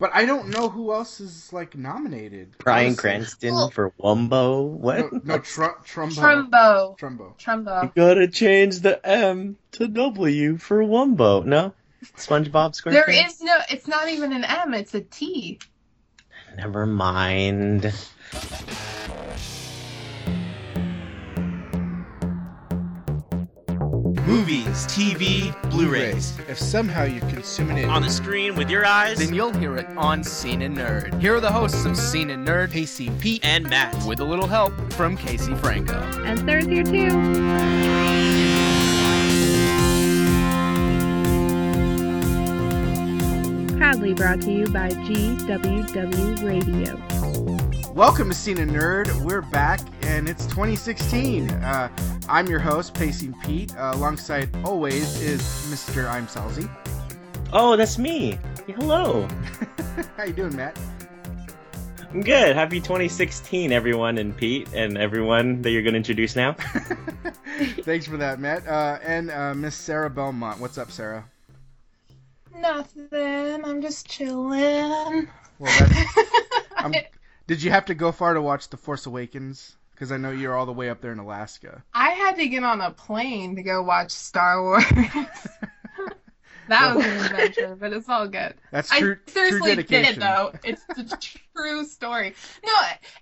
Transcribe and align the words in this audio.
But 0.00 0.12
I 0.14 0.24
don't 0.24 0.48
know 0.48 0.70
who 0.70 0.94
else 0.94 1.20
is 1.20 1.52
like 1.52 1.76
nominated. 1.76 2.56
Bryan 2.56 2.96
Cranston 2.96 3.52
Well- 3.54 3.70
for 3.70 3.92
Wumbo. 4.02 4.66
What? 4.66 5.12
No, 5.12 5.20
no 5.22 5.38
tr- 5.38 5.64
Trumbo. 5.84 6.48
Trumbo. 6.48 6.98
Trumbo. 6.98 7.38
Trumbo. 7.38 7.94
Gotta 7.94 8.26
change 8.26 8.80
the 8.80 9.06
M 9.06 9.58
to 9.72 9.86
W 9.88 10.56
for 10.56 10.78
Wumbo. 10.78 11.44
No? 11.44 11.74
SpongeBob 12.16 12.72
SquarePants? 12.72 12.92
There 12.92 13.10
is 13.26 13.42
no. 13.42 13.58
It's 13.68 13.86
not 13.86 14.08
even 14.08 14.32
an 14.32 14.44
M. 14.44 14.72
It's 14.72 14.94
a 14.94 15.02
T. 15.02 15.60
Never 16.56 16.86
mind. 16.86 17.92
Movies, 24.30 24.86
TV, 24.86 25.52
Blu-rays. 25.70 26.38
If 26.48 26.56
somehow 26.56 27.02
you're 27.02 27.28
consuming 27.30 27.78
it 27.78 27.86
On 27.86 28.00
the 28.00 28.08
screen 28.08 28.54
with 28.54 28.70
your 28.70 28.86
eyes 28.86 29.18
Then 29.18 29.34
you'll 29.34 29.52
hear 29.52 29.76
it 29.76 29.88
on 29.96 30.22
Scene 30.22 30.62
and 30.62 30.76
Nerd. 30.76 31.20
Here 31.20 31.34
are 31.34 31.40
the 31.40 31.50
hosts 31.50 31.84
of 31.84 31.96
Scene 31.96 32.30
and 32.30 32.46
Nerd, 32.46 32.70
Pacey 32.70 33.10
Pete. 33.18 33.44
and 33.44 33.68
Matt. 33.68 33.92
with 34.06 34.20
a 34.20 34.24
little 34.24 34.46
help 34.46 34.72
from 34.92 35.16
Casey 35.16 35.56
Franco. 35.56 35.98
And 36.22 36.38
Sarah's 36.38 36.66
here 36.66 36.84
too. 36.84 37.10
Proudly 43.78 44.14
brought 44.14 44.40
to 44.42 44.52
you 44.52 44.68
by 44.68 44.90
GWW 44.90 46.44
Radio. 46.46 47.69
Welcome 47.94 48.28
to 48.28 48.34
Scene 48.36 48.58
and 48.58 48.70
Nerd. 48.70 49.12
We're 49.22 49.42
back, 49.42 49.80
and 50.02 50.28
it's 50.28 50.46
2016. 50.46 51.50
Uh, 51.50 51.88
I'm 52.28 52.46
your 52.46 52.60
host, 52.60 52.94
Pacing 52.94 53.34
Pete. 53.44 53.76
Uh, 53.76 53.90
alongside 53.94 54.48
always 54.64 55.20
is 55.20 55.42
Mr. 55.42 56.08
I'm 56.08 56.28
Salzy. 56.28 56.70
Oh, 57.52 57.76
that's 57.76 57.98
me. 57.98 58.38
Hello. 58.66 59.26
How 60.16 60.22
you 60.22 60.32
doing, 60.32 60.54
Matt? 60.54 60.78
I'm 62.12 62.20
good. 62.20 62.54
Happy 62.54 62.80
2016, 62.80 63.72
everyone, 63.72 64.18
and 64.18 64.36
Pete, 64.36 64.72
and 64.72 64.96
everyone 64.96 65.60
that 65.62 65.72
you're 65.72 65.82
going 65.82 65.94
to 65.94 65.98
introduce 65.98 66.36
now. 66.36 66.52
Thanks 67.80 68.06
for 68.06 68.16
that, 68.18 68.38
Matt. 68.38 68.66
Uh, 68.68 69.00
and 69.02 69.32
uh, 69.32 69.52
Miss 69.52 69.74
Sarah 69.74 70.10
Belmont. 70.10 70.60
What's 70.60 70.78
up, 70.78 70.92
Sarah? 70.92 71.24
Nothing. 72.56 73.64
I'm 73.64 73.82
just 73.82 74.08
chilling. 74.08 75.28
Well, 75.58 75.78
that's, 75.78 76.18
I'm, 76.76 76.94
did 77.50 77.64
you 77.64 77.72
have 77.72 77.86
to 77.86 77.94
go 77.94 78.12
far 78.12 78.34
to 78.34 78.40
watch 78.40 78.68
The 78.68 78.76
Force 78.76 79.06
Awakens? 79.06 79.76
Because 79.90 80.12
I 80.12 80.18
know 80.18 80.30
you're 80.30 80.54
all 80.54 80.66
the 80.66 80.72
way 80.72 80.88
up 80.88 81.00
there 81.00 81.10
in 81.10 81.18
Alaska. 81.18 81.82
I 81.92 82.10
had 82.10 82.36
to 82.36 82.46
get 82.46 82.62
on 82.62 82.80
a 82.80 82.92
plane 82.92 83.56
to 83.56 83.62
go 83.64 83.82
watch 83.82 84.12
Star 84.12 84.62
Wars. 84.62 84.84
that 86.68 86.94
was 86.94 87.04
an 87.04 87.24
adventure, 87.24 87.74
but 87.74 87.92
it's 87.92 88.08
all 88.08 88.28
good. 88.28 88.54
That's 88.70 88.88
true. 88.96 89.16
I 89.26 89.30
seriously 89.32 89.58
true 89.58 89.68
dedication. 89.68 90.04
did 90.04 90.16
it 90.16 90.20
though. 90.20 90.52
It's 90.62 90.84
the 90.84 91.18
true 91.56 91.84
story. 91.86 92.36
No, 92.64 92.72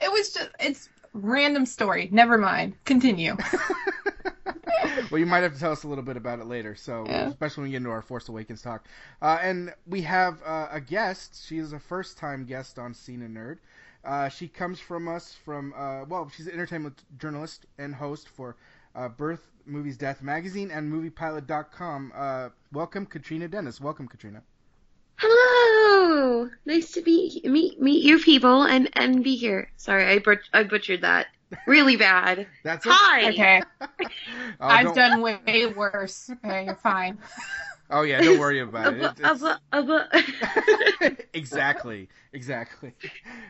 it 0.02 0.12
was 0.12 0.34
just 0.34 0.50
it's 0.60 0.90
random 1.14 1.64
story. 1.64 2.10
Never 2.12 2.36
mind. 2.36 2.74
Continue. 2.84 3.34
well, 5.10 5.18
you 5.18 5.24
might 5.24 5.42
have 5.42 5.54
to 5.54 5.58
tell 5.58 5.72
us 5.72 5.84
a 5.84 5.88
little 5.88 6.04
bit 6.04 6.18
about 6.18 6.38
it 6.38 6.44
later. 6.44 6.74
So, 6.74 7.06
Yeah. 7.06 7.28
especially 7.28 7.62
when 7.62 7.68
we 7.68 7.72
get 7.72 7.76
into 7.78 7.90
our 7.90 8.02
Force 8.02 8.28
Awakens 8.28 8.60
talk. 8.60 8.84
Uh, 9.22 9.38
and 9.40 9.72
we 9.86 10.02
have 10.02 10.42
uh, 10.44 10.68
a 10.70 10.82
guest. 10.82 11.46
She 11.46 11.56
is 11.56 11.72
a 11.72 11.78
first-time 11.78 12.44
guest 12.44 12.78
on 12.78 12.92
Scene 12.92 13.22
and 13.22 13.34
Nerd. 13.34 13.56
Uh, 14.08 14.26
she 14.30 14.48
comes 14.48 14.80
from 14.80 15.06
us 15.06 15.34
from 15.44 15.74
uh, 15.76 16.02
well, 16.06 16.30
she's 16.34 16.46
an 16.46 16.54
entertainment 16.54 17.04
journalist 17.18 17.66
and 17.78 17.94
host 17.94 18.26
for 18.30 18.56
uh, 18.94 19.06
Birth 19.06 19.50
Movies 19.66 19.98
Death 19.98 20.22
Magazine 20.22 20.70
and 20.70 20.90
MoviePilot.com. 20.90 22.12
Uh, 22.14 22.48
welcome, 22.72 23.04
Katrina 23.04 23.48
Dennis. 23.48 23.82
Welcome, 23.82 24.08
Katrina. 24.08 24.42
Hello. 25.16 26.48
Nice 26.64 26.92
to 26.92 27.02
be 27.02 27.42
meet 27.44 27.82
meet 27.82 28.02
you 28.02 28.18
people 28.18 28.62
and 28.62 28.88
and 28.94 29.22
be 29.22 29.36
here. 29.36 29.70
Sorry, 29.76 30.06
I 30.06 30.20
but 30.20 30.38
I 30.54 30.62
butchered 30.62 31.02
that 31.02 31.26
really 31.66 31.96
bad. 31.96 32.46
That's 32.64 32.86
Hi. 32.88 33.28
Okay. 33.30 33.62
Oh, 34.60 34.66
I've 34.66 34.86
don't- 34.86 34.97
done 34.97 35.20
way 35.20 35.66
worse. 35.66 36.30
Okay, 36.30 36.64
you're 36.64 36.74
fine. 36.74 37.18
Oh 37.91 38.03
yeah, 38.03 38.21
don't 38.21 38.38
worry 38.38 38.60
about 38.60 38.94
it. 38.94 39.03
It's- 39.03 39.43
it's- 39.43 39.59
abba, 39.72 41.16
exactly, 41.34 42.09
exactly. 42.32 42.93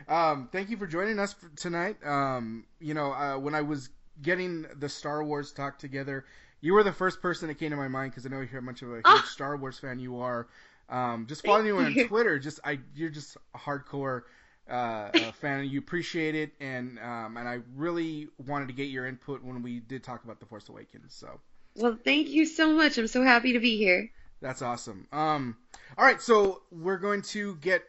Um, 0.07 0.49
thank 0.51 0.69
you 0.69 0.77
for 0.77 0.87
joining 0.87 1.19
us 1.19 1.33
for 1.33 1.49
tonight. 1.55 1.97
Um, 2.05 2.65
you 2.79 2.93
know, 2.93 3.11
uh, 3.11 3.37
when 3.37 3.53
I 3.55 3.61
was 3.61 3.89
getting 4.21 4.65
the 4.77 4.89
Star 4.89 5.23
Wars 5.23 5.51
talk 5.51 5.77
together, 5.77 6.25
you 6.61 6.73
were 6.73 6.83
the 6.83 6.91
first 6.93 7.21
person 7.21 7.47
that 7.47 7.55
came 7.55 7.71
to 7.71 7.75
my 7.77 7.87
mind 7.87 8.11
because 8.11 8.25
I 8.25 8.29
know 8.29 8.37
you're 8.37 8.47
how 8.47 8.61
much 8.61 8.81
of 8.81 8.91
a 8.91 8.95
huge 8.95 9.03
Ah. 9.05 9.27
Star 9.29 9.57
Wars 9.57 9.79
fan 9.79 9.99
you 9.99 10.19
are. 10.19 10.47
Um, 10.89 11.25
just 11.27 11.45
following 11.45 11.67
you 11.67 11.77
on. 11.77 11.93
Twitter, 12.07 12.39
just 12.39 12.59
I, 12.63 12.79
you're 12.95 13.09
just 13.11 13.37
a 13.53 13.57
hardcore 13.57 14.23
uh, 14.69 14.73
uh, 14.73 15.31
fan. 15.33 15.65
You 15.65 15.79
appreciate 15.79 16.35
it, 16.35 16.51
and 16.59 16.97
um, 16.99 17.37
and 17.37 17.47
I 17.47 17.59
really 17.75 18.27
wanted 18.47 18.69
to 18.69 18.73
get 18.73 18.85
your 18.89 19.05
input 19.05 19.43
when 19.43 19.61
we 19.61 19.79
did 19.81 20.03
talk 20.03 20.23
about 20.23 20.39
the 20.39 20.45
Force 20.45 20.67
Awakens. 20.69 21.13
So. 21.13 21.39
well, 21.75 21.97
thank 22.03 22.29
you 22.29 22.45
so 22.45 22.73
much. 22.73 22.97
I'm 22.97 23.07
so 23.07 23.23
happy 23.23 23.53
to 23.53 23.59
be 23.59 23.77
here. 23.77 24.09
That's 24.41 24.61
awesome. 24.61 25.07
Um, 25.11 25.57
all 25.97 26.05
right, 26.05 26.21
so 26.21 26.61
we're 26.71 26.97
going 26.97 27.21
to 27.23 27.55
get 27.55 27.83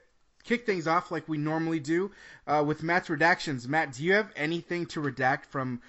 kick 0.45 0.67
things 0.67 0.87
off 0.87 1.11
like 1.11 1.29
we 1.29 1.39
normally 1.39 1.81
do 1.81 2.11
uh, 2.47 2.65
with 2.67 2.83
Matt's 2.83 3.09
redactions. 3.09 3.69
Matt, 3.69 3.93
do 3.93 4.05
you 4.05 4.15
have 4.15 4.31
anything 4.37 4.87
to 4.87 5.01
redact 5.01 5.45
from 5.47 5.81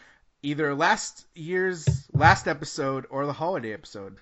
either 0.44 0.76
last 0.76 1.26
year's 1.36 2.08
last 2.14 2.48
episode 2.48 3.06
or 3.10 3.26
the 3.26 3.34
holiday 3.34 3.74
episode? 3.74 4.18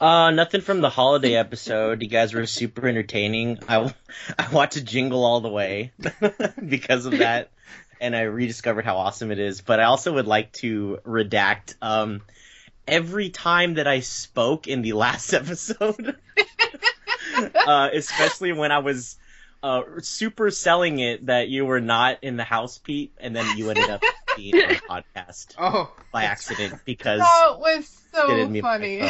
Uh, 0.00 0.30
nothing 0.30 0.60
from 0.60 0.80
the 0.80 0.90
holiday 0.90 1.34
episode. 1.34 2.02
You 2.02 2.08
guys 2.08 2.32
were 2.32 2.46
super 2.46 2.86
entertaining. 2.86 3.58
I, 3.68 3.92
I 4.38 4.48
watched 4.52 4.76
a 4.76 4.82
Jingle 4.82 5.24
All 5.24 5.40
the 5.40 5.48
Way 5.48 5.92
because 6.68 7.06
of 7.06 7.18
that, 7.18 7.50
and 8.00 8.14
I 8.14 8.22
rediscovered 8.22 8.84
how 8.84 8.98
awesome 8.98 9.32
it 9.32 9.40
is. 9.40 9.60
But 9.60 9.80
I 9.80 9.84
also 9.84 10.14
would 10.14 10.26
like 10.26 10.52
to 10.54 10.98
redact 11.04 11.74
um, 11.82 12.22
every 12.88 13.30
time 13.30 13.74
that 13.74 13.86
I 13.86 14.00
spoke 14.00 14.66
in 14.66 14.82
the 14.82 14.92
last 15.04 15.32
episode, 15.32 16.16
uh, 17.66 17.90
especially 17.92 18.52
when 18.52 18.72
I 18.72 18.78
was 18.78 19.16
uh, 19.62 19.82
super 20.00 20.50
selling 20.50 20.98
it 21.00 21.26
that 21.26 21.48
you 21.48 21.66
were 21.66 21.80
not 21.80 22.18
in 22.22 22.36
the 22.36 22.44
house, 22.44 22.78
Pete, 22.78 23.12
and 23.18 23.34
then 23.34 23.56
you 23.56 23.68
ended 23.70 23.90
up 23.90 24.02
being 24.36 24.54
on 24.54 24.68
the 24.68 24.74
podcast 24.88 25.54
Oh, 25.58 25.92
by 26.12 26.24
accident 26.24 26.80
because 26.84 27.20
That 27.20 27.56
was 27.58 28.02
so 28.12 28.60
funny. 28.60 29.02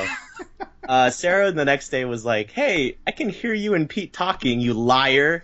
uh, 0.88 1.10
Sarah 1.10 1.52
the 1.52 1.64
next 1.64 1.90
day 1.90 2.04
was 2.04 2.24
like, 2.24 2.50
"Hey, 2.50 2.96
I 3.06 3.10
can 3.12 3.28
hear 3.28 3.52
you 3.54 3.74
and 3.74 3.88
Pete 3.88 4.12
talking. 4.12 4.60
You 4.60 4.74
liar! 4.74 5.42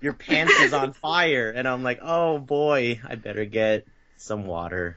Your 0.00 0.14
pants 0.14 0.58
is 0.60 0.72
on 0.72 0.92
fire." 0.94 1.50
And 1.50 1.68
I'm 1.68 1.82
like, 1.82 2.00
"Oh 2.02 2.38
boy, 2.38 3.00
I 3.06 3.14
better 3.16 3.44
get 3.44 3.86
some 4.16 4.46
water 4.46 4.96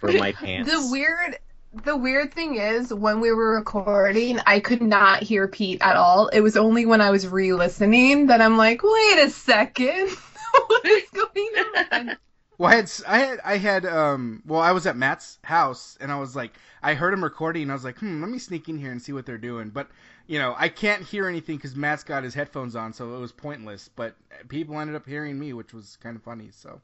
for 0.00 0.12
my 0.12 0.32
pants." 0.32 0.70
The 0.70 0.88
weird 0.90 1.36
the 1.82 1.96
weird 1.96 2.32
thing 2.32 2.56
is 2.56 2.92
when 2.94 3.20
we 3.20 3.32
were 3.32 3.56
recording, 3.56 4.38
I 4.46 4.60
could 4.60 4.82
not 4.82 5.22
hear 5.22 5.48
Pete 5.48 5.82
at 5.82 5.96
all. 5.96 6.28
It 6.28 6.40
was 6.40 6.56
only 6.56 6.86
when 6.86 7.00
I 7.00 7.10
was 7.10 7.26
re-listening 7.26 8.26
that 8.28 8.40
I'm 8.40 8.56
like, 8.56 8.82
wait 8.82 9.18
a 9.18 9.30
second. 9.30 10.10
what 10.66 10.84
is 10.84 11.10
going 11.10 11.52
on? 11.92 12.16
Well, 12.56 12.70
I 12.70 12.76
had, 12.76 12.90
I 13.08 13.18
had, 13.18 13.40
I 13.44 13.56
had, 13.56 13.84
um, 13.84 14.40
well, 14.46 14.60
I 14.60 14.70
was 14.70 14.86
at 14.86 14.96
Matt's 14.96 15.40
house 15.42 15.98
and 16.00 16.12
I 16.12 16.20
was 16.20 16.36
like, 16.36 16.52
I 16.84 16.94
heard 16.94 17.12
him 17.12 17.24
recording 17.24 17.62
and 17.62 17.72
I 17.72 17.74
was 17.74 17.82
like, 17.82 17.98
hmm, 17.98 18.20
let 18.20 18.30
me 18.30 18.38
sneak 18.38 18.68
in 18.68 18.78
here 18.78 18.92
and 18.92 19.02
see 19.02 19.12
what 19.12 19.26
they're 19.26 19.38
doing. 19.38 19.70
But, 19.70 19.88
you 20.28 20.38
know, 20.38 20.54
I 20.56 20.68
can't 20.68 21.02
hear 21.02 21.26
anything 21.26 21.56
because 21.56 21.74
Matt's 21.74 22.04
got 22.04 22.22
his 22.22 22.32
headphones 22.32 22.76
on, 22.76 22.92
so 22.92 23.16
it 23.16 23.18
was 23.18 23.32
pointless. 23.32 23.88
But 23.88 24.14
people 24.46 24.78
ended 24.78 24.94
up 24.94 25.04
hearing 25.04 25.36
me, 25.36 25.52
which 25.52 25.74
was 25.74 25.96
kind 25.96 26.14
of 26.14 26.22
funny. 26.22 26.50
So, 26.52 26.80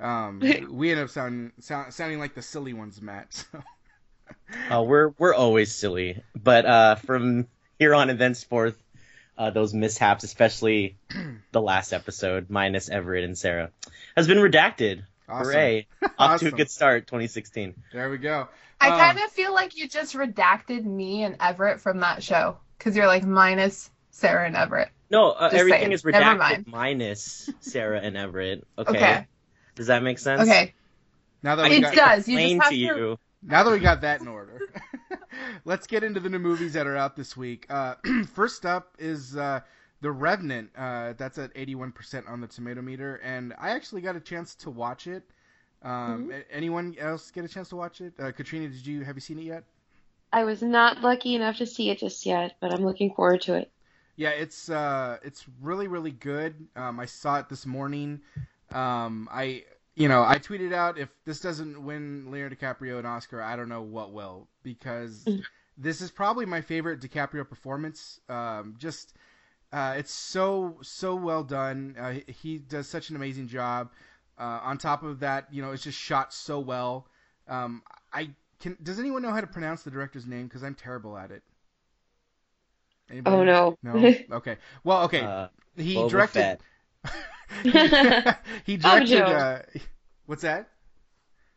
um, 0.00 0.40
we 0.70 0.90
ended 0.90 1.04
up 1.04 1.10
sounding, 1.10 1.52
sound, 1.60 1.92
sounding 1.92 2.18
like 2.18 2.34
the 2.34 2.40
silly 2.42 2.72
ones, 2.72 3.02
Matt. 3.02 3.34
So. 3.52 3.62
Uh, 4.70 4.82
we're 4.82 5.08
we're 5.18 5.34
always 5.34 5.74
silly, 5.74 6.22
but 6.40 6.64
uh, 6.66 6.94
from 6.96 7.46
here 7.78 7.94
on 7.94 8.10
and 8.10 8.18
thenceforth, 8.18 8.76
uh, 9.36 9.50
those 9.50 9.74
mishaps, 9.74 10.22
especially 10.24 10.96
the 11.52 11.60
last 11.60 11.92
episode 11.92 12.50
minus 12.50 12.88
Everett 12.88 13.24
and 13.24 13.36
Sarah, 13.36 13.70
has 14.16 14.26
been 14.28 14.38
redacted. 14.38 15.02
Awesome. 15.28 15.52
Hooray! 15.52 15.86
Off 16.18 16.40
to 16.40 16.48
a 16.48 16.50
good 16.52 16.70
start, 16.70 17.06
2016. 17.06 17.74
There 17.92 18.10
we 18.10 18.18
go. 18.18 18.48
I 18.80 18.90
Um, 18.90 18.98
kind 18.98 19.18
of 19.18 19.30
feel 19.32 19.54
like 19.54 19.76
you 19.76 19.88
just 19.88 20.14
redacted 20.14 20.84
me 20.84 21.24
and 21.24 21.36
Everett 21.40 21.80
from 21.80 22.00
that 22.00 22.22
show 22.22 22.58
because 22.78 22.94
you're 22.94 23.06
like 23.06 23.24
minus 23.24 23.90
Sarah 24.10 24.46
and 24.46 24.54
Everett. 24.56 24.90
No, 25.10 25.30
uh, 25.30 25.48
everything 25.52 25.80
saying. 25.80 25.92
is 25.92 26.04
Never 26.04 26.18
redacted 26.24 26.38
mind. 26.38 26.66
minus 26.66 27.50
Sarah 27.60 28.00
and 28.00 28.16
Everett. 28.16 28.66
Okay. 28.78 28.90
Okay. 28.98 29.26
Does 29.74 29.86
that 29.88 30.02
make 30.02 30.18
sense? 30.18 30.42
Okay. 30.42 30.74
Now 31.42 31.56
that 31.56 31.66
It 31.66 31.76
we 31.76 31.80
got, 31.80 31.94
does. 31.94 32.28
You 32.28 32.38
Explain 32.38 32.56
just 32.58 32.62
have 32.64 32.70
to 32.70 32.76
to. 32.76 32.82
you. 32.84 33.18
Now 33.46 33.62
that 33.62 33.70
we 33.70 33.78
got 33.78 34.00
that 34.00 34.20
in 34.20 34.28
order, 34.28 34.60
let's 35.64 35.86
get 35.86 36.02
into 36.02 36.18
the 36.20 36.28
new 36.30 36.38
movies 36.38 36.72
that 36.72 36.86
are 36.86 36.96
out 36.96 37.14
this 37.14 37.36
week. 37.36 37.66
Uh, 37.68 37.94
first 38.32 38.64
up 38.64 38.94
is 38.98 39.36
uh, 39.36 39.60
The 40.00 40.10
Revenant. 40.10 40.70
Uh, 40.76 41.12
that's 41.18 41.36
at 41.38 41.52
81% 41.54 42.28
on 42.28 42.40
the 42.40 42.46
tomato 42.46 42.80
meter, 42.80 43.16
and 43.22 43.52
I 43.58 43.70
actually 43.70 44.00
got 44.00 44.16
a 44.16 44.20
chance 44.20 44.54
to 44.56 44.70
watch 44.70 45.06
it. 45.06 45.24
Um, 45.82 46.32
a- 46.32 46.54
Anyone 46.54 46.96
else 46.98 47.30
get 47.30 47.44
a 47.44 47.48
chance 47.48 47.68
to 47.68 47.76
watch 47.76 48.00
it? 48.00 48.14
Uh, 48.18 48.32
Katrina, 48.32 48.68
did 48.68 48.86
you 48.86 49.04
have 49.04 49.16
you 49.16 49.20
seen 49.20 49.38
it 49.38 49.44
yet? 49.44 49.64
I 50.32 50.44
was 50.44 50.62
not 50.62 51.02
lucky 51.02 51.34
enough 51.34 51.58
to 51.58 51.66
see 51.66 51.90
it 51.90 51.98
just 51.98 52.24
yet, 52.24 52.56
but 52.60 52.72
I'm 52.72 52.84
looking 52.84 53.12
forward 53.12 53.42
to 53.42 53.54
it. 53.54 53.70
Yeah, 54.16 54.30
it's 54.30 54.70
uh, 54.70 55.18
it's 55.22 55.44
really 55.60 55.86
really 55.88 56.12
good. 56.12 56.54
Um, 56.76 56.98
I 56.98 57.04
saw 57.06 57.38
it 57.40 57.48
this 57.48 57.66
morning. 57.66 58.20
Um, 58.72 59.28
I 59.30 59.64
you 59.94 60.08
know 60.08 60.22
I 60.24 60.38
tweeted 60.38 60.72
out 60.72 60.98
if 60.98 61.08
this 61.24 61.40
doesn't 61.40 61.82
win 61.82 62.30
Leonardo 62.30 62.56
DiCaprio 62.56 62.98
an 62.98 63.06
Oscar, 63.06 63.40
I 63.42 63.56
don't 63.56 63.68
know 63.68 63.82
what 63.82 64.12
will 64.12 64.48
because 64.62 65.24
Mm. 65.24 65.42
this 65.76 66.00
is 66.00 66.10
probably 66.10 66.46
my 66.46 66.60
favorite 66.60 67.00
DiCaprio 67.00 67.48
performance. 67.48 68.20
Um, 68.28 68.74
just 68.78 69.14
uh, 69.72 69.94
it's 69.98 70.12
so 70.12 70.78
so 70.82 71.14
well 71.14 71.42
done. 71.42 71.96
Uh, 71.98 72.10
he- 72.12 72.24
he 72.32 72.58
does 72.58 72.88
such 72.88 73.10
an 73.10 73.16
amazing 73.16 73.48
job. 73.48 73.90
Uh, 74.38 74.60
on 74.62 74.78
top 74.78 75.02
of 75.04 75.20
that, 75.20 75.46
you 75.52 75.62
know, 75.62 75.70
it's 75.70 75.82
just 75.84 75.98
shot 75.98 76.32
so 76.34 76.58
well. 76.58 77.06
Um, 77.46 77.82
I 78.12 78.30
can. 78.60 78.76
Does 78.82 78.98
anyone 78.98 79.22
know 79.22 79.30
how 79.30 79.40
to 79.40 79.46
pronounce 79.46 79.82
the 79.84 79.90
director's 79.90 80.26
name? 80.26 80.46
Because 80.48 80.64
I'm 80.64 80.74
terrible 80.74 81.16
at 81.16 81.30
it. 81.30 81.42
Anybody? 83.10 83.36
Oh 83.36 83.44
no. 83.44 83.78
No. 83.82 84.14
Okay. 84.32 84.56
Well, 84.82 85.04
okay. 85.04 85.20
Uh, 85.20 85.48
he 85.76 85.94
Boba 85.96 86.10
directed. 86.10 86.58
He 88.64 88.76
directed. 88.76 89.30
Uh, 89.30 89.60
what's 90.26 90.42
that? 90.42 90.68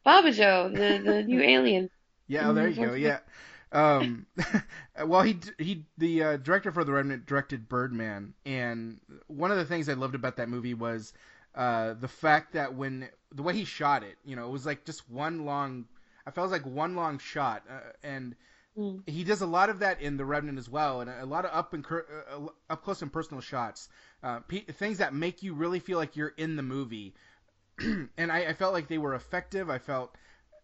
Baba 0.03 0.31
Joe, 0.31 0.69
the 0.69 0.97
the 1.03 1.23
new 1.27 1.41
alien. 1.41 1.89
Yeah, 2.27 2.49
oh, 2.49 2.53
there 2.53 2.67
you 2.67 2.77
go. 2.77 2.93
Yeah. 2.93 3.19
Um, 3.71 4.25
well, 5.05 5.21
he 5.21 5.39
he 5.57 5.85
the 5.97 6.23
uh, 6.23 6.37
director 6.37 6.71
for 6.71 6.83
the 6.83 6.91
Revenant 6.91 7.25
directed 7.25 7.67
Birdman, 7.67 8.33
and 8.45 8.99
one 9.27 9.51
of 9.51 9.57
the 9.57 9.65
things 9.65 9.89
I 9.89 9.93
loved 9.93 10.15
about 10.15 10.37
that 10.37 10.49
movie 10.49 10.73
was 10.73 11.13
uh, 11.55 11.93
the 11.93 12.07
fact 12.07 12.53
that 12.53 12.73
when 12.75 13.09
the 13.31 13.43
way 13.43 13.53
he 13.53 13.65
shot 13.65 14.03
it, 14.03 14.17
you 14.25 14.35
know, 14.35 14.47
it 14.47 14.51
was 14.51 14.65
like 14.65 14.85
just 14.85 15.09
one 15.09 15.45
long. 15.45 15.85
I 16.25 16.31
felt 16.31 16.51
like 16.51 16.65
one 16.65 16.95
long 16.95 17.19
shot, 17.19 17.63
uh, 17.69 17.79
and 18.03 18.35
Mm. 18.77 19.03
he 19.07 19.23
does 19.23 19.41
a 19.41 19.47
lot 19.47 19.69
of 19.69 19.79
that 19.79 20.01
in 20.01 20.17
the 20.17 20.25
Revenant 20.25 20.57
as 20.59 20.69
well, 20.69 21.01
and 21.01 21.09
a 21.09 21.25
lot 21.25 21.45
of 21.45 21.51
up 21.53 21.73
and 21.73 21.83
cur- 21.83 22.25
uh, 22.31 22.47
up 22.69 22.83
close 22.83 23.01
and 23.01 23.11
personal 23.11 23.41
shots, 23.41 23.89
uh, 24.23 24.39
things 24.73 24.97
that 24.99 25.13
make 25.13 25.43
you 25.43 25.53
really 25.53 25.79
feel 25.79 25.97
like 25.97 26.15
you're 26.15 26.33
in 26.37 26.55
the 26.55 26.63
movie. 26.63 27.15
and 27.79 28.31
I, 28.31 28.45
I 28.45 28.53
felt 28.53 28.73
like 28.73 28.87
they 28.87 28.97
were 28.97 29.13
effective. 29.13 29.69
I 29.69 29.77
felt 29.77 30.15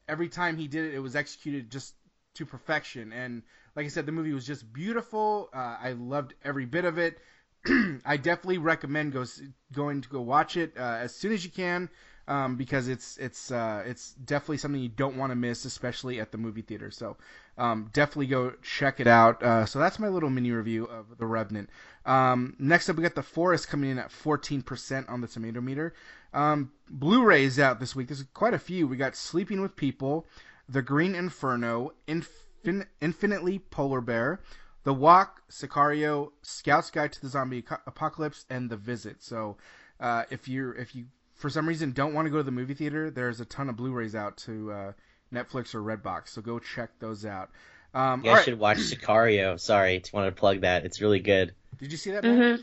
every 0.08 0.30
time 0.30 0.58
he 0.58 0.68
did 0.68 0.86
it, 0.86 0.96
it 0.96 1.00
was 1.00 1.16
executed 1.16 1.70
just 1.70 1.94
to 2.36 2.46
perfection. 2.46 3.14
And 3.14 3.44
like 3.76 3.86
I 3.86 3.90
said, 3.90 4.06
the 4.06 4.12
movie 4.12 4.34
was 4.34 4.46
just 4.46 4.72
beautiful. 4.72 5.50
Uh, 5.54 5.78
I 5.80 5.92
loved 5.94 6.34
every 6.44 6.66
bit 6.66 6.86
of 6.86 6.98
it. 6.98 7.20
I 8.06 8.18
definitely 8.18 8.58
recommend 8.58 9.14
go, 9.14 9.26
going 9.72 10.02
to 10.02 10.10
go 10.10 10.22
watch 10.22 10.58
it 10.58 10.74
uh, 10.78 10.98
as 11.02 11.16
soon 11.16 11.32
as 11.32 11.46
you 11.46 11.52
can 11.52 11.90
um, 12.28 12.56
because 12.56 12.88
it's 12.88 13.18
it's 13.18 13.52
uh, 13.52 13.84
it's 13.86 14.14
definitely 14.14 14.58
something 14.58 14.82
you 14.82 14.90
don't 14.90 15.18
want 15.18 15.32
to 15.32 15.36
miss, 15.36 15.66
especially 15.66 16.20
at 16.20 16.32
the 16.32 16.38
movie 16.38 16.62
theater. 16.62 16.90
So 16.90 17.18
um, 17.58 17.90
definitely 17.94 18.28
go 18.28 18.54
check 18.62 19.00
it 19.00 19.08
out. 19.08 19.44
Uh, 19.44 19.66
so 19.66 19.80
that's 19.80 20.00
my 20.00 20.08
little 20.08 20.30
mini 20.30 20.52
review 20.52 20.86
of 20.86 21.18
The 21.18 21.26
Revenant. 21.26 21.70
Um, 22.06 22.56
next 22.60 22.90
up, 22.90 22.96
we 22.96 23.04
got 23.04 23.16
The 23.16 23.24
Forest 23.24 23.68
coming 23.68 23.92
in 23.92 24.00
at 24.00 24.10
14% 24.10 25.10
on 25.10 25.22
the 25.22 25.28
tomato 25.28 25.62
meter. 25.62 25.94
Um, 26.34 26.72
Blu-rays 26.90 27.60
out 27.60 27.80
this 27.80 27.96
week. 27.96 28.08
There's 28.08 28.24
quite 28.34 28.54
a 28.54 28.60
few. 28.60 28.88
We 28.88 28.98
got 28.98 29.16
Sleeping 29.16 29.62
with 29.62 29.76
People, 29.76 30.26
The 30.68 30.82
Green 30.82 31.14
Inferno, 31.16 31.94
Infin- 32.08 32.88
Infinitely 33.02 33.60
Polar 33.60 34.02
Bear, 34.02 34.42
The 34.84 34.94
Walk, 34.94 35.44
Sicario, 35.52 36.32
Scout's 36.42 36.90
Guide 36.90 37.14
to 37.14 37.22
the 37.22 37.30
Zombie 37.30 37.64
Apocalypse, 37.86 38.46
and 38.50 38.70
The 38.70 38.78
Visit. 38.78 39.22
So 39.22 39.58
uh, 40.00 40.24
if 40.32 40.48
you're 40.48 40.74
if 40.76 40.96
you 40.96 41.06
for 41.36 41.50
some 41.50 41.68
reason 41.68 41.92
don't 41.92 42.14
want 42.14 42.26
to 42.26 42.30
go 42.30 42.38
to 42.38 42.44
the 42.44 42.52
movie 42.52 42.74
theater, 42.74 43.10
there's 43.10 43.40
a 43.40 43.46
ton 43.46 43.70
of 43.70 43.76
Blu-rays 43.76 44.16
out 44.16 44.38
to 44.38 44.72
uh, 44.72 44.92
Netflix 45.34 45.76
or 45.76 45.82
Redbox. 45.82 46.30
So 46.30 46.42
go 46.42 46.60
check 46.60 46.92
those 47.00 47.26
out. 47.26 47.50
Um, 47.94 48.22
You 48.22 48.30
guys 48.30 48.36
right. 48.38 48.46
should 48.46 48.60
watch 48.60 48.78
Sicario. 48.78 49.60
Sorry, 49.60 50.00
just 50.00 50.14
wanted 50.14 50.32
to 50.32 50.36
plug 50.36 50.62
that. 50.62 50.86
It's 50.86 51.02
really 51.02 51.20
good. 51.20 51.54
Did 51.78 51.92
you 51.92 51.98
see 51.98 52.12
that? 52.12 52.24
Matt? 52.24 52.60
hmm 52.60 52.62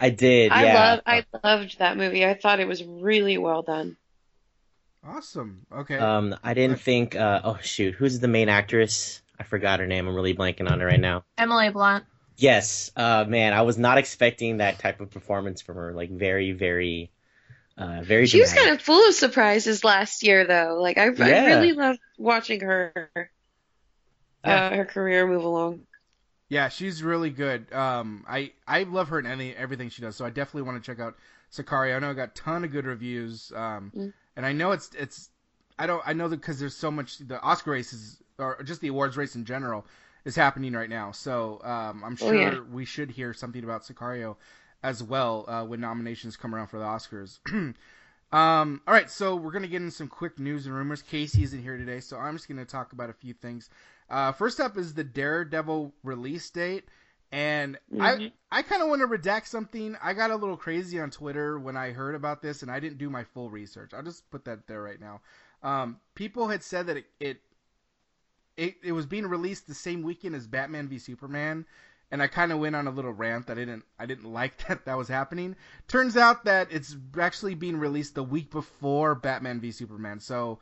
I 0.00 0.10
did. 0.10 0.52
I 0.52 0.64
yeah. 0.64 0.90
love 0.90 1.00
I 1.06 1.24
loved 1.42 1.78
that 1.80 1.96
movie. 1.96 2.24
I 2.24 2.34
thought 2.34 2.60
it 2.60 2.68
was 2.68 2.84
really 2.84 3.36
well 3.36 3.62
done. 3.62 3.96
Awesome. 5.04 5.66
Okay. 5.72 5.96
Um, 5.96 6.36
I 6.44 6.54
didn't 6.54 6.80
think. 6.80 7.16
Uh, 7.16 7.40
oh 7.42 7.58
shoot, 7.62 7.94
who's 7.94 8.20
the 8.20 8.28
main 8.28 8.48
actress? 8.48 9.22
I 9.40 9.44
forgot 9.44 9.80
her 9.80 9.86
name. 9.86 10.06
I'm 10.06 10.14
really 10.14 10.34
blanking 10.34 10.70
on 10.70 10.80
her 10.80 10.86
right 10.86 11.00
now. 11.00 11.24
Emily 11.36 11.70
Blunt. 11.70 12.04
Yes, 12.36 12.92
uh, 12.94 13.24
man, 13.26 13.52
I 13.52 13.62
was 13.62 13.78
not 13.78 13.98
expecting 13.98 14.58
that 14.58 14.78
type 14.78 15.00
of 15.00 15.10
performance 15.10 15.60
from 15.62 15.76
her. 15.76 15.92
Like 15.92 16.10
very, 16.10 16.52
very, 16.52 17.10
uh, 17.78 18.02
very. 18.02 18.26
She 18.26 18.40
was 18.40 18.52
kind 18.52 18.70
of 18.70 18.82
full 18.82 19.08
of 19.08 19.14
surprises 19.14 19.84
last 19.84 20.22
year, 20.22 20.44
though. 20.46 20.78
Like 20.80 20.98
I, 20.98 21.04
I 21.04 21.06
really 21.06 21.72
loved 21.72 22.00
watching 22.18 22.60
her, 22.60 23.10
Yeah. 24.44 24.66
uh, 24.66 24.76
her 24.76 24.84
career 24.84 25.26
move 25.26 25.44
along. 25.44 25.80
Yeah, 26.48 26.68
she's 26.70 27.02
really 27.02 27.30
good. 27.30 27.72
Um, 27.72 28.24
I 28.28 28.52
I 28.66 28.82
love 28.84 29.08
her 29.08 29.18
in 29.18 29.26
any 29.26 29.54
everything 29.54 29.90
she 29.90 30.02
does. 30.02 30.16
So 30.16 30.24
I 30.24 30.30
definitely 30.30 30.62
want 30.62 30.82
to 30.82 30.86
check 30.90 31.00
out 31.00 31.16
Sicario. 31.52 31.96
I 31.96 31.98
know 31.98 32.10
I 32.10 32.14
got 32.14 32.30
a 32.30 32.32
ton 32.32 32.64
of 32.64 32.72
good 32.72 32.86
reviews. 32.86 33.52
Um, 33.54 33.92
Mm. 33.94 34.12
and 34.36 34.46
I 34.46 34.52
know 34.52 34.72
it's 34.72 34.90
it's 34.98 35.30
I 35.78 35.86
don't 35.86 36.02
I 36.06 36.14
know 36.14 36.28
that 36.28 36.36
because 36.40 36.58
there's 36.58 36.76
so 36.76 36.90
much 36.90 37.18
the 37.18 37.40
Oscar 37.40 37.72
races 37.72 38.22
or 38.38 38.62
just 38.62 38.80
the 38.80 38.88
awards 38.88 39.16
race 39.16 39.34
in 39.36 39.44
general 39.44 39.86
is 40.24 40.34
happening 40.34 40.72
right 40.72 40.88
now. 40.88 41.12
So 41.12 41.60
um, 41.62 42.02
I'm 42.02 42.14
Oh, 42.20 42.28
sure 42.30 42.34
yeah. 42.34 42.60
we 42.72 42.84
should 42.86 43.10
hear 43.10 43.34
something 43.34 43.62
about 43.62 43.82
Sicario 43.82 44.36
as 44.82 45.02
well 45.02 45.44
uh, 45.48 45.64
when 45.64 45.80
nominations 45.80 46.36
come 46.36 46.54
around 46.54 46.68
for 46.68 46.78
the 46.78 46.84
Oscars. 46.84 47.38
um, 48.32 48.82
all 48.86 48.94
right, 48.94 49.10
so 49.10 49.36
we're 49.36 49.52
gonna 49.52 49.66
get 49.66 49.82
in 49.82 49.90
some 49.90 50.08
quick 50.08 50.38
news 50.38 50.66
and 50.66 50.74
rumors. 50.74 51.02
Casey 51.02 51.42
isn't 51.42 51.62
here 51.62 51.76
today, 51.76 52.00
so 52.00 52.16
I'm 52.16 52.36
just 52.36 52.48
gonna 52.48 52.64
talk 52.64 52.92
about 52.92 53.10
a 53.10 53.14
few 53.14 53.34
things. 53.34 53.70
Uh, 54.10 54.32
first 54.32 54.60
up 54.60 54.76
is 54.78 54.94
the 54.94 55.04
Daredevil 55.04 55.92
release 56.02 56.48
date, 56.50 56.84
and 57.30 57.78
I 58.00 58.14
Mhm. 58.14 58.32
I 58.50 58.62
kind 58.62 58.82
of 58.82 58.88
want 58.88 59.02
to 59.02 59.08
redact 59.08 59.46
something. 59.46 59.96
I 60.02 60.14
got 60.14 60.30
a 60.30 60.36
little 60.36 60.56
crazy 60.56 60.98
on 61.00 61.10
Twitter 61.10 61.58
when 61.58 61.76
I 61.76 61.90
heard 61.90 62.14
about 62.14 62.40
this, 62.40 62.62
and 62.62 62.70
I 62.70 62.80
didn't 62.80 62.98
do 62.98 63.10
my 63.10 63.24
full 63.24 63.50
research. 63.50 63.92
I'll 63.92 64.02
just 64.02 64.30
put 64.30 64.44
that 64.46 64.66
there 64.66 64.82
right 64.82 65.00
now. 65.00 65.20
Um, 65.62 66.00
people 66.14 66.48
had 66.48 66.62
said 66.62 66.86
that 66.86 66.96
it, 66.98 67.06
it 67.20 67.42
it 68.56 68.76
it 68.82 68.92
was 68.92 69.06
being 69.06 69.26
released 69.26 69.66
the 69.66 69.74
same 69.74 70.02
weekend 70.02 70.34
as 70.34 70.46
Batman 70.46 70.88
v 70.88 70.98
Superman, 70.98 71.66
and 72.10 72.22
I 72.22 72.26
kind 72.26 72.52
of 72.52 72.58
went 72.58 72.76
on 72.76 72.86
a 72.86 72.90
little 72.90 73.12
rant 73.12 73.46
that 73.46 73.58
I 73.58 73.60
didn't 73.64 73.84
I 73.98 74.06
didn't 74.06 74.30
like 74.32 74.66
that 74.68 74.84
that 74.86 74.96
was 74.96 75.08
happening. 75.08 75.56
Turns 75.88 76.16
out 76.16 76.44
that 76.44 76.68
it's 76.72 76.96
actually 77.20 77.54
being 77.54 77.76
released 77.78 78.14
the 78.14 78.22
week 78.24 78.50
before 78.50 79.14
Batman 79.14 79.60
v 79.60 79.70
Superman, 79.72 80.20
so 80.20 80.58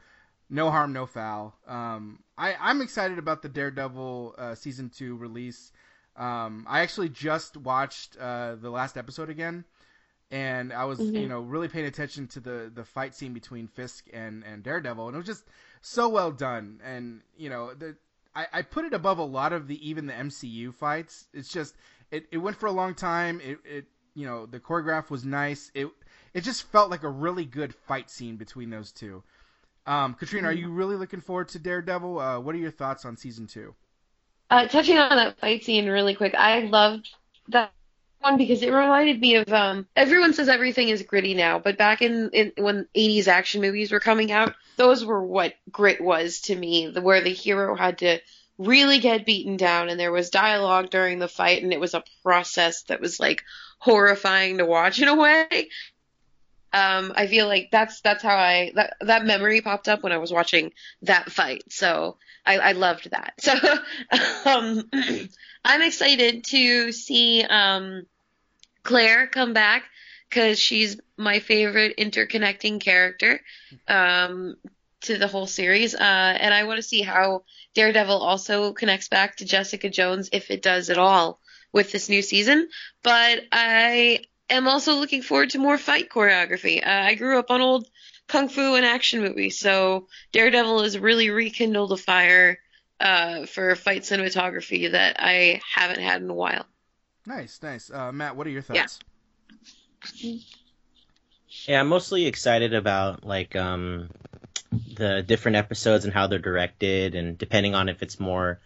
no 0.48 0.70
harm, 0.70 0.92
no 0.92 1.06
foul. 1.06 1.56
Um, 1.66 2.20
I 2.38 2.54
I'm 2.60 2.80
excited 2.80 3.18
about 3.18 3.42
the 3.42 3.48
Daredevil 3.48 4.34
uh, 4.38 4.54
season 4.54 4.90
two 4.90 5.16
release. 5.16 5.72
Um, 6.16 6.64
I 6.68 6.80
actually 6.80 7.10
just 7.10 7.56
watched 7.56 8.16
uh, 8.16 8.54
the 8.56 8.70
last 8.70 8.96
episode 8.96 9.28
again, 9.28 9.64
and 10.30 10.72
I 10.72 10.84
was 10.84 11.00
Mhm. 11.00 11.14
you 11.14 11.28
know 11.28 11.40
really 11.40 11.68
paying 11.68 11.86
attention 11.86 12.26
to 12.28 12.40
the 12.40 12.70
the 12.74 12.84
fight 12.84 13.14
scene 13.14 13.32
between 13.32 13.68
Fisk 13.68 14.06
and 14.12 14.44
and 14.44 14.62
Daredevil, 14.62 15.06
and 15.08 15.14
it 15.14 15.18
was 15.18 15.26
just 15.26 15.44
so 15.82 16.08
well 16.08 16.32
done. 16.32 16.80
And 16.84 17.22
you 17.36 17.50
know 17.50 17.74
the 17.74 17.96
I, 18.36 18.46
I 18.52 18.62
put 18.62 18.84
it 18.84 18.92
above 18.92 19.18
a 19.18 19.24
lot 19.24 19.54
of 19.54 19.66
the 19.66 19.88
even 19.88 20.06
the 20.06 20.12
MCU 20.12 20.74
fights. 20.74 21.26
It's 21.32 21.48
just 21.48 21.74
it, 22.10 22.26
it 22.30 22.38
went 22.38 22.56
for 22.56 22.66
a 22.66 22.72
long 22.72 22.94
time. 22.94 23.40
It 23.42 23.58
it 23.64 23.86
you 24.14 24.26
know 24.26 24.44
the 24.44 24.60
choreograph 24.60 25.08
was 25.08 25.24
nice. 25.24 25.70
It 25.74 25.88
it 26.34 26.42
just 26.42 26.64
felt 26.64 26.90
like 26.90 27.02
a 27.02 27.08
really 27.08 27.46
good 27.46 27.74
fight 27.74 28.10
scene 28.10 28.36
between 28.36 28.68
those 28.68 28.92
two. 28.92 29.22
Um, 29.86 30.14
Katrina, 30.14 30.48
are 30.48 30.52
you 30.52 30.68
really 30.68 30.96
looking 30.96 31.20
forward 31.20 31.48
to 31.48 31.58
Daredevil? 31.58 32.18
Uh, 32.18 32.40
what 32.40 32.54
are 32.54 32.58
your 32.58 32.72
thoughts 32.72 33.04
on 33.04 33.16
season 33.16 33.46
two? 33.46 33.74
Uh, 34.50 34.66
touching 34.66 34.98
on 34.98 35.16
that 35.16 35.38
fight 35.38 35.64
scene 35.64 35.88
really 35.88 36.14
quick, 36.14 36.34
I 36.34 36.60
loved 36.60 37.08
that 37.48 37.72
one 38.20 38.36
because 38.36 38.62
it 38.62 38.70
reminded 38.70 39.20
me 39.20 39.36
of 39.36 39.52
um 39.52 39.86
everyone 39.96 40.34
says 40.34 40.48
everything 40.48 40.90
is 40.90 41.02
gritty 41.02 41.34
now, 41.34 41.58
but 41.58 41.78
back 41.78 42.02
in, 42.02 42.30
in 42.30 42.52
when 42.58 42.86
80s 42.94 43.28
action 43.28 43.62
movies 43.62 43.90
were 43.90 44.00
coming 44.00 44.30
out, 44.30 44.54
those 44.76 45.04
were 45.04 45.24
what 45.24 45.54
grit 45.70 46.00
was 46.00 46.40
to 46.42 46.56
me, 46.56 46.90
where 46.90 47.22
the 47.22 47.32
hero 47.32 47.74
had 47.74 47.98
to 47.98 48.20
really 48.58 48.98
get 48.98 49.26
beaten 49.26 49.56
down 49.56 49.88
and 49.88 50.00
there 50.00 50.12
was 50.12 50.30
dialogue 50.30 50.90
during 50.90 51.18
the 51.18 51.28
fight 51.28 51.62
and 51.62 51.72
it 51.72 51.80
was 51.80 51.94
a 51.94 52.04
process 52.22 52.82
that 52.84 53.00
was 53.00 53.20
like 53.20 53.44
horrifying 53.78 54.58
to 54.58 54.64
watch 54.64 55.00
in 55.00 55.08
a 55.08 55.14
way. 55.14 55.68
Um, 56.72 57.12
I 57.16 57.26
feel 57.26 57.46
like 57.46 57.68
that's 57.70 58.00
that's 58.00 58.22
how 58.22 58.36
I 58.36 58.72
that 58.74 58.96
that 59.00 59.24
memory 59.24 59.60
popped 59.60 59.88
up 59.88 60.02
when 60.02 60.12
I 60.12 60.18
was 60.18 60.32
watching 60.32 60.72
that 61.02 61.30
fight. 61.30 61.64
So 61.70 62.18
I, 62.44 62.58
I 62.58 62.72
loved 62.72 63.10
that. 63.10 63.34
So 63.42 64.50
um, 64.50 64.88
I'm 65.64 65.82
excited 65.82 66.44
to 66.44 66.92
see 66.92 67.44
um, 67.48 68.06
Claire 68.82 69.26
come 69.26 69.52
back 69.52 69.84
because 70.28 70.58
she's 70.58 71.00
my 71.16 71.38
favorite 71.38 71.96
interconnecting 71.96 72.80
character 72.80 73.40
um, 73.88 74.56
to 75.02 75.18
the 75.18 75.28
whole 75.28 75.46
series, 75.46 75.94
uh, 75.94 75.98
and 76.00 76.52
I 76.52 76.64
want 76.64 76.78
to 76.78 76.82
see 76.82 77.02
how 77.02 77.44
Daredevil 77.74 78.16
also 78.16 78.72
connects 78.72 79.08
back 79.08 79.36
to 79.36 79.44
Jessica 79.44 79.88
Jones 79.88 80.30
if 80.32 80.50
it 80.50 80.62
does 80.62 80.90
at 80.90 80.98
all 80.98 81.40
with 81.72 81.92
this 81.92 82.08
new 82.08 82.22
season. 82.22 82.68
But 83.02 83.44
I 83.52 84.20
am 84.50 84.68
also 84.68 84.94
looking 84.94 85.22
forward 85.22 85.50
to 85.50 85.58
more 85.58 85.78
fight 85.78 86.08
choreography. 86.08 86.84
Uh, 86.84 86.90
I 86.90 87.14
grew 87.14 87.38
up 87.38 87.50
on 87.50 87.60
old 87.60 87.88
kung 88.28 88.48
fu 88.48 88.74
and 88.74 88.84
action 88.84 89.20
movies, 89.20 89.58
so 89.58 90.08
Daredevil 90.32 90.82
has 90.82 90.98
really 90.98 91.30
rekindled 91.30 91.92
a 91.92 91.96
fire 91.96 92.58
uh, 92.98 93.46
for 93.46 93.74
fight 93.76 94.02
cinematography 94.02 94.90
that 94.92 95.16
I 95.18 95.60
haven't 95.74 96.00
had 96.00 96.22
in 96.22 96.30
a 96.30 96.34
while. 96.34 96.66
Nice, 97.26 97.60
nice. 97.62 97.90
Uh, 97.90 98.12
Matt, 98.12 98.36
what 98.36 98.46
are 98.46 98.50
your 98.50 98.62
thoughts? 98.62 98.98
Yeah, 99.00 99.06
I'm 101.68 101.88
mostly 101.88 102.26
excited 102.26 102.74
about 102.74 103.24
like 103.24 103.56
um 103.56 104.10
the 104.94 105.22
different 105.22 105.56
episodes 105.56 106.04
and 106.04 106.12
how 106.12 106.26
they're 106.26 106.38
directed, 106.38 107.14
and 107.14 107.38
depending 107.38 107.74
on 107.74 107.88
if 107.88 108.02
it's 108.02 108.20
more 108.20 108.60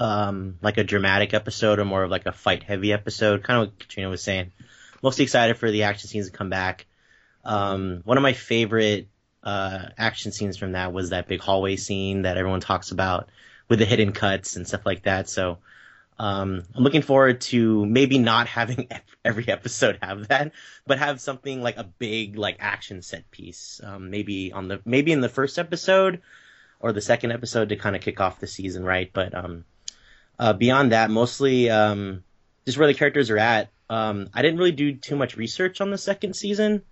um 0.00 0.56
like 0.62 0.78
a 0.78 0.84
dramatic 0.84 1.34
episode 1.34 1.78
or 1.78 1.84
more 1.84 2.04
of 2.04 2.10
like 2.10 2.26
a 2.26 2.32
fight 2.32 2.62
heavy 2.62 2.92
episode, 2.92 3.42
kind 3.42 3.62
of 3.62 3.68
what 3.68 3.78
Katrina 3.78 4.08
was 4.08 4.22
saying. 4.22 4.52
Mostly 5.02 5.24
excited 5.24 5.56
for 5.56 5.70
the 5.70 5.84
action 5.84 6.08
scenes 6.08 6.30
to 6.30 6.36
come 6.36 6.50
back. 6.50 6.86
Um, 7.44 8.00
one 8.04 8.16
of 8.16 8.22
my 8.22 8.32
favorite 8.32 9.08
uh 9.42 9.88
action 9.96 10.32
scenes 10.32 10.56
from 10.56 10.72
that 10.72 10.92
was 10.92 11.10
that 11.10 11.28
big 11.28 11.40
hallway 11.40 11.76
scene 11.76 12.22
that 12.22 12.36
everyone 12.36 12.60
talks 12.60 12.90
about 12.90 13.28
with 13.68 13.78
the 13.78 13.84
hidden 13.84 14.12
cuts 14.12 14.56
and 14.56 14.66
stuff 14.66 14.84
like 14.86 15.02
that. 15.02 15.28
So 15.28 15.58
um, 16.18 16.64
I'm 16.74 16.82
looking 16.82 17.02
forward 17.02 17.40
to 17.42 17.86
maybe 17.86 18.18
not 18.18 18.48
having 18.48 18.88
every 19.24 19.48
episode 19.48 19.98
have 20.02 20.28
that, 20.28 20.52
but 20.86 20.98
have 20.98 21.20
something 21.20 21.62
like 21.62 21.76
a 21.76 21.84
big 21.84 22.36
like 22.36 22.56
action 22.58 23.02
set 23.02 23.30
piece. 23.30 23.80
Um, 23.84 24.10
maybe 24.10 24.52
on 24.52 24.68
the 24.68 24.80
maybe 24.84 25.12
in 25.12 25.20
the 25.20 25.28
first 25.28 25.58
episode 25.58 26.20
or 26.80 26.92
the 26.92 27.00
second 27.00 27.32
episode 27.32 27.68
to 27.68 27.76
kind 27.76 27.94
of 27.94 28.02
kick 28.02 28.20
off 28.20 28.40
the 28.40 28.46
season, 28.46 28.84
right? 28.84 29.10
But 29.12 29.34
um, 29.34 29.64
uh, 30.38 30.54
beyond 30.54 30.92
that, 30.92 31.10
mostly 31.10 31.70
um, 31.70 32.24
just 32.66 32.78
where 32.78 32.88
the 32.88 32.94
characters 32.94 33.30
are 33.30 33.38
at. 33.38 33.70
Um, 33.90 34.28
I 34.34 34.42
didn't 34.42 34.58
really 34.58 34.72
do 34.72 34.94
too 34.94 35.16
much 35.16 35.36
research 35.36 35.80
on 35.80 35.90
the 35.90 35.98
second 35.98 36.34
season, 36.34 36.82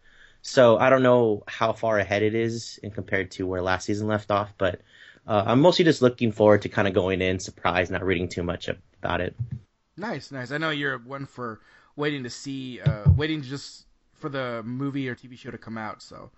so 0.40 0.78
I 0.78 0.88
don't 0.88 1.02
know 1.02 1.42
how 1.46 1.72
far 1.72 1.98
ahead 1.98 2.22
it 2.22 2.34
is 2.34 2.78
in 2.82 2.90
compared 2.92 3.32
to 3.32 3.46
where 3.46 3.60
last 3.60 3.84
season 3.84 4.06
left 4.06 4.30
off. 4.30 4.54
But 4.56 4.80
uh, 5.26 5.44
I'm 5.46 5.60
mostly 5.60 5.84
just 5.84 6.02
looking 6.02 6.32
forward 6.32 6.62
to 6.62 6.68
kind 6.68 6.86
of 6.86 6.94
going 6.94 7.20
in 7.20 7.38
surprised, 7.38 7.90
not 7.90 8.04
reading 8.04 8.28
too 8.28 8.42
much 8.42 8.68
about 9.02 9.20
it. 9.20 9.34
Nice, 9.96 10.30
nice. 10.30 10.52
I 10.52 10.58
know 10.58 10.70
you're 10.70 10.98
one 10.98 11.26
for 11.26 11.60
waiting 11.96 12.22
to 12.24 12.30
see, 12.30 12.80
uh, 12.80 13.04
waiting 13.16 13.42
just 13.42 13.86
for 14.14 14.28
the 14.28 14.62
movie 14.64 15.08
or 15.08 15.14
TV 15.14 15.36
show 15.36 15.50
to 15.50 15.58
come 15.58 15.78
out. 15.78 16.02
So 16.02 16.30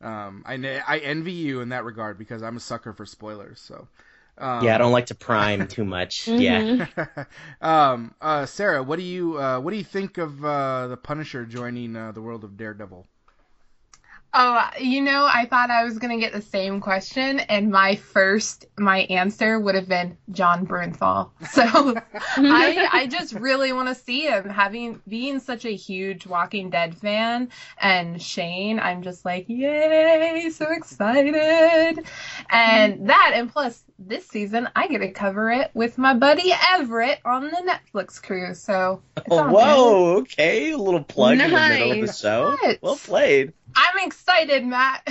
um, 0.00 0.42
I 0.46 0.82
I 0.86 0.98
envy 0.98 1.32
you 1.32 1.60
in 1.60 1.68
that 1.70 1.84
regard 1.84 2.18
because 2.18 2.42
I'm 2.42 2.56
a 2.56 2.60
sucker 2.60 2.92
for 2.92 3.06
spoilers. 3.06 3.60
So 3.60 3.88
um, 4.38 4.64
yeah, 4.64 4.74
I 4.74 4.78
don't 4.78 4.92
like 4.92 5.06
to 5.06 5.14
prime 5.14 5.68
too 5.68 5.84
much. 5.84 6.28
Yeah. 6.28 6.86
um, 7.60 8.14
uh, 8.20 8.46
Sarah, 8.46 8.82
what 8.82 8.98
do 8.98 9.04
you 9.04 9.38
uh, 9.38 9.60
what 9.60 9.70
do 9.70 9.76
you 9.76 9.84
think 9.84 10.18
of 10.18 10.44
uh, 10.44 10.88
the 10.88 10.96
Punisher 10.96 11.44
joining 11.44 11.94
uh, 11.94 12.12
the 12.12 12.22
world 12.22 12.44
of 12.44 12.56
Daredevil? 12.56 13.06
Oh, 14.34 14.66
you 14.80 15.02
know, 15.02 15.28
I 15.30 15.44
thought 15.44 15.70
I 15.70 15.84
was 15.84 15.98
gonna 15.98 16.18
get 16.18 16.32
the 16.32 16.40
same 16.40 16.80
question, 16.80 17.40
and 17.40 17.70
my 17.70 17.96
first 17.96 18.64
my 18.78 19.00
answer 19.00 19.60
would 19.60 19.74
have 19.74 19.88
been 19.88 20.16
Jon 20.30 20.66
Bernthal. 20.66 21.30
So 21.52 22.00
I 22.36 22.88
I 22.90 23.06
just 23.08 23.34
really 23.34 23.74
want 23.74 23.88
to 23.88 23.94
see 23.94 24.22
him. 24.22 24.48
Having 24.48 25.02
being 25.06 25.38
such 25.38 25.66
a 25.66 25.74
huge 25.74 26.26
Walking 26.26 26.70
Dead 26.70 26.96
fan, 26.96 27.50
and 27.78 28.22
Shane, 28.22 28.80
I'm 28.80 29.02
just 29.02 29.26
like, 29.26 29.44
yay, 29.48 30.48
so 30.50 30.70
excited, 30.72 32.02
and 32.48 33.08
that, 33.10 33.32
and 33.34 33.52
plus 33.52 33.84
this 34.08 34.26
season 34.26 34.68
I 34.74 34.88
get 34.88 34.98
to 34.98 35.10
cover 35.10 35.50
it 35.50 35.70
with 35.74 35.98
my 35.98 36.14
buddy 36.14 36.52
Everett 36.70 37.20
on 37.24 37.44
the 37.44 37.50
Netflix 37.94 38.22
crew. 38.22 38.54
So 38.54 39.02
oh, 39.30 39.48
whoa, 39.48 40.16
okay, 40.18 40.72
a 40.72 40.78
little 40.78 41.02
plug 41.02 41.38
nice. 41.38 41.46
in 41.46 41.52
the 41.52 41.68
middle 41.68 41.92
of 41.92 42.06
the 42.06 42.12
show. 42.12 42.56
What? 42.60 42.78
Well 42.82 42.96
played. 42.96 43.52
I'm 43.74 44.06
excited, 44.06 44.64
Matt. 44.64 45.08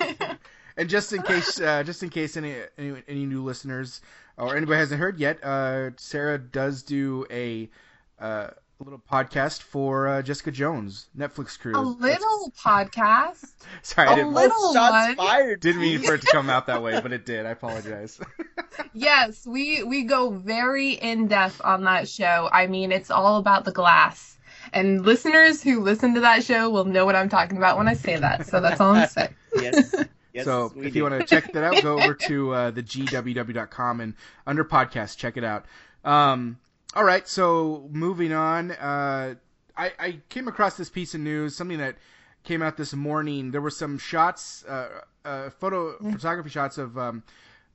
and 0.76 0.88
just 0.88 1.12
in 1.12 1.22
case, 1.22 1.60
uh, 1.60 1.82
just 1.82 2.02
in 2.02 2.08
case 2.08 2.36
any, 2.36 2.54
any, 2.78 3.02
any 3.06 3.26
new 3.26 3.44
listeners 3.44 4.00
or 4.36 4.56
anybody 4.56 4.78
hasn't 4.78 5.00
heard 5.00 5.18
yet, 5.18 5.42
uh, 5.44 5.90
Sarah 5.96 6.38
does 6.38 6.82
do 6.82 7.26
a 7.30 7.70
uh, 8.18 8.48
little 8.82 9.02
podcast 9.10 9.62
for 9.62 10.08
uh, 10.08 10.22
Jessica 10.22 10.50
Jones 10.50 11.06
Netflix 11.16 11.58
crew. 11.58 11.76
A 11.76 11.80
little 11.80 12.52
podcast. 12.58 13.52
Sorry, 13.82 14.08
I 14.08 14.12
a 14.12 14.16
didn't. 14.16 14.32
little 14.34 14.72
shots 14.72 15.16
one. 15.18 15.26
fired. 15.26 15.60
Didn't 15.60 15.80
mean 15.80 16.00
for 16.00 16.14
it 16.14 16.22
to 16.22 16.26
come 16.26 16.50
out 16.50 16.66
that 16.66 16.82
way, 16.82 17.00
but 17.00 17.12
it 17.12 17.24
did. 17.26 17.46
I 17.46 17.50
apologize. 17.50 18.20
yes, 18.92 19.46
we 19.46 19.82
we 19.82 20.02
go 20.02 20.30
very 20.30 20.92
in 20.92 21.28
depth 21.28 21.60
on 21.64 21.84
that 21.84 22.08
show. 22.08 22.48
I 22.52 22.66
mean, 22.66 22.92
it's 22.92 23.10
all 23.10 23.38
about 23.38 23.64
the 23.64 23.72
glass. 23.72 24.36
And 24.72 25.04
listeners 25.04 25.62
who 25.62 25.80
listen 25.80 26.14
to 26.14 26.20
that 26.20 26.44
show 26.44 26.70
will 26.70 26.84
know 26.84 27.04
what 27.04 27.14
I'm 27.14 27.28
talking 27.28 27.58
about 27.58 27.76
when 27.76 27.88
I 27.88 27.94
say 27.94 28.16
that. 28.16 28.46
So 28.46 28.60
that's 28.60 28.80
all 28.80 28.94
I'm 28.94 29.08
saying. 29.08 29.34
yes. 29.56 29.94
Yes, 30.32 30.46
so 30.46 30.72
if 30.76 30.94
do. 30.94 30.98
you 30.98 31.02
want 31.02 31.20
to 31.20 31.26
check 31.26 31.52
that 31.52 31.62
out, 31.62 31.82
go 31.82 32.00
over 32.00 32.14
to 32.14 32.54
uh, 32.54 32.70
the 32.70 32.82
gww.com 32.82 34.00
and 34.00 34.14
under 34.46 34.64
podcast, 34.64 35.18
check 35.18 35.36
it 35.36 35.44
out. 35.44 35.66
Um, 36.06 36.58
all 36.94 37.04
right, 37.04 37.26
so 37.26 37.88
moving 37.90 38.32
on. 38.32 38.72
Uh, 38.72 39.34
I, 39.76 39.92
I 39.98 40.20
came 40.28 40.48
across 40.48 40.76
this 40.76 40.90
piece 40.90 41.14
of 41.14 41.20
news, 41.20 41.56
something 41.56 41.78
that 41.78 41.96
came 42.44 42.62
out 42.62 42.76
this 42.76 42.92
morning. 42.92 43.50
There 43.50 43.60
were 43.60 43.70
some 43.70 43.98
shots, 43.98 44.64
uh, 44.66 45.00
uh, 45.24 45.50
photo 45.50 45.96
photography 45.98 46.50
shots 46.50 46.78
of 46.78 46.98
um, 46.98 47.22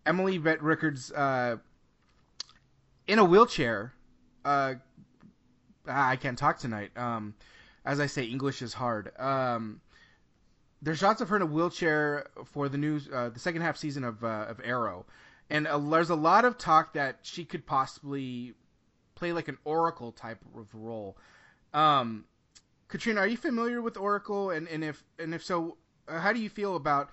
Emily 0.05 0.37
Bett 0.37 0.61
Rickards 0.61 1.11
uh, 1.11 1.57
in 3.07 3.19
a 3.19 3.25
wheelchair. 3.25 3.93
Uh, 4.45 4.75
I 5.87 6.15
can't 6.17 6.37
talk 6.37 6.59
tonight. 6.59 6.91
Um, 6.95 7.33
as 7.85 7.99
I 7.99 8.05
say, 8.05 8.25
English 8.25 8.61
is 8.61 8.73
hard. 8.73 9.11
Um, 9.17 9.81
there's 10.81 10.99
shots 10.99 11.21
of 11.21 11.29
her 11.29 11.37
in 11.37 11.41
a 11.41 11.47
wheelchair 11.47 12.27
for 12.45 12.69
the 12.69 12.77
new, 12.77 12.99
uh, 13.11 13.29
the 13.29 13.39
second 13.39 13.61
half 13.61 13.77
season 13.77 14.03
of 14.03 14.23
uh, 14.23 14.45
of 14.47 14.61
Arrow, 14.63 15.05
and 15.49 15.65
uh, 15.65 15.79
there's 15.79 16.11
a 16.11 16.15
lot 16.15 16.45
of 16.45 16.57
talk 16.57 16.93
that 16.93 17.19
she 17.23 17.45
could 17.45 17.65
possibly 17.65 18.53
play 19.17 19.33
like 19.33 19.47
an 19.47 19.57
Oracle 19.65 20.11
type 20.11 20.39
of 20.55 20.73
role. 20.73 21.17
Um, 21.73 22.25
Katrina, 22.87 23.21
are 23.21 23.27
you 23.27 23.37
familiar 23.37 23.81
with 23.81 23.97
Oracle? 23.97 24.51
And, 24.51 24.67
and 24.67 24.83
if 24.83 25.03
and 25.19 25.33
if 25.33 25.43
so, 25.43 25.77
uh, 26.07 26.19
how 26.19 26.31
do 26.31 26.39
you 26.39 26.49
feel 26.49 26.75
about 26.75 27.09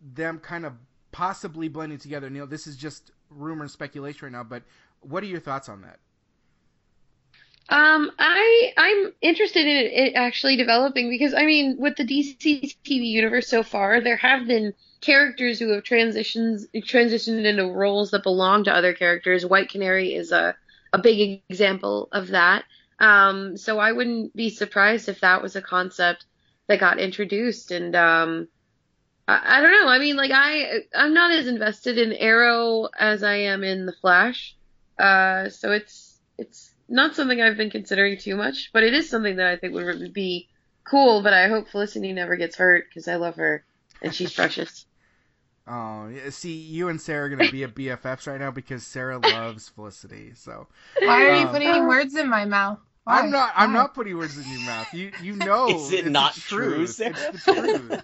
them 0.00 0.38
kind 0.38 0.64
of 0.64 0.72
possibly 1.12 1.68
blending 1.68 1.98
together? 1.98 2.30
Neil, 2.30 2.46
this 2.46 2.66
is 2.66 2.76
just 2.76 3.12
rumor 3.30 3.62
and 3.62 3.70
speculation 3.70 4.26
right 4.26 4.32
now, 4.32 4.42
but 4.42 4.62
what 5.00 5.22
are 5.22 5.26
your 5.26 5.40
thoughts 5.40 5.68
on 5.68 5.82
that? 5.82 5.98
Um, 7.68 8.10
I 8.18 8.72
I'm 8.76 9.12
interested 9.20 9.66
in 9.66 9.76
it 9.76 10.14
actually 10.14 10.56
developing 10.56 11.10
because 11.10 11.32
I 11.34 11.44
mean, 11.44 11.76
with 11.78 11.96
the 11.96 12.04
DC 12.04 12.76
TV 12.84 13.06
universe 13.06 13.46
so 13.46 13.62
far, 13.62 14.00
there 14.00 14.16
have 14.16 14.46
been 14.46 14.74
characters 15.00 15.58
who 15.58 15.68
have 15.72 15.84
transitions 15.84 16.66
transitioned 16.74 17.44
into 17.44 17.66
roles 17.66 18.10
that 18.10 18.22
belong 18.22 18.64
to 18.64 18.74
other 18.74 18.94
characters. 18.94 19.46
White 19.46 19.68
Canary 19.68 20.14
is 20.14 20.32
a 20.32 20.56
a 20.92 20.98
big 20.98 21.42
example 21.48 22.08
of 22.12 22.28
that. 22.28 22.64
Um, 22.98 23.56
so 23.56 23.78
I 23.78 23.92
wouldn't 23.92 24.34
be 24.34 24.50
surprised 24.50 25.08
if 25.08 25.20
that 25.20 25.42
was 25.42 25.56
a 25.56 25.62
concept 25.62 26.26
that 26.68 26.80
got 26.80 26.98
introduced. 26.98 27.70
And 27.70 27.96
um, 27.96 28.48
I, 29.26 29.58
I 29.58 29.60
don't 29.60 29.72
know. 29.72 29.88
I 29.88 29.98
mean, 29.98 30.16
like 30.16 30.30
I 30.32 30.82
I'm 30.94 31.14
not 31.14 31.32
as 31.32 31.48
invested 31.48 31.98
in 31.98 32.12
Arrow 32.12 32.88
as 32.98 33.22
I 33.22 33.34
am 33.34 33.64
in 33.64 33.86
the 33.86 33.92
Flash. 33.92 34.56
Uh, 34.98 35.48
so 35.48 35.72
it's 35.72 36.18
it's 36.38 36.72
not 36.88 37.16
something 37.16 37.40
I've 37.40 37.56
been 37.56 37.70
considering 37.70 38.18
too 38.18 38.36
much, 38.36 38.70
but 38.72 38.84
it 38.84 38.94
is 38.94 39.08
something 39.08 39.36
that 39.36 39.46
I 39.46 39.56
think 39.56 39.74
would 39.74 40.12
be 40.12 40.48
cool. 40.84 41.22
But 41.22 41.32
I 41.32 41.48
hope 41.48 41.68
Felicity 41.68 42.12
never 42.12 42.36
gets 42.36 42.56
hurt 42.56 42.86
because 42.88 43.08
I 43.08 43.16
love 43.16 43.36
her 43.36 43.64
and 44.02 44.14
she's 44.14 44.32
precious. 44.32 44.86
Oh, 45.66 46.08
yeah, 46.08 46.30
see, 46.30 46.54
you 46.54 46.88
and 46.88 47.00
Sarah 47.00 47.26
are 47.26 47.28
gonna 47.36 47.50
be 47.50 47.62
at 47.64 47.74
BFFs 47.76 48.26
right 48.26 48.40
now 48.40 48.50
because 48.50 48.84
Sarah 48.86 49.18
loves 49.18 49.68
Felicity. 49.68 50.32
So 50.34 50.66
Why 51.00 51.26
are 51.26 51.34
you 51.36 51.46
Um, 51.46 51.52
putting 51.52 51.86
words 51.86 52.14
in 52.16 52.28
my 52.28 52.44
mouth? 52.44 52.78
Why? 53.04 53.20
I'm 53.20 53.30
not. 53.30 53.52
I'm 53.54 53.72
Why? 53.72 53.80
not 53.80 53.94
putting 53.94 54.16
words 54.16 54.36
in 54.36 54.50
your 54.50 54.60
mouth. 54.62 54.92
You 54.92 55.12
you 55.22 55.36
know. 55.36 55.68
Is 55.68 55.92
it 55.92 55.96
it's 55.96 56.04
the 56.04 56.10
not 56.10 56.34
true, 56.34 56.74
truth. 56.76 56.90
Sarah? 56.90 57.10
It's 57.10 57.44
the 57.44 57.52
truth. 57.52 58.02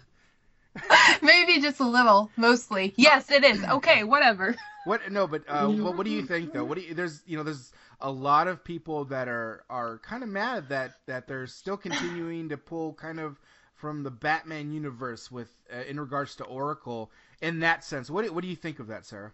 Maybe 1.22 1.60
just 1.60 1.80
a 1.80 1.88
little, 1.88 2.30
mostly. 2.36 2.94
Yes, 2.96 3.30
it 3.30 3.44
is. 3.44 3.62
Okay, 3.64 4.04
whatever. 4.04 4.54
What? 4.84 5.10
No, 5.10 5.26
but 5.26 5.42
uh, 5.48 5.66
what, 5.68 5.96
what 5.96 6.04
do 6.04 6.10
you 6.10 6.22
think 6.22 6.52
though? 6.52 6.64
What 6.64 6.78
do 6.78 6.84
you? 6.84 6.94
There's 6.94 7.22
you 7.26 7.36
know 7.36 7.42
there's 7.42 7.72
a 8.00 8.10
lot 8.10 8.46
of 8.48 8.62
people 8.64 9.04
that 9.06 9.28
are 9.28 9.64
are 9.68 9.98
kind 9.98 10.22
of 10.22 10.28
mad 10.28 10.68
that 10.68 10.92
that 11.06 11.26
they're 11.26 11.46
still 11.46 11.76
continuing 11.76 12.48
to 12.50 12.56
pull 12.56 12.94
kind 12.94 13.18
of 13.20 13.38
from 13.74 14.02
the 14.02 14.10
Batman 14.10 14.72
universe 14.72 15.30
with 15.30 15.50
uh, 15.74 15.82
in 15.88 15.98
regards 16.00 16.36
to 16.36 16.44
Oracle 16.44 17.10
in 17.40 17.60
that 17.60 17.84
sense. 17.84 18.10
What 18.10 18.24
do, 18.24 18.32
what 18.32 18.42
do 18.42 18.48
you 18.48 18.56
think 18.56 18.78
of 18.78 18.88
that, 18.88 19.06
Sarah? 19.06 19.32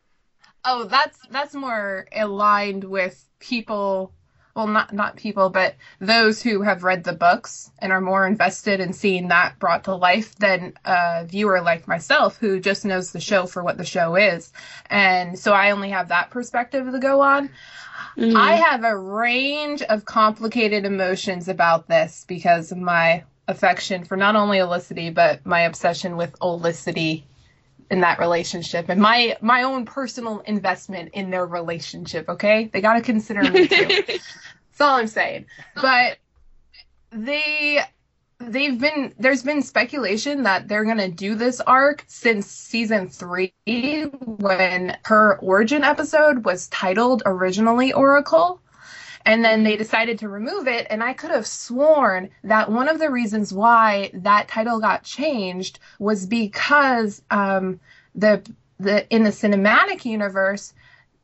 Oh, 0.64 0.84
that's 0.84 1.18
that's 1.30 1.54
more 1.54 2.06
aligned 2.14 2.84
with 2.84 3.28
people. 3.38 4.12
Well, 4.56 4.66
not 4.68 4.92
not 4.92 5.16
people, 5.16 5.50
but 5.50 5.74
those 5.98 6.40
who 6.40 6.62
have 6.62 6.84
read 6.84 7.04
the 7.04 7.12
books 7.12 7.70
and 7.80 7.92
are 7.92 8.00
more 8.00 8.26
invested 8.26 8.80
in 8.80 8.92
seeing 8.92 9.28
that 9.28 9.58
brought 9.58 9.84
to 9.84 9.94
life 9.94 10.36
than 10.36 10.74
a 10.84 11.24
viewer 11.26 11.60
like 11.60 11.88
myself 11.88 12.38
who 12.38 12.60
just 12.60 12.84
knows 12.84 13.10
the 13.10 13.20
show 13.20 13.46
for 13.46 13.64
what 13.64 13.78
the 13.78 13.84
show 13.84 14.14
is. 14.14 14.52
And 14.88 15.38
so 15.38 15.52
I 15.52 15.72
only 15.72 15.90
have 15.90 16.08
that 16.08 16.30
perspective 16.30 16.90
to 16.90 16.98
go 16.98 17.20
on. 17.20 17.50
Mhm. 18.16 18.36
I 18.36 18.54
have 18.54 18.84
a 18.84 18.96
range 18.96 19.82
of 19.82 20.04
complicated 20.04 20.84
emotions 20.84 21.48
about 21.48 21.88
this 21.88 22.24
because 22.28 22.70
of 22.70 22.78
my 22.78 23.24
affection 23.48 24.04
for 24.04 24.16
not 24.16 24.36
only 24.36 24.58
Olicity 24.58 25.12
but 25.12 25.44
my 25.44 25.62
obsession 25.62 26.16
with 26.16 26.38
Olicity 26.40 27.24
in 27.90 28.00
that 28.00 28.18
relationship 28.18 28.88
and 28.88 29.00
my 29.00 29.36
my 29.40 29.62
own 29.62 29.84
personal 29.84 30.40
investment 30.40 31.10
in 31.12 31.30
their 31.30 31.46
relationship. 31.46 32.28
Okay, 32.28 32.70
they 32.72 32.80
got 32.80 32.94
to 32.94 33.00
consider 33.00 33.42
me 33.42 33.68
too. 33.68 33.86
That's 34.06 34.80
all 34.80 34.96
I'm 34.96 35.06
saying. 35.06 35.46
But 35.74 36.18
they 37.12 37.80
they've 38.40 38.78
been 38.78 39.14
there's 39.18 39.42
been 39.42 39.62
speculation 39.62 40.42
that 40.42 40.68
they're 40.68 40.84
gonna 40.84 41.08
do 41.08 41.34
this 41.34 41.60
arc 41.60 42.04
since 42.08 42.46
season 42.46 43.08
three 43.08 43.52
when 43.66 44.96
her 45.04 45.38
origin 45.38 45.84
episode 45.84 46.44
was 46.44 46.68
titled 46.68 47.22
originally 47.26 47.92
Oracle. 47.92 48.60
And 49.26 49.42
then 49.42 49.64
they 49.64 49.76
decided 49.76 50.18
to 50.18 50.28
remove 50.28 50.68
it, 50.68 50.86
and 50.90 51.02
I 51.02 51.14
could 51.14 51.30
have 51.30 51.46
sworn 51.46 52.28
that 52.42 52.70
one 52.70 52.88
of 52.88 52.98
the 52.98 53.10
reasons 53.10 53.54
why 53.54 54.10
that 54.12 54.48
title 54.48 54.80
got 54.80 55.02
changed 55.02 55.78
was 55.98 56.26
because 56.26 57.22
um, 57.30 57.80
the 58.14 58.42
the 58.78 59.08
in 59.14 59.24
the 59.24 59.30
cinematic 59.30 60.04
universe, 60.04 60.74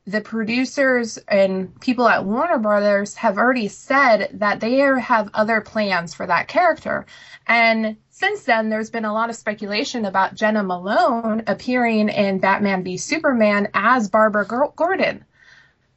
the 0.06 0.20
producers 0.22 1.18
and 1.28 1.78
people 1.80 2.08
at 2.08 2.24
Warner 2.24 2.58
Brothers 2.58 3.14
have 3.16 3.36
already 3.36 3.68
said 3.68 4.30
that 4.34 4.60
they 4.60 4.78
have 4.78 5.30
other 5.34 5.60
plans 5.60 6.14
for 6.14 6.26
that 6.26 6.48
character. 6.48 7.04
And 7.46 7.96
since 8.08 8.44
then, 8.44 8.70
there's 8.70 8.90
been 8.90 9.04
a 9.04 9.12
lot 9.12 9.30
of 9.30 9.36
speculation 9.36 10.04
about 10.06 10.34
Jena 10.34 10.62
Malone 10.62 11.42
appearing 11.46 12.08
in 12.08 12.38
Batman 12.38 12.82
v 12.82 12.96
Superman 12.96 13.68
as 13.74 14.08
Barbara 14.08 14.46
Gordon. 14.46 15.24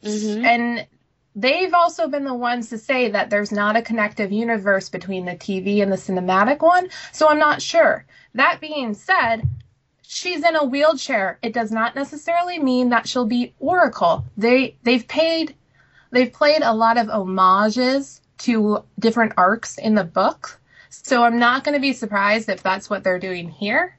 Mhm. 0.04 0.44
And 0.46 0.88
they've 1.36 1.74
also 1.74 2.08
been 2.08 2.24
the 2.24 2.34
ones 2.34 2.70
to 2.70 2.78
say 2.78 3.10
that 3.10 3.30
there's 3.30 3.52
not 3.52 3.76
a 3.76 3.82
connective 3.82 4.32
universe 4.32 4.90
between 4.90 5.26
the 5.26 5.36
TV 5.36 5.82
and 5.82 5.92
the 5.92 5.98
cinematic 5.98 6.62
one. 6.62 6.90
So 7.12 7.28
I'm 7.28 7.40
not 7.40 7.62
sure. 7.62 8.06
That 8.36 8.62
being 8.62 8.94
said, 8.94 9.48
she's 10.02 10.44
in 10.44 10.56
a 10.56 10.64
wheelchair. 10.64 11.40
It 11.42 11.54
does 11.54 11.72
not 11.72 11.96
necessarily 11.96 12.60
mean 12.60 12.90
that 12.90 13.08
she'll 13.08 13.26
be 13.26 13.54
Oracle. 13.60 14.26
They 14.38 14.78
they've 14.84 15.08
paid 15.08 15.56
they've 16.12 16.32
played 16.32 16.62
a 16.62 16.74
lot 16.74 16.98
of 16.98 17.08
homages 17.08 18.22
to 18.40 18.84
different 19.00 19.34
arcs 19.38 19.78
in 19.78 19.96
the 19.96 20.04
book. 20.04 20.60
So 20.90 21.24
I'm 21.24 21.40
not 21.40 21.64
going 21.64 21.76
to 21.76 21.82
be 21.82 21.94
surprised 21.94 22.50
if 22.50 22.62
that's 22.62 22.90
what 22.90 23.04
they're 23.04 23.20
doing 23.20 23.50
here. 23.50 23.98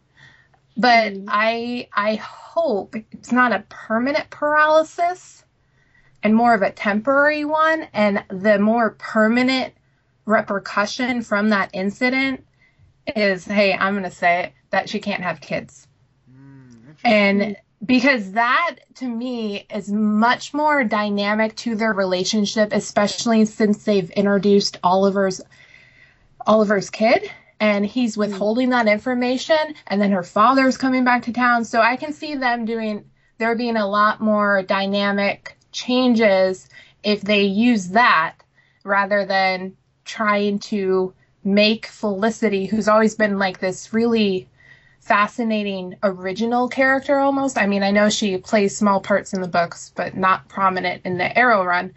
But 0.76 1.14
mm-hmm. 1.14 1.28
I 1.28 1.88
I 1.92 2.14
hope 2.16 2.94
it's 3.12 3.32
not 3.32 3.52
a 3.52 3.64
permanent 3.68 4.30
paralysis 4.30 5.43
and 6.24 6.34
more 6.34 6.54
of 6.54 6.62
a 6.62 6.72
temporary 6.72 7.44
one 7.44 7.86
and 7.92 8.24
the 8.28 8.58
more 8.58 8.92
permanent 8.92 9.74
repercussion 10.24 11.20
from 11.20 11.50
that 11.50 11.70
incident 11.74 12.44
is 13.14 13.44
hey, 13.44 13.74
I'm 13.74 13.92
going 13.92 14.04
to 14.04 14.10
say 14.10 14.44
it 14.44 14.52
that 14.70 14.88
she 14.88 14.98
can't 14.98 15.22
have 15.22 15.42
kids. 15.42 15.86
Hmm, 16.34 16.92
and 17.04 17.56
because 17.84 18.32
that 18.32 18.76
to 18.94 19.06
me 19.06 19.66
is 19.72 19.92
much 19.92 20.54
more 20.54 20.82
dynamic 20.82 21.54
to 21.56 21.74
their 21.74 21.92
relationship, 21.92 22.72
especially 22.72 23.44
since 23.44 23.84
they've 23.84 24.10
introduced 24.10 24.78
Oliver's 24.82 25.42
Oliver's 26.46 26.88
kid 26.88 27.30
and 27.60 27.84
he's 27.84 28.14
hmm. 28.14 28.20
withholding 28.20 28.70
that 28.70 28.88
information 28.88 29.74
and 29.86 30.00
then 30.00 30.12
her 30.12 30.22
father's 30.22 30.78
coming 30.78 31.04
back 31.04 31.24
to 31.24 31.32
town. 31.34 31.66
So 31.66 31.82
I 31.82 31.96
can 31.96 32.14
see 32.14 32.34
them 32.34 32.64
doing 32.64 33.04
there 33.36 33.54
being 33.56 33.76
a 33.76 33.86
lot 33.86 34.22
more 34.22 34.62
dynamic 34.62 35.53
changes 35.74 36.68
if 37.02 37.20
they 37.20 37.42
use 37.42 37.88
that 37.90 38.36
rather 38.84 39.26
than 39.26 39.76
trying 40.06 40.58
to 40.58 41.12
make 41.44 41.86
Felicity, 41.86 42.64
who's 42.64 42.88
always 42.88 43.14
been 43.14 43.38
like 43.38 43.60
this 43.60 43.92
really 43.92 44.48
fascinating 45.00 45.96
original 46.02 46.68
character 46.68 47.18
almost. 47.18 47.58
I 47.58 47.66
mean, 47.66 47.82
I 47.82 47.90
know 47.90 48.08
she 48.08 48.38
plays 48.38 48.74
small 48.74 49.00
parts 49.00 49.34
in 49.34 49.42
the 49.42 49.48
books, 49.48 49.92
but 49.94 50.16
not 50.16 50.48
prominent 50.48 51.02
in 51.04 51.18
the 51.18 51.36
Arrow 51.38 51.62
run. 51.62 51.92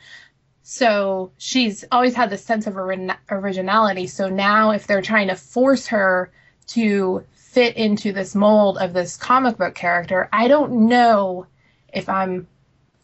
So 0.64 1.32
she's 1.38 1.86
always 1.94 2.14
had 2.14 2.30
this 2.30 2.44
sense 2.44 2.68
of 2.68 2.76
ori- 2.76 3.10
originality. 3.32 4.08
So 4.08 4.28
now, 4.28 4.72
if 4.72 4.86
they're 4.86 5.02
trying 5.02 5.30
to 5.30 5.36
force 5.36 5.88
her 5.88 6.30
to 6.68 7.24
fit 7.32 7.78
into 7.78 8.12
this 8.12 8.36
mold 8.36 8.78
of 8.78 8.92
this 8.92 9.16
comic 9.16 9.58
book 9.58 9.74
character, 9.74 10.28
I 10.34 10.50
don't 10.50 10.88
know 10.90 11.48
if 11.94 12.10
I'm 12.10 12.48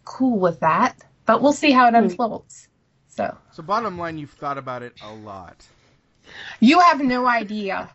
cool 0.05 0.39
with 0.39 0.59
that, 0.61 0.95
but 1.25 1.41
we'll 1.41 1.53
see 1.53 1.71
how 1.71 1.87
it 1.87 1.93
unfolds. 1.95 2.67
So 3.07 3.37
So 3.51 3.63
bottom 3.63 3.97
line, 3.97 4.17
you've 4.17 4.31
thought 4.31 4.57
about 4.57 4.81
it 4.83 4.93
a 5.03 5.13
lot. 5.13 5.65
you 6.59 6.79
have 6.79 7.01
no 7.01 7.27
idea. 7.27 7.89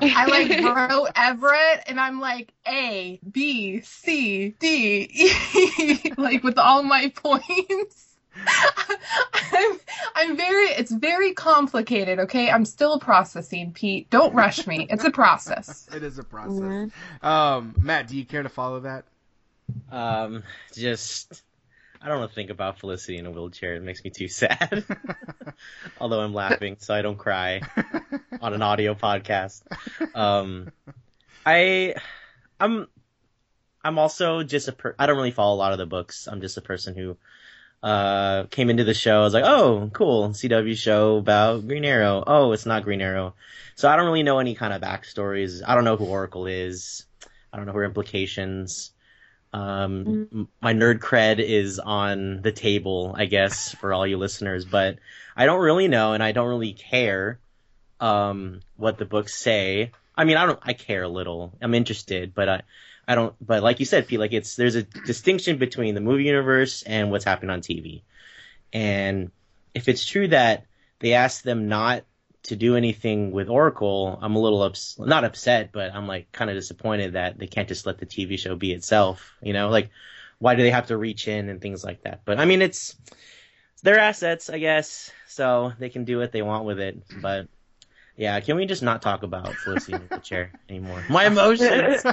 I 0.00 0.26
like 0.26 0.60
wrote 0.90 1.08
Everett 1.14 1.84
and 1.86 2.00
I'm 2.00 2.20
like 2.20 2.52
A, 2.66 3.20
B, 3.30 3.80
C, 3.80 4.54
D, 4.58 5.08
E, 5.12 6.12
like 6.16 6.42
with 6.42 6.58
all 6.58 6.82
my 6.82 7.12
points. 7.14 8.04
I'm, 9.52 9.78
I'm 10.14 10.36
very, 10.36 10.66
it's 10.66 10.92
very 10.92 11.32
complicated, 11.32 12.20
okay? 12.20 12.50
I'm 12.50 12.64
still 12.64 12.98
processing, 13.00 13.72
Pete. 13.72 14.08
Don't 14.10 14.34
rush 14.34 14.66
me. 14.66 14.86
It's 14.90 15.04
a 15.04 15.10
process. 15.10 15.88
It 15.92 16.02
is 16.02 16.18
a 16.18 16.24
process. 16.24 16.90
Um, 17.22 17.74
Matt, 17.80 18.06
do 18.08 18.16
you 18.16 18.24
care 18.24 18.42
to 18.42 18.48
follow 18.48 18.80
that? 18.80 19.04
Um, 19.90 20.44
just 20.74 21.42
I 22.00 22.08
don't 22.08 22.20
want 22.20 22.30
to 22.30 22.34
think 22.34 22.50
about 22.50 22.78
Felicity 22.78 23.18
in 23.18 23.26
a 23.26 23.30
wheelchair. 23.30 23.74
It 23.74 23.82
makes 23.82 24.04
me 24.04 24.10
too 24.10 24.28
sad. 24.28 24.84
Although 26.00 26.20
I'm 26.20 26.34
laughing, 26.34 26.76
so 26.78 26.94
I 26.94 27.02
don't 27.02 27.18
cry 27.18 27.60
on 28.40 28.54
an 28.54 28.62
audio 28.62 28.94
podcast. 28.94 29.62
Um, 30.14 30.70
I, 31.44 31.96
I'm, 32.60 32.86
I'm 33.82 33.98
also 33.98 34.42
just 34.42 34.68
a 34.68 34.72
per. 34.72 34.94
I 34.98 35.06
don't 35.06 35.16
really 35.16 35.32
follow 35.32 35.54
a 35.54 35.58
lot 35.58 35.72
of 35.72 35.78
the 35.78 35.86
books. 35.86 36.28
I'm 36.28 36.40
just 36.40 36.56
a 36.56 36.62
person 36.62 36.94
who, 36.94 37.16
uh, 37.82 38.44
came 38.44 38.70
into 38.70 38.84
the 38.84 38.94
show. 38.94 39.20
I 39.20 39.24
was 39.24 39.34
like, 39.34 39.44
oh, 39.44 39.90
cool, 39.92 40.30
CW 40.30 40.76
show 40.76 41.16
about 41.16 41.66
Green 41.66 41.84
Arrow. 41.84 42.24
Oh, 42.26 42.52
it's 42.52 42.66
not 42.66 42.84
Green 42.84 43.00
Arrow. 43.00 43.34
So 43.76 43.88
I 43.88 43.96
don't 43.96 44.06
really 44.06 44.24
know 44.24 44.38
any 44.38 44.54
kind 44.54 44.72
of 44.72 44.82
backstories. 44.82 45.62
I 45.66 45.74
don't 45.74 45.84
know 45.84 45.96
who 45.96 46.06
Oracle 46.06 46.46
is. 46.46 47.06
I 47.52 47.56
don't 47.56 47.66
know 47.66 47.72
her 47.72 47.84
implications. 47.84 48.92
Um, 49.52 50.28
m- 50.32 50.48
my 50.60 50.74
nerd 50.74 50.98
cred 50.98 51.38
is 51.38 51.78
on 51.78 52.42
the 52.42 52.52
table, 52.52 53.14
I 53.16 53.26
guess, 53.26 53.74
for 53.74 53.92
all 53.92 54.06
you 54.06 54.18
listeners, 54.18 54.64
but 54.64 54.98
I 55.36 55.46
don't 55.46 55.60
really 55.60 55.88
know 55.88 56.12
and 56.12 56.22
I 56.22 56.32
don't 56.32 56.48
really 56.48 56.74
care, 56.74 57.38
um, 58.00 58.60
what 58.76 58.98
the 58.98 59.04
books 59.04 59.34
say. 59.34 59.92
I 60.16 60.24
mean, 60.24 60.36
I 60.36 60.46
don't, 60.46 60.58
I 60.62 60.72
care 60.74 61.02
a 61.02 61.08
little. 61.08 61.52
I'm 61.62 61.74
interested, 61.74 62.34
but 62.34 62.48
I, 62.48 62.62
I 63.06 63.14
don't, 63.14 63.34
but 63.40 63.62
like 63.62 63.80
you 63.80 63.86
said, 63.86 64.06
Pete, 64.06 64.20
like 64.20 64.32
it's, 64.32 64.56
there's 64.56 64.74
a 64.74 64.82
distinction 64.82 65.58
between 65.58 65.94
the 65.94 66.00
movie 66.00 66.24
universe 66.24 66.82
and 66.82 67.10
what's 67.10 67.24
happening 67.24 67.50
on 67.50 67.60
TV. 67.60 68.02
And 68.72 69.30
if 69.74 69.88
it's 69.88 70.04
true 70.04 70.28
that 70.28 70.66
they 70.98 71.14
asked 71.14 71.44
them 71.44 71.68
not 71.68 72.04
to 72.44 72.56
do 72.56 72.76
anything 72.76 73.30
with 73.30 73.48
Oracle, 73.48 74.18
I'm 74.22 74.36
a 74.36 74.40
little 74.40 74.62
ups- 74.62 74.98
not 74.98 75.24
upset, 75.24 75.70
but 75.72 75.94
I'm 75.94 76.06
like 76.06 76.30
kind 76.32 76.50
of 76.50 76.56
disappointed 76.56 77.14
that 77.14 77.38
they 77.38 77.46
can't 77.46 77.68
just 77.68 77.86
let 77.86 77.98
the 77.98 78.06
TV 78.06 78.38
show 78.38 78.56
be 78.56 78.72
itself. 78.72 79.34
You 79.42 79.52
know, 79.52 79.68
like 79.68 79.90
why 80.38 80.54
do 80.54 80.62
they 80.62 80.70
have 80.70 80.86
to 80.86 80.96
reach 80.96 81.28
in 81.28 81.48
and 81.48 81.60
things 81.60 81.84
like 81.84 82.02
that? 82.04 82.20
But 82.24 82.38
I 82.38 82.44
mean, 82.44 82.62
it's, 82.62 82.96
it's 83.72 83.82
their 83.82 83.98
assets, 83.98 84.50
I 84.50 84.58
guess, 84.58 85.10
so 85.26 85.72
they 85.78 85.88
can 85.88 86.04
do 86.04 86.18
what 86.18 86.32
they 86.32 86.42
want 86.42 86.64
with 86.64 86.80
it. 86.80 87.02
But 87.20 87.48
yeah, 88.18 88.40
can 88.40 88.56
we 88.56 88.66
just 88.66 88.82
not 88.82 89.00
talk 89.00 89.22
about 89.22 89.54
Felicity 89.54 89.94
in 89.94 90.06
the 90.10 90.18
chair 90.22 90.50
anymore? 90.68 91.04
My 91.08 91.26
emotions. 91.26 92.04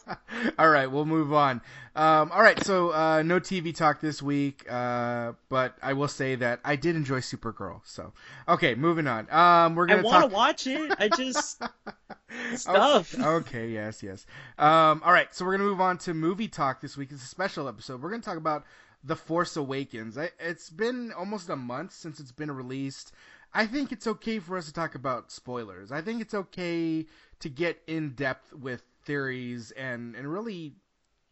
all 0.58 0.68
right, 0.68 0.88
we'll 0.88 1.04
move 1.04 1.32
on. 1.32 1.62
Um, 1.94 2.32
all 2.32 2.42
right, 2.42 2.60
so 2.64 2.90
uh, 2.90 3.22
no 3.22 3.38
TV 3.38 3.72
talk 3.72 4.00
this 4.00 4.20
week, 4.20 4.66
uh, 4.68 5.34
but 5.48 5.76
I 5.80 5.92
will 5.92 6.08
say 6.08 6.34
that 6.34 6.58
I 6.64 6.74
did 6.74 6.96
enjoy 6.96 7.20
Supergirl. 7.20 7.82
So, 7.84 8.12
okay, 8.48 8.74
moving 8.74 9.06
on. 9.06 9.30
Um, 9.30 9.76
we're 9.76 9.86
gonna 9.86 10.00
I 10.00 10.02
want 10.04 10.22
talk. 10.22 10.30
to 10.30 10.34
watch 10.34 10.66
it. 10.66 10.92
I 10.98 11.08
just 11.08 11.62
stuff. 12.56 13.14
Okay, 13.16 13.68
yes, 13.68 14.02
yes. 14.02 14.26
Um, 14.58 15.02
all 15.04 15.12
right, 15.12 15.32
so 15.32 15.44
we're 15.44 15.52
gonna 15.52 15.70
move 15.70 15.80
on 15.80 15.98
to 15.98 16.14
movie 16.14 16.48
talk 16.48 16.80
this 16.80 16.96
week. 16.96 17.12
It's 17.12 17.22
a 17.22 17.28
special 17.28 17.68
episode. 17.68 18.02
We're 18.02 18.10
gonna 18.10 18.22
talk 18.22 18.38
about 18.38 18.64
The 19.04 19.14
Force 19.14 19.56
Awakens. 19.56 20.18
I, 20.18 20.30
it's 20.40 20.70
been 20.70 21.12
almost 21.12 21.48
a 21.48 21.54
month 21.56 21.92
since 21.92 22.18
it's 22.18 22.32
been 22.32 22.50
released. 22.50 23.12
I 23.54 23.66
think 23.66 23.92
it's 23.92 24.06
okay 24.06 24.40
for 24.40 24.56
us 24.56 24.66
to 24.66 24.72
talk 24.72 24.96
about 24.96 25.30
spoilers. 25.30 25.92
I 25.92 26.00
think 26.00 26.20
it's 26.20 26.34
okay 26.34 27.06
to 27.38 27.48
get 27.48 27.80
in 27.86 28.10
depth 28.10 28.52
with 28.52 28.82
theories 29.04 29.70
and 29.72 30.16
and 30.16 30.30
really 30.30 30.74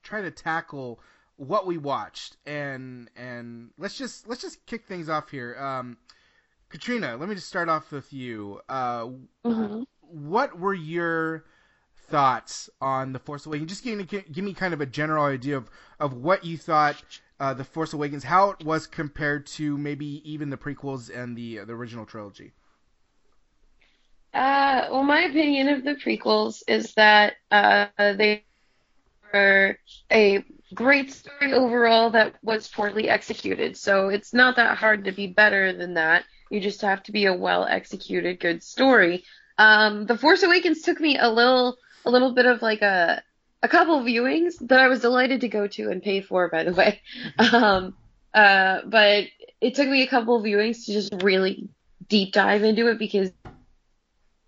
try 0.02 0.20
to 0.20 0.30
tackle 0.30 1.00
what 1.36 1.66
we 1.66 1.78
watched 1.78 2.36
and 2.46 3.10
and 3.16 3.70
let's 3.78 3.96
just 3.96 4.28
let's 4.28 4.42
just 4.42 4.64
kick 4.66 4.84
things 4.84 5.08
off 5.08 5.30
here. 5.30 5.56
Um, 5.58 5.96
Katrina, 6.68 7.16
let 7.16 7.28
me 7.28 7.34
just 7.34 7.48
start 7.48 7.68
off 7.68 7.90
with 7.90 8.12
you. 8.12 8.60
Uh, 8.68 9.08
Mhm. 9.44 9.84
what 10.00 10.58
were 10.58 10.74
your 10.74 11.44
thoughts 11.96 12.70
on 12.80 13.12
the 13.12 13.18
Force 13.18 13.46
Awakens? 13.46 13.70
Just 13.70 13.84
give 13.84 13.98
me 13.98 14.04
give 14.04 14.44
me 14.44 14.54
kind 14.54 14.72
of 14.72 14.80
a 14.80 14.86
general 14.86 15.24
idea 15.24 15.56
of 15.56 15.70
of 15.98 16.14
what 16.14 16.44
you 16.44 16.56
thought 16.56 17.02
uh, 17.42 17.52
the 17.52 17.64
Force 17.64 17.92
Awakens, 17.92 18.22
how 18.22 18.50
it 18.50 18.64
was 18.64 18.86
compared 18.86 19.46
to 19.46 19.76
maybe 19.76 20.22
even 20.24 20.50
the 20.50 20.56
prequels 20.56 21.10
and 21.12 21.36
the 21.36 21.58
the 21.58 21.72
original 21.72 22.06
trilogy. 22.06 22.52
Uh, 24.32 24.86
well, 24.92 25.02
my 25.02 25.22
opinion 25.22 25.68
of 25.68 25.82
the 25.82 25.96
prequels 25.96 26.62
is 26.68 26.94
that 26.94 27.34
uh, 27.50 27.88
they 27.98 28.44
were 29.34 29.76
a 30.12 30.44
great 30.72 31.12
story 31.12 31.52
overall 31.52 32.10
that 32.10 32.36
was 32.44 32.68
poorly 32.68 33.08
executed. 33.08 33.76
So 33.76 34.08
it's 34.08 34.32
not 34.32 34.54
that 34.54 34.78
hard 34.78 35.04
to 35.06 35.12
be 35.12 35.26
better 35.26 35.72
than 35.72 35.94
that. 35.94 36.24
You 36.48 36.60
just 36.60 36.80
have 36.82 37.02
to 37.04 37.12
be 37.12 37.26
a 37.26 37.34
well 37.34 37.64
executed 37.64 38.38
good 38.38 38.62
story. 38.62 39.24
Um, 39.58 40.06
the 40.06 40.16
Force 40.16 40.44
Awakens 40.44 40.82
took 40.82 41.00
me 41.00 41.18
a 41.18 41.28
little 41.28 41.76
a 42.04 42.10
little 42.10 42.34
bit 42.34 42.46
of 42.46 42.62
like 42.62 42.82
a 42.82 43.20
a 43.62 43.68
couple 43.68 44.00
viewings 44.00 44.54
that 44.68 44.80
I 44.80 44.88
was 44.88 45.00
delighted 45.00 45.42
to 45.42 45.48
go 45.48 45.66
to 45.68 45.90
and 45.90 46.02
pay 46.02 46.20
for, 46.20 46.48
by 46.48 46.64
the 46.64 46.72
way. 46.72 47.00
Um, 47.38 47.94
uh, 48.34 48.80
but 48.86 49.26
it 49.60 49.74
took 49.74 49.88
me 49.88 50.02
a 50.02 50.06
couple 50.06 50.36
of 50.36 50.44
viewings 50.44 50.86
to 50.86 50.92
just 50.92 51.22
really 51.22 51.68
deep 52.08 52.32
dive 52.32 52.62
into 52.62 52.88
it 52.88 52.98
because 52.98 53.30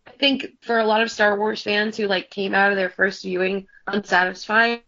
I 0.07 0.11
think 0.19 0.47
for 0.63 0.79
a 0.79 0.87
lot 0.87 1.03
of 1.03 1.11
Star 1.11 1.39
Wars 1.39 1.63
fans 1.63 1.97
who 1.97 2.07
like 2.07 2.31
came 2.31 2.55
out 2.55 2.71
of 2.71 2.77
their 2.77 2.91
first 2.91 3.23
viewing 3.23 3.67
unsatisfied, 3.87 4.83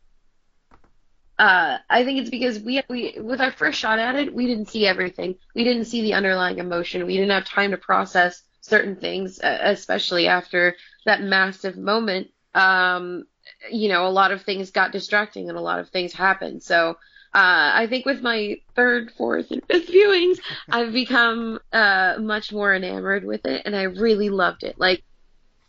uh, 1.38 1.78
I 1.90 2.04
think 2.04 2.20
it's 2.20 2.30
because 2.30 2.58
we 2.58 2.82
we 2.88 3.18
with 3.20 3.40
our 3.40 3.52
first 3.52 3.78
shot 3.78 3.98
at 3.98 4.16
it, 4.16 4.34
we 4.34 4.46
didn't 4.46 4.70
see 4.70 4.86
everything. 4.86 5.36
We 5.54 5.64
didn't 5.64 5.84
see 5.84 6.02
the 6.02 6.14
underlying 6.14 6.58
emotion. 6.58 7.06
We 7.06 7.16
didn't 7.16 7.32
have 7.32 7.44
time 7.44 7.72
to 7.72 7.76
process 7.76 8.42
certain 8.62 8.96
things, 8.96 9.38
especially 9.42 10.26
after 10.26 10.76
that 11.04 11.22
massive 11.22 11.76
moment. 11.76 12.28
Um, 12.54 13.24
you 13.70 13.88
know, 13.88 14.06
a 14.06 14.10
lot 14.10 14.32
of 14.32 14.42
things 14.42 14.70
got 14.70 14.92
distracting 14.92 15.48
and 15.48 15.58
a 15.58 15.62
lot 15.62 15.78
of 15.78 15.88
things 15.90 16.12
happened. 16.12 16.62
So 16.62 16.90
uh, 17.34 17.70
I 17.74 17.86
think 17.88 18.06
with 18.06 18.22
my 18.22 18.56
third, 18.74 19.12
fourth, 19.12 19.50
and 19.50 19.62
fifth 19.66 19.88
viewings, 19.88 20.38
I've 20.70 20.92
become 20.92 21.58
uh, 21.72 22.16
much 22.18 22.52
more 22.52 22.74
enamored 22.74 23.24
with 23.24 23.44
it, 23.44 23.62
and 23.66 23.76
I 23.76 23.82
really 23.82 24.30
loved 24.30 24.62
it. 24.62 24.78
Like 24.78 25.02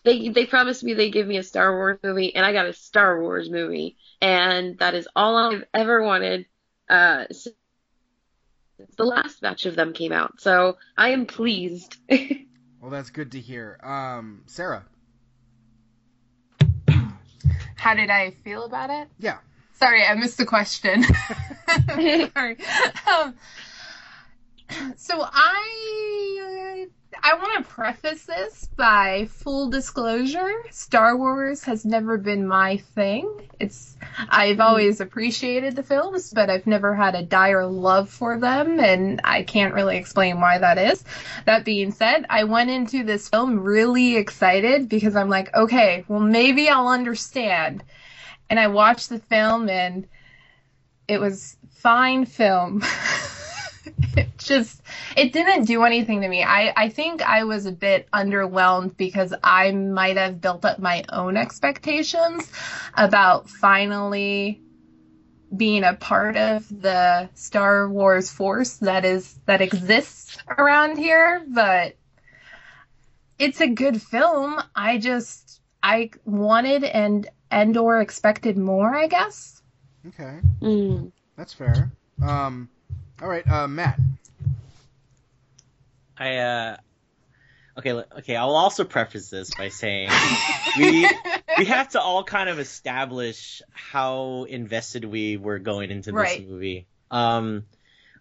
they 0.04 0.30
they 0.30 0.46
promised 0.46 0.84
me 0.84 0.94
they'd 0.94 1.12
give 1.12 1.28
me 1.28 1.38
a 1.38 1.44
Star 1.44 1.76
Wars 1.76 2.00
movie, 2.04 2.34
and 2.34 2.46
I 2.46 2.54
got 2.54 2.68
a 2.68 2.74
Star 2.74 3.22
Wars 3.22 3.50
movie, 3.50 3.98
and 4.22 4.78
that 4.80 4.94
is 4.94 5.10
all 5.16 5.36
I've 5.36 5.66
ever 5.74 6.02
wanted. 6.02 6.46
Uh, 6.90 7.26
since 7.32 7.56
the 8.96 9.04
last 9.04 9.42
batch 9.42 9.66
of 9.66 9.76
them 9.76 9.92
came 9.92 10.14
out, 10.14 10.40
so 10.40 10.78
I 10.98 11.10
am 11.10 11.26
pleased. 11.26 11.98
Well, 12.80 12.92
that's 12.92 13.10
good 13.10 13.32
to 13.32 13.40
hear. 13.42 13.80
Um, 13.84 14.44
Sarah. 14.46 14.86
How 17.76 17.94
did 17.94 18.10
I 18.10 18.32
feel 18.32 18.64
about 18.66 18.90
it? 18.90 19.08
Yeah. 19.20 19.38
Sorry, 19.74 20.04
I 20.04 20.16
missed 20.16 20.38
the 20.38 20.46
question. 20.46 21.04
Sorry. 21.88 22.58
Um, 23.12 23.36
so 24.96 25.22
I 25.22 26.88
I 27.22 27.36
want 27.36 27.66
to 27.66 27.74
preface 27.74 28.26
this 28.26 28.70
by 28.76 29.28
full 29.30 29.70
disclosure. 29.70 30.52
Star 30.72 31.18
Wars 31.18 31.64
has 31.64 31.86
never 31.86 32.18
been 32.18 32.48
my 32.48 32.78
thing. 32.78 33.50
It's 33.60 33.98
I've 34.30 34.58
mm-hmm. 34.58 34.62
always 34.62 35.02
appreciated 35.02 35.76
the 35.76 35.84
films, 35.84 36.32
but 36.34 36.50
I've 36.50 36.68
never 36.68 36.96
had 36.96 37.16
a 37.16 37.24
dire 37.24 37.66
love 37.66 38.10
for 38.10 38.40
them, 38.40 38.80
and 38.80 39.22
I 39.24 39.44
can't 39.44 39.74
really 39.74 39.98
explain 39.98 40.40
why 40.40 40.58
that 40.60 40.78
is. 40.78 41.04
That 41.46 41.66
being 41.66 41.92
said, 41.92 42.26
I 42.30 42.44
went 42.46 42.70
into 42.70 43.04
this 43.04 43.30
film 43.30 43.60
really 43.60 44.16
excited 44.16 44.90
because 44.90 45.16
I'm 45.16 45.30
like, 45.30 45.54
okay, 45.56 46.06
well 46.08 46.20
maybe 46.20 46.70
I'll 46.70 46.88
understand. 46.88 47.84
And 48.50 48.60
I 48.60 48.68
watched 48.68 49.10
the 49.10 49.20
film 49.20 49.70
and 49.70 50.08
it 51.08 51.20
was 51.20 51.58
fine 51.70 52.26
film. 52.26 52.84
it 54.50 54.54
just 54.54 54.82
it 55.16 55.34
didn't 55.34 55.66
do 55.66 55.84
anything 55.84 56.22
to 56.22 56.28
me. 56.28 56.44
I, 56.44 56.74
I 56.76 56.90
think 56.90 57.22
I 57.22 57.44
was 57.44 57.66
a 57.66 57.72
bit 57.72 58.08
underwhelmed 58.12 58.98
because 58.98 59.34
I 59.44 59.72
might 59.72 60.18
have 60.18 60.42
built 60.42 60.66
up 60.66 60.80
my 60.80 61.04
own 61.12 61.38
expectations 61.38 62.50
about 62.96 63.50
finally 63.50 64.62
being 65.56 65.84
a 65.84 65.94
part 65.94 66.36
of 66.36 66.68
the 66.70 67.30
Star 67.36 67.88
Wars 67.90 68.30
force 68.32 68.78
that 68.78 69.06
is 69.06 69.40
that 69.46 69.62
exists 69.62 70.38
around 70.58 70.98
here, 70.98 71.46
but 71.48 71.96
it's 73.40 73.62
a 73.62 73.68
good 73.68 74.02
film. 74.02 74.62
I 74.76 74.98
just 74.98 75.62
I 75.82 76.12
wanted 76.26 76.84
and 76.84 77.30
and 77.50 77.78
or 77.78 78.02
expected 78.02 78.58
more, 78.58 78.94
I 78.94 79.08
guess. 79.08 79.62
Okay, 80.08 80.40
Mm. 80.62 81.12
that's 81.36 81.54
fair. 81.54 81.92
Um, 82.22 82.70
all 83.22 83.28
right, 83.28 83.48
uh, 83.50 83.68
Matt. 83.68 84.00
I 86.20 86.38
uh 86.38 86.78
okay 87.78 87.92
okay 87.94 88.36
I'll 88.36 88.56
also 88.56 88.84
preface 88.84 89.30
this 89.30 89.54
by 89.56 89.70
saying 89.70 90.10
we 90.78 91.08
we 91.58 91.66
have 91.66 91.90
to 91.90 92.02
all 92.02 92.24
kind 92.24 92.50
of 92.50 92.60
establish 92.60 93.62
how 93.72 94.46
invested 94.50 95.06
we 95.06 95.38
were 95.38 95.60
going 95.60 95.92
into 95.92 96.12
this 96.12 96.16
Right. 96.16 96.48
movie. 96.48 96.88
Um 97.12 97.66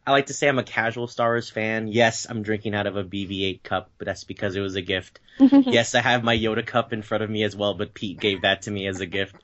I 0.07 0.13
like 0.13 0.27
to 0.27 0.35
say 0.35 0.47
I'm 0.49 0.59
a 0.61 0.63
casual 0.63 1.09
Star 1.09 1.31
Wars 1.31 1.51
fan. 1.51 1.89
Yes, 1.89 2.27
I'm 2.31 2.45
drinking 2.45 2.77
out 2.77 2.87
of 2.87 2.97
a 2.97 3.03
BB-8 3.03 3.65
cup, 3.65 3.91
but 3.99 4.07
that's 4.07 4.23
because 4.23 4.55
it 4.55 4.61
was 4.61 4.77
a 4.77 4.81
gift. 4.83 5.19
yes, 5.51 5.97
I 5.97 6.01
have 6.01 6.23
my 6.23 6.37
Yoda 6.37 6.65
cup 6.65 6.93
in 6.93 7.03
front 7.03 7.25
of 7.25 7.31
me 7.31 7.43
as 7.43 7.57
well, 7.57 7.75
but 7.75 7.93
Pete 7.93 8.21
gave 8.21 8.43
that 8.43 8.63
to 8.63 8.71
me 8.71 8.87
as 8.87 9.01
a 9.01 9.07
gift. 9.07 9.35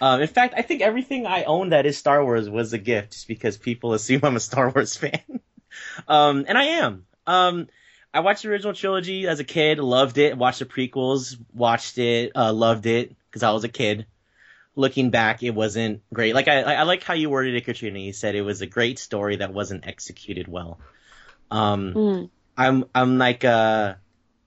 Um, 0.00 0.22
in 0.22 0.26
fact, 0.28 0.54
I 0.56 0.62
think 0.62 0.80
everything 0.80 1.26
I 1.26 1.44
own 1.44 1.68
that 1.70 1.84
is 1.84 1.98
Star 1.98 2.24
Wars 2.24 2.48
was 2.48 2.72
a 2.72 2.78
gift, 2.78 3.12
just 3.12 3.28
because 3.28 3.58
people 3.58 3.92
assume 3.92 4.20
I'm 4.22 4.36
a 4.36 4.40
Star 4.40 4.70
Wars 4.70 4.96
fan. 5.02 5.20
um, 6.08 6.46
and 6.48 6.56
I 6.56 6.64
am. 6.64 7.04
Um, 7.26 7.68
I 8.16 8.20
watched 8.20 8.42
the 8.44 8.48
original 8.48 8.72
trilogy 8.72 9.26
as 9.26 9.40
a 9.40 9.44
kid, 9.44 9.78
loved 9.78 10.16
it. 10.16 10.38
Watched 10.38 10.60
the 10.60 10.64
prequels, 10.64 11.36
watched 11.52 11.98
it, 11.98 12.32
uh, 12.34 12.50
loved 12.50 12.86
it 12.86 13.14
because 13.28 13.42
I 13.42 13.50
was 13.52 13.64
a 13.64 13.68
kid. 13.68 14.06
Looking 14.74 15.10
back, 15.10 15.42
it 15.42 15.50
wasn't 15.50 16.02
great. 16.12 16.34
Like 16.34 16.48
I, 16.48 16.62
I 16.62 16.82
like 16.84 17.02
how 17.02 17.12
you 17.12 17.28
worded 17.28 17.54
it, 17.54 17.66
Katrina. 17.66 17.98
You 17.98 18.14
said 18.14 18.34
it 18.34 18.40
was 18.40 18.62
a 18.62 18.66
great 18.66 18.98
story 18.98 19.36
that 19.36 19.52
wasn't 19.52 19.86
executed 19.86 20.48
well. 20.48 20.80
Um, 21.50 21.92
Mm. 21.94 22.30
I'm, 22.56 22.84
I'm 22.94 23.18
like, 23.18 23.44
uh, 23.44 23.94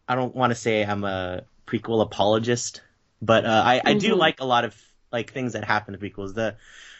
I 0.08 0.16
don't 0.16 0.36
want 0.36 0.50
to 0.50 0.56
say 0.56 0.84
I'm 0.84 1.04
a 1.04 1.44
prequel 1.68 2.02
apologist, 2.02 2.82
but 3.22 3.46
uh, 3.46 3.64
I, 3.66 3.82
I 3.86 3.94
do 3.94 4.16
Mhm. 4.16 4.18
like 4.18 4.40
a 4.42 4.46
lot 4.46 4.66
of 4.66 4.76
like 5.12 5.32
things 5.32 5.54
that 5.54 5.64
happen 5.64 5.94
in 5.94 6.00
the 6.00 6.10
prequels. 6.10 6.34
The, 6.34 6.56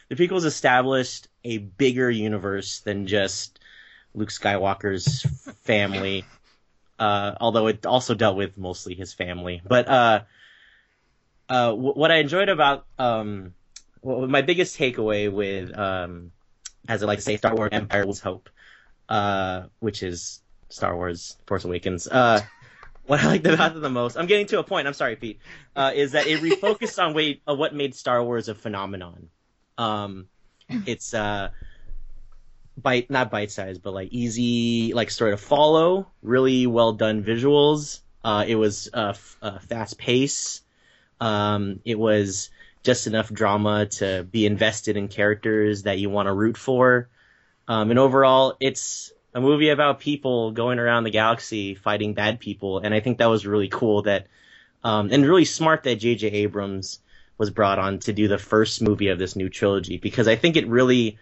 the 0.08 0.16
prequels 0.16 0.46
established 0.46 1.30
a 1.44 1.58
bigger 1.58 2.12
universe 2.12 2.82
than 2.82 3.08
just 3.08 3.60
Luke 4.14 4.30
Skywalker's 4.30 5.24
family 5.64 6.30
uh, 7.00 7.36
although 7.40 7.68
it 7.68 7.86
also 7.86 8.14
dealt 8.14 8.36
with 8.36 8.58
mostly 8.58 8.94
his 8.94 9.14
family. 9.14 9.62
But 9.66 9.88
uh, 9.88 10.22
uh, 11.48 11.74
what 11.74 12.12
I 12.12 12.18
enjoyed 12.18 12.50
about 12.50 12.86
um, 13.00 13.54
well, 14.02 14.28
my 14.28 14.42
biggest 14.42 14.78
takeaway 14.78 15.32
with, 15.32 15.78
um, 15.78 16.32
as 16.88 17.04
I 17.04 17.08
like 17.08 17.20
to 17.20 17.24
say, 17.24 17.38
Star 17.38 17.56
Wars 17.56 17.70
Empire 17.72 18.06
was 18.06 18.20
hope, 18.20 18.50
uh, 19.08 19.64
which 19.80 20.04
is 20.04 20.42
Star 20.70 20.96
Wars 20.96 21.38
Force 21.48 21.66
Awakens. 21.66 22.08
Uh, 22.08 22.42
what 23.06 23.20
I 23.22 23.28
liked 23.28 23.48
about 23.48 23.76
it 23.76 23.82
the 23.82 23.90
most, 23.90 24.18
I'm 24.18 24.28
getting 24.28 24.46
to 24.48 24.60
a 24.60 24.64
point. 24.64 24.88
I'm 24.88 24.94
sorry, 24.94 25.16
Pete, 25.16 25.40
uh, 25.76 25.92
is 25.94 26.12
that 26.12 26.28
it 26.28 26.42
refocused 26.42 27.04
on 27.04 27.14
way, 27.14 27.42
what 27.46 27.74
made 27.74 27.96
Star 27.96 28.24
Wars 28.24 28.48
a 28.48 28.56
phenomenon. 28.56 29.30
Um, 29.78 30.28
it's 30.86 31.14
bite 32.82 33.10
not 33.10 33.32
bite 33.32 33.52
sized 33.52 33.82
but 33.82 33.94
like 33.94 34.10
easy 34.12 34.94
like 34.94 35.10
story 35.10 35.32
to 35.32 35.38
follow. 35.38 36.08
Really 36.22 36.68
well 36.68 36.94
done 36.94 37.24
visuals. 37.24 38.02
Uh 38.24 38.46
it 38.48 38.56
was 38.56 38.90
uh, 38.94 39.10
f- 39.10 39.38
uh 39.42 39.60
fast 39.60 39.98
pace. 39.98 40.62
Um 41.20 41.80
it 41.86 41.98
was 41.98 42.50
just 42.84 43.08
enough 43.08 43.32
drama 43.32 43.86
to 43.86 44.24
be 44.24 44.46
invested 44.46 44.96
in 44.98 45.08
characters 45.10 45.84
that 45.84 46.00
you 46.00 46.10
want 46.10 46.28
to 46.28 46.34
root 46.34 46.58
for. 46.58 47.10
Um 47.68 47.90
and 47.90 48.00
overall 48.00 48.56
it's 48.60 49.12
a 49.34 49.42
movie 49.42 49.70
about 49.70 50.00
people 50.00 50.52
going 50.52 50.80
around 50.80 51.04
the 51.04 51.12
galaxy 51.12 51.76
fighting 51.76 52.14
bad 52.14 52.40
people 52.40 52.80
and 52.80 52.94
i 52.94 53.00
think 53.00 53.18
that 53.18 53.28
was 53.28 53.46
really 53.46 53.68
cool 53.68 54.02
that 54.04 54.28
um 54.84 55.10
and 55.12 55.26
really 55.26 55.46
smart 55.46 55.84
that 55.84 56.00
jj 56.00 56.32
abrams 56.32 57.00
was 57.38 57.50
brought 57.50 57.80
on 57.80 58.00
to 58.00 58.14
do 58.14 58.28
the 58.28 58.38
first 58.38 58.82
movie 58.82 59.10
of 59.10 59.20
this 59.20 59.36
new 59.36 59.50
trilogy 59.50 59.98
because 59.98 60.28
i 60.28 60.36
think 60.36 60.58
it 60.58 60.68
really 60.68 61.18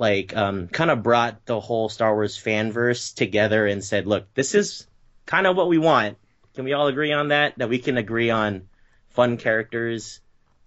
like 0.00 0.34
um, 0.34 0.66
kind 0.66 0.90
of 0.90 1.02
brought 1.02 1.44
the 1.44 1.60
whole 1.60 1.90
Star 1.90 2.14
Wars 2.14 2.36
fanverse 2.36 3.14
together 3.14 3.66
and 3.66 3.84
said, 3.84 4.06
"Look, 4.06 4.32
this 4.32 4.54
is 4.54 4.86
kind 5.26 5.46
of 5.46 5.56
what 5.56 5.68
we 5.68 5.76
want. 5.76 6.16
Can 6.54 6.64
we 6.64 6.72
all 6.72 6.88
agree 6.88 7.12
on 7.12 7.28
that? 7.28 7.58
That 7.58 7.68
we 7.68 7.78
can 7.78 7.98
agree 7.98 8.30
on 8.30 8.66
fun 9.10 9.36
characters 9.36 10.20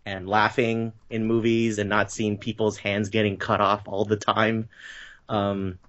and 0.05 0.29
laughing 0.29 0.93
in 1.09 1.25
movies 1.25 1.79
and 1.79 1.89
not 1.89 2.11
seeing 2.11 2.37
people's 2.37 2.77
hands 2.77 3.09
getting 3.09 3.37
cut 3.37 3.59
off 3.59 3.87
all 3.87 4.05
the 4.05 4.17
time." 4.17 4.69
Um, 5.27 5.79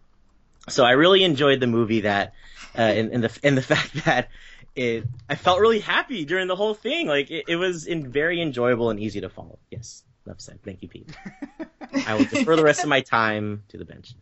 so 0.71 0.83
I 0.83 0.93
really 0.93 1.23
enjoyed 1.23 1.61
the 1.61 1.67
movie 1.67 2.01
that, 2.01 2.33
uh, 2.75 2.95
the 2.95 3.39
and 3.45 3.59
the 3.59 3.63
fact 3.75 4.07
that 4.07 4.31
it, 4.75 5.05
I 5.29 5.35
felt 5.35 5.61
really 5.61 5.81
happy 5.81 6.25
during 6.25 6.49
the 6.49 6.57
whole 6.57 6.73
thing. 6.73 7.09
Like 7.09 7.31
it, 7.31 7.45
it 7.47 7.57
was 7.57 7.87
in, 7.87 8.11
very 8.11 8.41
enjoyable 8.41 8.89
and 8.89 8.99
easy 8.99 9.21
to 9.21 9.29
follow. 9.29 9.59
Yes, 9.71 10.03
enough 10.27 10.41
said. 10.41 10.61
Thank 10.63 10.83
you, 10.83 10.89
Pete. 10.89 11.11
I 12.07 12.15
will 12.15 12.25
defer 12.25 12.57
the 12.57 12.65
rest 12.65 12.83
of 12.83 12.89
my 12.89 13.01
time 13.01 13.63
to 13.69 13.79
the 13.79 13.85
bench. 13.85 14.15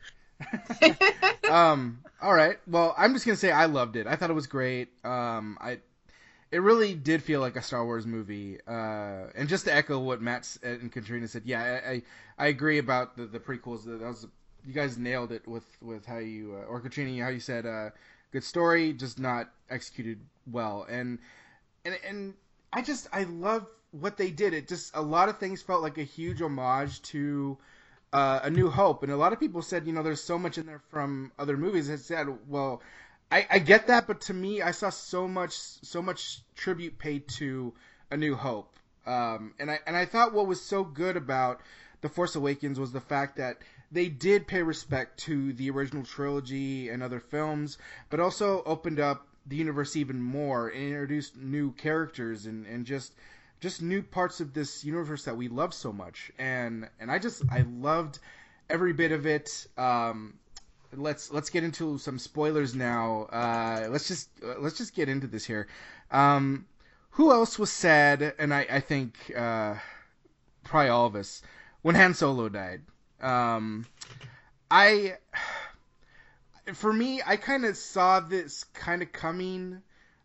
um, 1.51 2.01
all 2.21 2.35
right. 2.35 2.59
Well, 2.67 2.95
I'm 2.97 3.13
just 3.13 3.27
gonna 3.27 3.37
say 3.37 3.51
I 3.51 3.67
loved 3.67 3.97
it. 3.97 4.07
I 4.07 4.17
thought 4.17 4.31
it 4.31 4.35
was 4.35 4.47
great. 4.47 4.89
Um, 5.05 5.59
I, 5.61 5.79
it 6.51 6.61
really 6.61 6.95
did 6.95 7.23
feel 7.23 7.41
like 7.41 7.57
a 7.57 7.63
Star 7.63 7.85
Wars 7.85 8.07
movie. 8.07 8.59
Uh, 8.67 9.29
and 9.35 9.49
just 9.49 9.65
to 9.65 9.75
echo 9.75 9.99
what 9.99 10.21
Matt 10.21 10.57
and 10.63 10.91
Katrina 10.91 11.29
said, 11.29 11.43
yeah, 11.45 11.81
I 11.85 11.91
I, 11.91 12.03
I 12.39 12.47
agree 12.49 12.79
about 12.79 13.17
the, 13.17 13.27
the 13.27 13.39
prequels. 13.39 13.85
That 13.85 14.01
was 14.01 14.27
you 14.67 14.73
guys 14.73 14.99
nailed 14.99 15.33
it 15.33 15.47
with 15.47 15.65
with 15.81 16.07
how 16.07 16.19
you 16.19 16.57
uh, 16.57 16.67
or 16.67 16.81
Katrina 16.81 17.25
how 17.25 17.31
you 17.31 17.41
said 17.41 17.67
uh, 17.67 17.91
good 18.33 18.45
story, 18.45 18.93
just 18.93 19.19
not 19.19 19.51
executed 19.71 20.21
well. 20.51 20.87
And 20.89 21.19
and 21.85 21.99
and 22.07 22.35
I 22.73 22.83
just 22.83 23.09
I 23.13 23.25
love 23.25 23.67
what 23.93 24.17
they 24.17 24.31
did. 24.31 24.53
It 24.53 24.69
just 24.69 24.97
a 24.97 25.03
lot 25.03 25.29
of 25.29 25.39
things 25.39 25.63
felt 25.63 25.83
like 25.83 25.99
a 25.99 26.05
huge 26.05 26.43
homage 26.43 27.01
to. 27.03 27.59
Uh, 28.15 28.41
a 28.43 28.51
New 28.51 28.69
Hope, 28.69 29.03
and 29.03 29.11
a 29.11 29.17
lot 29.17 29.33
of 29.33 29.41
people 29.41 29.63
said, 29.63 29.87
you 29.87 29.93
know, 29.95 30.03
there's 30.03 30.23
so 30.23 30.39
much 30.39 30.59
in 30.59 30.67
there 30.67 30.83
from 30.91 31.33
other 31.39 31.57
movies. 31.57 31.91
I 31.91 31.97
said, 31.97 32.27
well, 32.47 32.83
I, 33.31 33.47
I 33.51 33.59
get 33.59 33.87
that, 33.87 34.07
but 34.07 34.21
to 34.23 34.35
me, 34.35 34.61
I 34.61 34.73
saw 34.73 34.91
so 34.91 35.27
much 35.27 35.55
so 35.55 36.03
much 36.03 36.43
tribute 36.55 36.99
paid 36.99 37.27
to 37.39 37.73
A 38.11 38.19
New 38.19 38.35
Hope, 38.35 38.77
um, 39.07 39.55
and 39.59 39.71
I 39.71 39.79
and 39.87 39.97
I 39.97 40.05
thought 40.05 40.35
what 40.35 40.47
was 40.47 40.61
so 40.61 40.85
good 40.85 41.17
about 41.17 41.63
The 42.03 42.11
Force 42.11 42.37
Awakens 42.37 42.79
was 42.79 42.93
the 42.93 43.01
fact 43.01 43.39
that 43.39 43.63
they 43.91 44.09
did 44.09 44.47
pay 44.47 44.63
respect 44.63 45.21
to 45.21 45.55
the 45.55 45.71
original 45.71 46.05
trilogy 46.05 46.91
and 46.91 47.03
other 47.03 47.21
films, 47.21 47.79
but 48.11 48.21
also 48.21 48.63
opened 48.65 49.01
up 49.01 49.27
the 49.47 49.57
universe 49.57 49.97
even 49.97 50.21
more 50.23 50.69
and 50.69 50.83
introduced 50.83 51.37
new 51.37 51.73
characters 51.73 52.45
and, 52.45 52.67
and 52.67 52.85
just 52.85 53.15
just 53.63 53.81
new 53.81 54.03
parts 54.03 54.41
of 54.41 54.53
this 54.53 54.85
universe 54.85 55.25
that 55.25 55.37
we 55.37 55.49
love 55.49 55.73
so 55.73 55.93
much. 55.93 56.33
And 56.39 56.89
and 57.01 57.11
I 57.11 57.19
just 57.19 57.43
I 57.51 57.65
loved 57.79 58.19
every 58.69 58.93
bit 58.93 59.13
of 59.13 59.25
it. 59.25 59.67
Um, 59.79 60.35
let's 60.93 61.31
let's 61.33 61.49
get 61.49 61.63
into 61.63 61.97
some 61.97 62.19
spoilers 62.19 62.75
now. 62.75 63.29
Uh, 63.33 63.87
let's 63.89 64.09
just 64.09 64.29
let's 64.59 64.77
just 64.77 64.95
get 64.95 65.09
into 65.09 65.29
this 65.29 65.45
here. 65.45 65.69
Um, 66.11 66.67
who 67.11 67.31
else 67.31 67.57
was 67.59 67.71
sad? 67.71 68.35
And 68.39 68.53
I 68.53 68.67
I 68.69 68.81
think 68.81 69.15
uh, 69.35 69.77
probably 70.65 70.91
all 70.91 71.07
of 71.07 71.15
us 71.15 71.41
when 71.83 71.95
Han 71.95 72.15
Solo 72.15 72.49
died. 72.49 72.83
Um, 73.21 73.87
I 74.73 75.19
for 76.75 76.93
me 76.93 77.23
I 77.25 77.37
kind 77.37 77.65
of 77.65 77.77
saw 77.77 78.19
this 78.19 78.65
kind 78.75 79.03
of 79.03 79.13
coming 79.13 79.83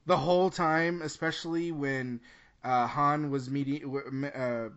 the 0.08 0.18
whole 0.18 0.50
time, 0.50 1.04
especially 1.04 1.72
when 1.72 2.20
uh, 2.68 2.88
Han 2.88 3.32
was 3.32 3.50
meeting 3.50 3.84
uh, 4.36 4.70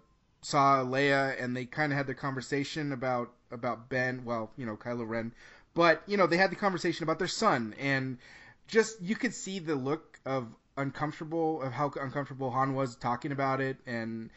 saw 0.43 0.85
Leia 0.85 1.43
and 1.43 1.57
they 1.57 1.65
kind 1.65 1.93
of 1.93 1.99
had 1.99 2.07
the 2.07 2.15
conversation 2.15 2.93
about 2.93 3.33
about 3.51 3.89
Ben. 3.89 4.25
Well, 4.25 4.51
you 4.57 4.65
know 4.65 4.77
Kylo 4.77 5.09
Ren 5.09 5.33
but 5.75 6.03
you 6.07 6.17
know, 6.17 6.27
they 6.27 6.37
had 6.37 6.51
the 6.51 6.57
conversation 6.57 7.05
about 7.05 7.19
their 7.19 7.29
son, 7.29 7.75
and 7.79 8.19
just 8.67 9.01
you 9.01 9.15
could 9.17 9.35
see 9.35 9.59
the 9.59 9.75
look 9.75 10.19
of 10.25 10.49
uncomfortable 10.77 11.63
of 11.63 11.73
how 11.73 11.93
uncomfortable 12.01 12.51
Han 12.51 12.75
was 12.75 12.97
talking 12.97 13.33
about 13.33 13.61
it, 13.61 13.77
and 13.87 14.31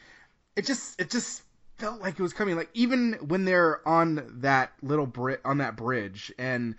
it 0.56 0.64
just 0.64 1.00
it 1.00 1.10
just 1.10 1.42
felt 1.78 2.00
like 2.00 2.18
it 2.18 2.22
was 2.22 2.32
coming. 2.32 2.56
Like 2.56 2.70
even 2.74 3.14
when 3.26 3.44
they're 3.44 3.86
on 3.86 4.40
that 4.40 4.72
little 4.82 5.06
bri- 5.06 5.38
on 5.44 5.58
that 5.58 5.76
bridge, 5.76 6.32
and 6.38 6.76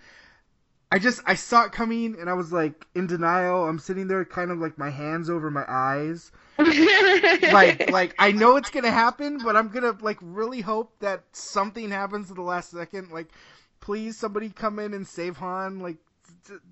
I 0.90 0.98
just 0.98 1.20
I 1.26 1.34
saw 1.34 1.64
it 1.64 1.72
coming, 1.72 2.16
and 2.18 2.30
I 2.30 2.34
was 2.34 2.52
like 2.52 2.86
in 2.94 3.06
denial. 3.06 3.68
I'm 3.68 3.78
sitting 3.78 4.08
there, 4.08 4.24
kind 4.24 4.50
of 4.50 4.58
like 4.58 4.78
my 4.78 4.90
hands 4.90 5.28
over 5.28 5.50
my 5.50 5.64
eyes. 5.68 6.32
Like 6.58 7.90
like 7.92 8.14
I 8.18 8.32
know 8.32 8.56
it's 8.56 8.70
gonna 8.70 8.90
happen, 8.90 9.38
but 9.38 9.56
I'm 9.56 9.68
gonna 9.68 9.96
like 10.00 10.18
really 10.20 10.60
hope 10.60 10.92
that 11.00 11.24
something 11.32 11.90
happens 11.90 12.30
at 12.30 12.36
the 12.36 12.42
last 12.42 12.70
second. 12.70 13.10
Like 13.10 13.28
please 13.80 14.18
somebody 14.18 14.48
come 14.48 14.78
in 14.78 14.94
and 14.94 15.06
save 15.06 15.36
Han. 15.36 15.78
Like, 15.80 15.96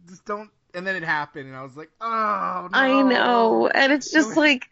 just 0.08 0.24
don't. 0.24 0.50
And 0.74 0.84
then 0.84 0.96
it 0.96 1.04
happened, 1.04 1.46
and 1.46 1.56
I 1.56 1.62
was 1.62 1.76
like, 1.76 1.90
oh 2.00 2.68
no. 2.72 2.78
I 2.78 3.02
know, 3.02 3.68
and 3.68 3.92
it's 3.92 4.10
just 4.10 4.36
like 4.36 4.66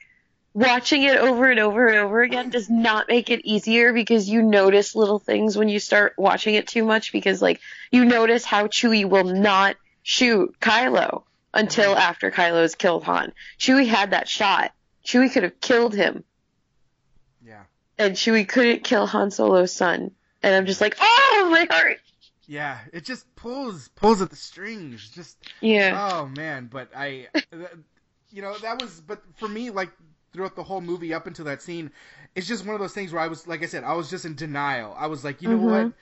watching 0.52 1.04
it 1.04 1.16
over 1.16 1.48
and 1.48 1.60
over 1.60 1.86
and 1.86 1.98
over 1.98 2.22
again 2.22 2.50
does 2.50 2.68
not 2.68 3.08
make 3.08 3.30
it 3.30 3.40
easier 3.44 3.92
because 3.92 4.28
you 4.28 4.42
notice 4.42 4.96
little 4.96 5.20
things 5.20 5.56
when 5.56 5.68
you 5.68 5.78
start 5.78 6.14
watching 6.18 6.56
it 6.56 6.66
too 6.66 6.84
much 6.84 7.12
because 7.12 7.40
like 7.40 7.60
you 7.90 8.04
notice 8.04 8.44
how 8.44 8.66
Chewie 8.66 9.08
will 9.08 9.24
not 9.24 9.76
shoot 10.02 10.54
Kylo 10.60 11.22
until 11.54 11.92
mm-hmm. 11.92 12.00
after 12.00 12.30
Kylo's 12.32 12.74
killed 12.74 13.04
Han. 13.04 13.32
Chewie 13.58 13.86
had 13.86 14.10
that 14.10 14.28
shot. 14.28 14.72
Chewie 15.04 15.32
could 15.32 15.42
have 15.42 15.60
killed 15.60 15.94
him. 15.94 16.24
Yeah. 17.44 17.62
And 17.98 18.14
Chewie 18.14 18.48
couldn't 18.48 18.84
kill 18.84 19.06
Han 19.06 19.30
Solo's 19.30 19.72
son. 19.72 20.12
And 20.42 20.54
I'm 20.54 20.66
just 20.66 20.80
like, 20.80 20.96
oh 21.00 21.48
my 21.50 21.66
heart. 21.70 21.98
Yeah, 22.46 22.78
it 22.92 23.04
just 23.04 23.34
pulls 23.36 23.88
pulls 23.88 24.20
at 24.20 24.30
the 24.30 24.36
strings. 24.36 25.08
Just 25.08 25.38
yeah. 25.60 26.10
Oh 26.12 26.26
man, 26.26 26.68
but 26.70 26.90
I, 26.94 27.28
you 28.30 28.42
know, 28.42 28.56
that 28.58 28.80
was. 28.80 29.00
But 29.00 29.22
for 29.36 29.48
me, 29.48 29.70
like 29.70 29.90
throughout 30.32 30.56
the 30.56 30.62
whole 30.62 30.80
movie 30.80 31.14
up 31.14 31.26
until 31.26 31.44
that 31.44 31.62
scene, 31.62 31.92
it's 32.34 32.48
just 32.48 32.66
one 32.66 32.74
of 32.74 32.80
those 32.80 32.94
things 32.94 33.12
where 33.12 33.22
I 33.22 33.28
was, 33.28 33.46
like 33.46 33.62
I 33.62 33.66
said, 33.66 33.84
I 33.84 33.94
was 33.94 34.10
just 34.10 34.24
in 34.24 34.34
denial. 34.34 34.94
I 34.98 35.06
was 35.06 35.24
like, 35.24 35.42
you 35.42 35.48
know 35.48 35.56
mm-hmm. 35.56 35.84
what? 35.84 35.92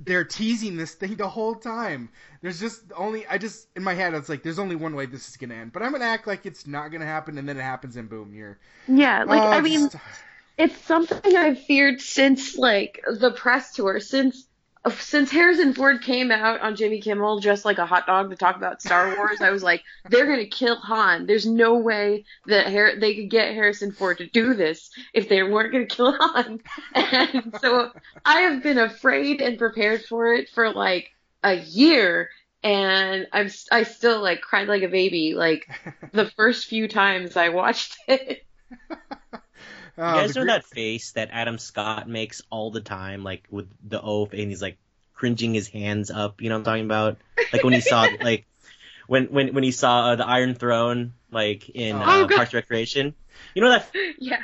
They're 0.00 0.24
teasing 0.24 0.76
this 0.76 0.94
thing 0.94 1.16
the 1.16 1.28
whole 1.28 1.54
time. 1.54 2.08
There's 2.40 2.60
just 2.60 2.82
only 2.96 3.26
I 3.26 3.38
just 3.38 3.66
in 3.74 3.82
my 3.82 3.94
head 3.94 4.14
it's 4.14 4.28
like 4.28 4.42
there's 4.42 4.58
only 4.58 4.76
one 4.76 4.94
way 4.94 5.06
this 5.06 5.28
is 5.28 5.36
gonna 5.36 5.54
end. 5.54 5.72
But 5.72 5.82
I'm 5.82 5.92
gonna 5.92 6.04
act 6.04 6.26
like 6.26 6.46
it's 6.46 6.66
not 6.66 6.92
gonna 6.92 7.06
happen, 7.06 7.38
and 7.38 7.48
then 7.48 7.56
it 7.56 7.62
happens, 7.62 7.96
and 7.96 8.08
boom, 8.08 8.32
you're. 8.34 8.58
Yeah, 8.86 9.24
like 9.24 9.42
oh, 9.42 9.48
I 9.48 9.60
mean, 9.60 9.88
it's 10.56 10.76
something 10.84 11.36
I've 11.36 11.60
feared 11.60 12.00
since 12.00 12.56
like 12.56 13.04
the 13.20 13.32
press 13.32 13.74
tour, 13.74 14.00
since 14.00 14.46
since 14.98 15.30
Harrison 15.30 15.74
Ford 15.74 16.02
came 16.02 16.30
out 16.30 16.60
on 16.60 16.76
Jimmy 16.76 17.00
Kimmel 17.00 17.40
dressed 17.40 17.64
like 17.64 17.78
a 17.78 17.86
hot 17.86 18.06
dog 18.06 18.30
to 18.30 18.36
talk 18.36 18.56
about 18.56 18.80
Star 18.82 19.14
Wars, 19.18 19.40
I 19.40 19.50
was 19.50 19.62
like, 19.62 19.82
they're 20.08 20.26
gonna 20.26 20.46
kill 20.46 20.76
Han. 20.76 21.26
There's 21.26 21.46
no 21.46 21.76
way 21.76 22.24
that 22.46 22.72
Har- 22.72 22.98
they 22.98 23.14
could 23.14 23.30
get 23.30 23.54
Harrison 23.54 23.92
Ford 23.92 24.18
to 24.18 24.26
do 24.26 24.54
this 24.54 24.90
if 25.12 25.28
they 25.28 25.42
weren't 25.42 25.72
gonna 25.72 25.86
kill 25.86 26.12
Han. 26.18 26.60
And 26.94 27.54
so 27.60 27.90
I 28.24 28.40
have 28.40 28.62
been 28.62 28.78
afraid 28.78 29.40
and 29.40 29.58
prepared 29.58 30.04
for 30.04 30.32
it 30.34 30.48
for 30.50 30.72
like 30.72 31.10
a 31.42 31.54
year, 31.54 32.30
and 32.62 33.26
I'm 33.32 33.48
I 33.70 33.82
still 33.84 34.20
like 34.20 34.40
cried 34.40 34.68
like 34.68 34.82
a 34.82 34.88
baby 34.88 35.34
like 35.34 35.68
the 36.12 36.30
first 36.30 36.66
few 36.66 36.88
times 36.88 37.36
I 37.36 37.50
watched 37.50 37.96
it. 38.08 38.44
Oh, 39.98 40.14
you 40.14 40.20
guys 40.20 40.36
know 40.36 40.44
that 40.44 40.64
face 40.64 41.12
that 41.12 41.30
Adam 41.32 41.58
Scott 41.58 42.08
makes 42.08 42.40
all 42.50 42.70
the 42.70 42.80
time, 42.80 43.24
like 43.24 43.44
with 43.50 43.68
the 43.82 44.00
oath, 44.00 44.32
and 44.32 44.48
he's 44.48 44.62
like 44.62 44.78
cringing 45.12 45.52
his 45.52 45.66
hands 45.66 46.10
up. 46.10 46.40
You 46.40 46.48
know 46.48 46.54
what 46.54 46.60
I'm 46.60 46.64
talking 46.64 46.84
about? 46.84 47.18
Like 47.52 47.64
when 47.64 47.72
he 47.72 47.80
saw 47.80 48.06
like 48.20 48.46
when 49.08 49.26
when 49.26 49.54
when 49.54 49.64
he 49.64 49.72
saw 49.72 50.10
uh, 50.10 50.16
the 50.16 50.26
Iron 50.26 50.54
Throne, 50.54 51.14
like 51.32 51.68
in 51.68 51.96
oh, 51.96 52.00
uh, 52.00 52.28
Parks 52.28 52.54
Recreation. 52.54 53.14
You 53.54 53.62
know 53.62 53.70
that? 53.70 53.90
Yes. 54.18 54.42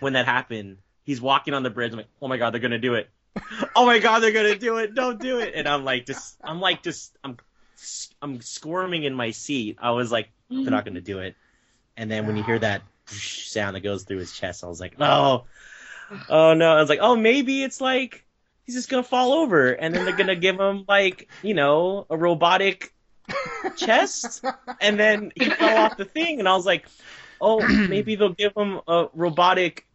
when 0.00 0.14
that 0.14 0.26
happened, 0.26 0.78
he's 1.04 1.20
walking 1.20 1.54
on 1.54 1.62
the 1.62 1.70
bridge. 1.70 1.92
I'm 1.92 1.98
like, 1.98 2.08
oh 2.20 2.26
my 2.26 2.38
god, 2.38 2.52
they're 2.52 2.60
gonna 2.60 2.78
do 2.78 2.94
it. 2.94 3.08
oh 3.76 3.86
my 3.86 4.00
god, 4.00 4.20
they're 4.20 4.32
gonna 4.32 4.56
do 4.56 4.78
it. 4.78 4.94
Don't 4.94 5.20
do 5.20 5.38
it. 5.38 5.52
And 5.54 5.68
I'm 5.68 5.84
like, 5.84 6.06
just, 6.06 6.36
I'm 6.42 6.60
like, 6.60 6.82
just, 6.82 7.16
I'm, 7.22 7.36
I'm 8.20 8.40
squirming 8.40 9.04
in 9.04 9.14
my 9.14 9.30
seat. 9.30 9.78
I 9.80 9.92
was 9.92 10.10
like, 10.10 10.30
they're 10.48 10.70
not 10.70 10.84
gonna 10.84 11.00
do 11.00 11.20
it. 11.20 11.36
And 11.96 12.10
then 12.10 12.26
when 12.26 12.36
you 12.36 12.42
hear 12.42 12.58
that 12.58 12.82
sound 13.50 13.76
that 13.76 13.80
goes 13.80 14.04
through 14.04 14.18
his 14.18 14.32
chest. 14.32 14.64
I 14.64 14.66
was 14.66 14.80
like, 14.80 14.94
oh, 15.00 15.44
oh 16.28 16.54
no. 16.54 16.76
I 16.76 16.80
was 16.80 16.88
like, 16.88 17.00
oh, 17.02 17.16
maybe 17.16 17.62
it's 17.62 17.80
like 17.80 18.24
he's 18.66 18.74
just 18.74 18.88
gonna 18.88 19.02
fall 19.02 19.32
over, 19.32 19.72
and 19.72 19.94
then 19.94 20.04
they're 20.04 20.16
gonna 20.16 20.36
give 20.36 20.58
him 20.58 20.84
like, 20.88 21.28
you 21.42 21.54
know, 21.54 22.06
a 22.08 22.16
robotic 22.16 22.94
chest, 23.76 24.44
and 24.80 24.98
then 24.98 25.32
he 25.34 25.50
fell 25.50 25.78
off 25.78 25.96
the 25.96 26.04
thing, 26.04 26.38
and 26.38 26.48
I 26.48 26.54
was 26.54 26.66
like, 26.66 26.86
oh, 27.40 27.66
maybe 27.88 28.14
they'll 28.14 28.30
give 28.30 28.52
him 28.56 28.80
a 28.86 29.08
robotic 29.14 29.86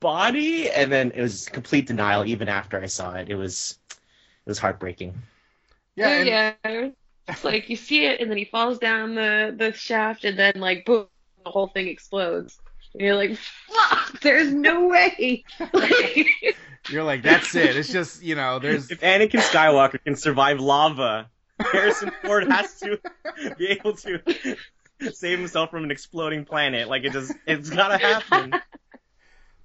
body, 0.00 0.70
and 0.70 0.92
then 0.92 1.12
it 1.14 1.22
was 1.22 1.48
complete 1.48 1.86
denial. 1.86 2.26
Even 2.26 2.48
after 2.48 2.80
I 2.80 2.86
saw 2.86 3.14
it, 3.14 3.28
it 3.28 3.36
was 3.36 3.78
it 3.90 4.48
was 4.48 4.58
heartbreaking. 4.58 5.14
Yeah, 5.96 6.08
and... 6.08 6.26
yeah. 6.28 6.90
It's 7.26 7.44
like 7.44 7.70
you 7.70 7.76
see 7.76 8.04
it, 8.04 8.20
and 8.20 8.30
then 8.30 8.36
he 8.36 8.44
falls 8.44 8.78
down 8.78 9.14
the 9.14 9.54
the 9.56 9.72
shaft, 9.72 10.24
and 10.24 10.38
then 10.38 10.54
like 10.56 10.84
boom, 10.84 11.06
the 11.44 11.50
whole 11.50 11.68
thing 11.68 11.88
explodes. 11.88 12.58
And 12.92 13.02
you're 13.02 13.16
like, 13.16 13.36
fuck, 13.36 14.20
there's 14.20 14.52
no 14.52 14.88
way. 14.88 15.44
you're 16.88 17.02
like, 17.02 17.22
that's 17.22 17.54
it. 17.54 17.76
It's 17.76 17.90
just, 17.90 18.22
you 18.22 18.34
know, 18.34 18.58
there's. 18.58 18.90
If 18.90 19.00
Anakin 19.00 19.40
Skywalker 19.40 20.02
can 20.02 20.16
survive 20.16 20.60
lava, 20.60 21.28
Harrison 21.58 22.12
Ford 22.22 22.50
has 22.50 22.78
to 22.80 23.00
be 23.58 23.66
able 23.72 23.94
to 23.96 24.20
save 25.12 25.38
himself 25.38 25.70
from 25.70 25.84
an 25.84 25.90
exploding 25.90 26.44
planet. 26.44 26.88
Like, 26.88 27.04
it 27.04 27.12
just, 27.12 27.32
it's 27.46 27.70
gotta 27.70 27.98
happen. 27.98 28.54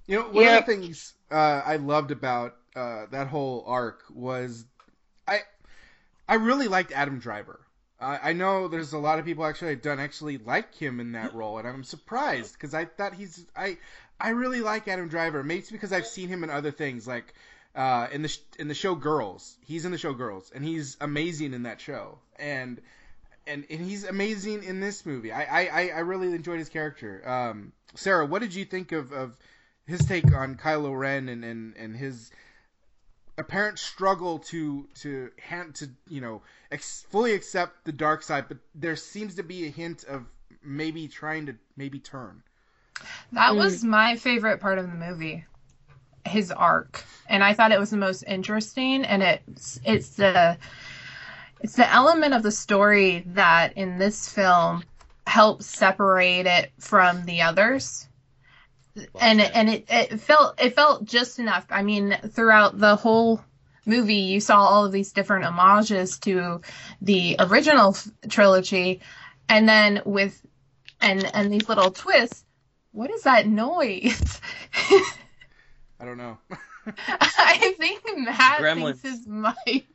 You 0.10 0.16
know, 0.18 0.30
one 0.30 0.44
yep. 0.44 0.62
of 0.62 0.66
the 0.66 0.74
things 0.74 1.14
uh, 1.30 1.62
I 1.64 1.76
loved 1.76 2.10
about 2.10 2.56
uh, 2.76 3.06
that 3.12 3.28
whole 3.28 3.64
arc 3.68 4.04
was 4.10 4.66
I 5.28 5.42
I 6.28 6.36
really 6.36 6.68
liked 6.68 6.92
Adam 6.92 7.20
Driver. 7.20 7.60
I 8.02 8.34
know 8.34 8.68
there's 8.68 8.94
a 8.94 8.98
lot 8.98 9.20
of 9.20 9.26
people 9.26 9.46
actually 9.46 9.76
don't 9.76 10.00
actually 10.00 10.38
like 10.38 10.74
him 10.76 11.00
in 11.00 11.14
that 11.14 11.34
role, 11.34 11.58
and 11.58 11.68
I'm 11.68 11.84
surprised 11.84 12.54
because 12.54 12.74
I 12.74 12.86
thought 12.86 13.14
he's 13.14 13.46
I 13.56 13.78
I 14.20 14.30
really 14.30 14.62
like 14.62 14.88
Adam 14.88 15.10
Driver. 15.10 15.44
Maybe 15.44 15.60
it's 15.60 15.72
because 15.72 15.92
I've 15.92 16.08
seen 16.08 16.30
him 16.30 16.44
in 16.44 16.50
other 16.50 16.72
things 16.72 17.08
like 17.08 17.34
uh, 17.76 18.08
in 18.12 18.22
the 18.22 18.30
sh- 18.30 18.40
in 18.58 18.68
the 18.68 18.74
show 18.74 18.96
Girls. 18.96 19.58
He's 19.66 19.86
in 19.86 19.92
the 19.92 19.98
show 19.98 20.14
Girls, 20.14 20.52
and 20.54 20.64
he's 20.64 20.98
amazing 21.02 21.54
in 21.54 21.64
that 21.64 21.82
show. 21.82 22.20
And 22.38 22.82
and 23.46 23.66
and 23.70 23.82
he's 23.82 24.06
amazing 24.06 24.64
in 24.64 24.80
this 24.80 25.06
movie. 25.06 25.32
I 25.32 25.66
I, 25.66 25.88
I 25.90 26.00
really 26.00 26.28
enjoyed 26.28 26.60
his 26.60 26.70
character. 26.70 27.22
Um, 27.28 27.74
Sarah, 27.96 28.26
what 28.26 28.42
did 28.42 28.54
you 28.54 28.66
think 28.66 28.92
of, 28.92 29.12
of 29.12 29.36
his 29.86 30.06
take 30.06 30.32
on 30.34 30.56
Kylo 30.56 30.98
Ren 30.98 31.28
and, 31.30 31.44
and, 31.44 31.76
and 31.76 31.96
his 31.96 32.32
apparent 33.40 33.80
struggle 33.80 34.40
to 34.40 34.88
to 34.96 35.32
hand 35.40 35.74
to 35.76 35.90
you 36.08 36.22
know 36.22 36.42
ex- 36.72 37.06
fully 37.10 37.34
accept 37.34 37.86
the 37.86 37.92
dark 37.92 38.22
side, 38.22 38.46
but 38.48 38.58
there 38.76 38.96
seems 38.96 39.36
to 39.36 39.44
be 39.44 39.66
a 39.66 39.70
hint 39.70 40.04
of 40.04 40.26
maybe 40.62 41.08
trying 41.08 41.46
to 41.48 41.56
maybe 41.78 42.00
turn. 42.00 42.44
That 43.32 43.56
was 43.56 43.84
mm. 43.84 43.90
my 43.90 44.16
favorite 44.18 44.60
part 44.60 44.78
of 44.78 44.92
the 44.92 44.98
movie, 44.98 45.46
his 46.26 46.52
arc, 46.52 47.04
and 47.28 47.44
I 47.44 47.54
thought 47.54 47.72
it 47.72 47.80
was 47.80 47.92
the 47.92 47.98
most 47.98 48.24
interesting. 48.24 49.06
And 49.06 49.24
it's 49.24 49.80
it's 49.86 50.10
the 50.10 50.58
it's 51.62 51.76
the 51.76 51.90
element 51.92 52.34
of 52.34 52.44
the 52.44 52.52
story 52.52 53.24
that 53.28 53.78
in 53.78 53.98
this 53.98 54.28
film 54.28 54.84
helps 55.26 55.66
separate 55.66 56.46
it 56.46 56.72
from 56.80 57.26
the 57.26 57.42
others. 57.42 58.09
And 59.20 59.42
and 59.42 59.70
it, 59.70 59.86
it 59.90 60.20
felt 60.20 60.62
it 60.62 60.76
felt 60.76 61.06
just 61.06 61.40
enough. 61.40 61.66
I 61.70 61.84
mean, 61.84 62.18
throughout 62.30 62.78
the 62.78 62.96
whole 62.96 63.42
movie, 63.86 64.16
you 64.16 64.40
saw 64.40 64.60
all 64.60 64.86
of 64.86 64.92
these 64.92 65.12
different 65.12 65.46
homages 65.46 66.20
to 66.20 66.62
the 67.02 67.36
original 67.40 67.96
trilogy, 68.30 69.02
and 69.48 69.68
then 69.68 70.02
with 70.06 70.40
and 71.02 71.24
and 71.36 71.52
these 71.52 71.70
little 71.70 71.92
twists. 71.92 72.46
What 72.92 73.12
is 73.12 73.24
that 73.24 73.48
noise? 73.48 74.42
I 76.00 76.06
don't 76.06 76.18
know. 76.18 76.38
I 77.08 77.76
think 77.78 78.02
Matt 78.18 78.60
Gremlins. 78.60 78.98
thinks 78.98 79.02
his 79.02 79.28
mic 79.28 79.86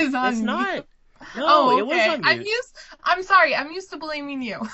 is 0.00 0.14
on 0.14 0.32
It's 0.32 0.42
mute. 0.42 0.46
not. 0.46 0.86
No, 1.36 1.44
oh, 1.46 1.78
it 1.78 1.86
was 1.86 2.06
okay. 2.06 2.08
on 2.08 2.20
I'm 2.24 2.40
used. 2.40 2.76
I'm 3.02 3.22
sorry. 3.22 3.54
I'm 3.54 3.70
used 3.72 3.90
to 3.90 3.96
blaming 3.98 4.40
you. 4.40 4.60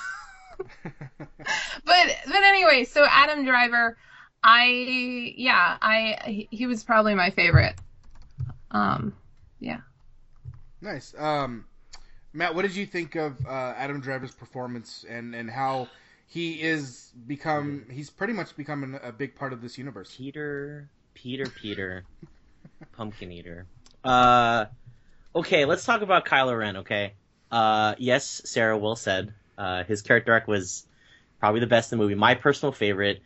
but 0.85 1.37
but 1.85 2.43
anyway, 2.43 2.85
so 2.85 3.07
Adam 3.09 3.45
Driver, 3.45 3.97
I 4.43 5.35
yeah, 5.37 5.79
I 5.81 6.19
he- 6.27 6.49
he 6.51 6.67
was 6.67 6.85
probably 6.85 7.15
my 7.15 7.31
favorite. 7.31 7.75
Um, 8.71 9.15
yeah. 9.61 9.81
Nice. 10.81 11.15
Um, 11.17 11.65
Matt, 12.33 12.55
what 12.55 12.63
did 12.63 12.75
you 12.75 12.85
think 12.85 13.15
of 13.15 13.47
uh, 13.47 13.75
Adam 13.77 14.01
Driver's 14.01 14.33
performance 14.35 15.05
and, 15.09 15.35
and 15.35 15.49
how 15.49 15.89
he 16.27 16.61
is 16.61 17.13
become 17.27 17.87
he's 17.91 18.11
pretty 18.11 18.33
much 18.33 18.57
become 18.57 18.99
a 19.03 19.13
big 19.13 19.37
part 19.37 19.53
of 19.53 19.63
this 19.63 19.79
universe. 19.79 20.15
Peter, 20.17 20.89
Peter, 21.15 21.47
Peter, 21.47 22.05
Pumpkin 22.97 23.31
Eater. 23.31 23.67
Uh, 24.03 24.67
okay, 25.35 25.65
let's 25.65 25.85
talk 25.85 26.03
about 26.03 26.27
Kylo 26.27 26.59
Ren. 26.59 26.79
Okay. 26.79 27.13
Uh, 27.53 27.95
yes, 27.99 28.43
Sarah 28.45 28.77
Will 28.77 28.97
said 28.97 29.33
uh, 29.59 29.85
his 29.85 30.03
character 30.03 30.33
arc 30.33 30.47
was 30.49 30.87
probably 31.41 31.61
the 31.61 31.67
best 31.67 31.93
in 31.93 31.99
the 31.99 32.03
movie. 32.05 32.15
My 32.15 32.35
personal 32.35 32.73
favorite. 32.73 33.23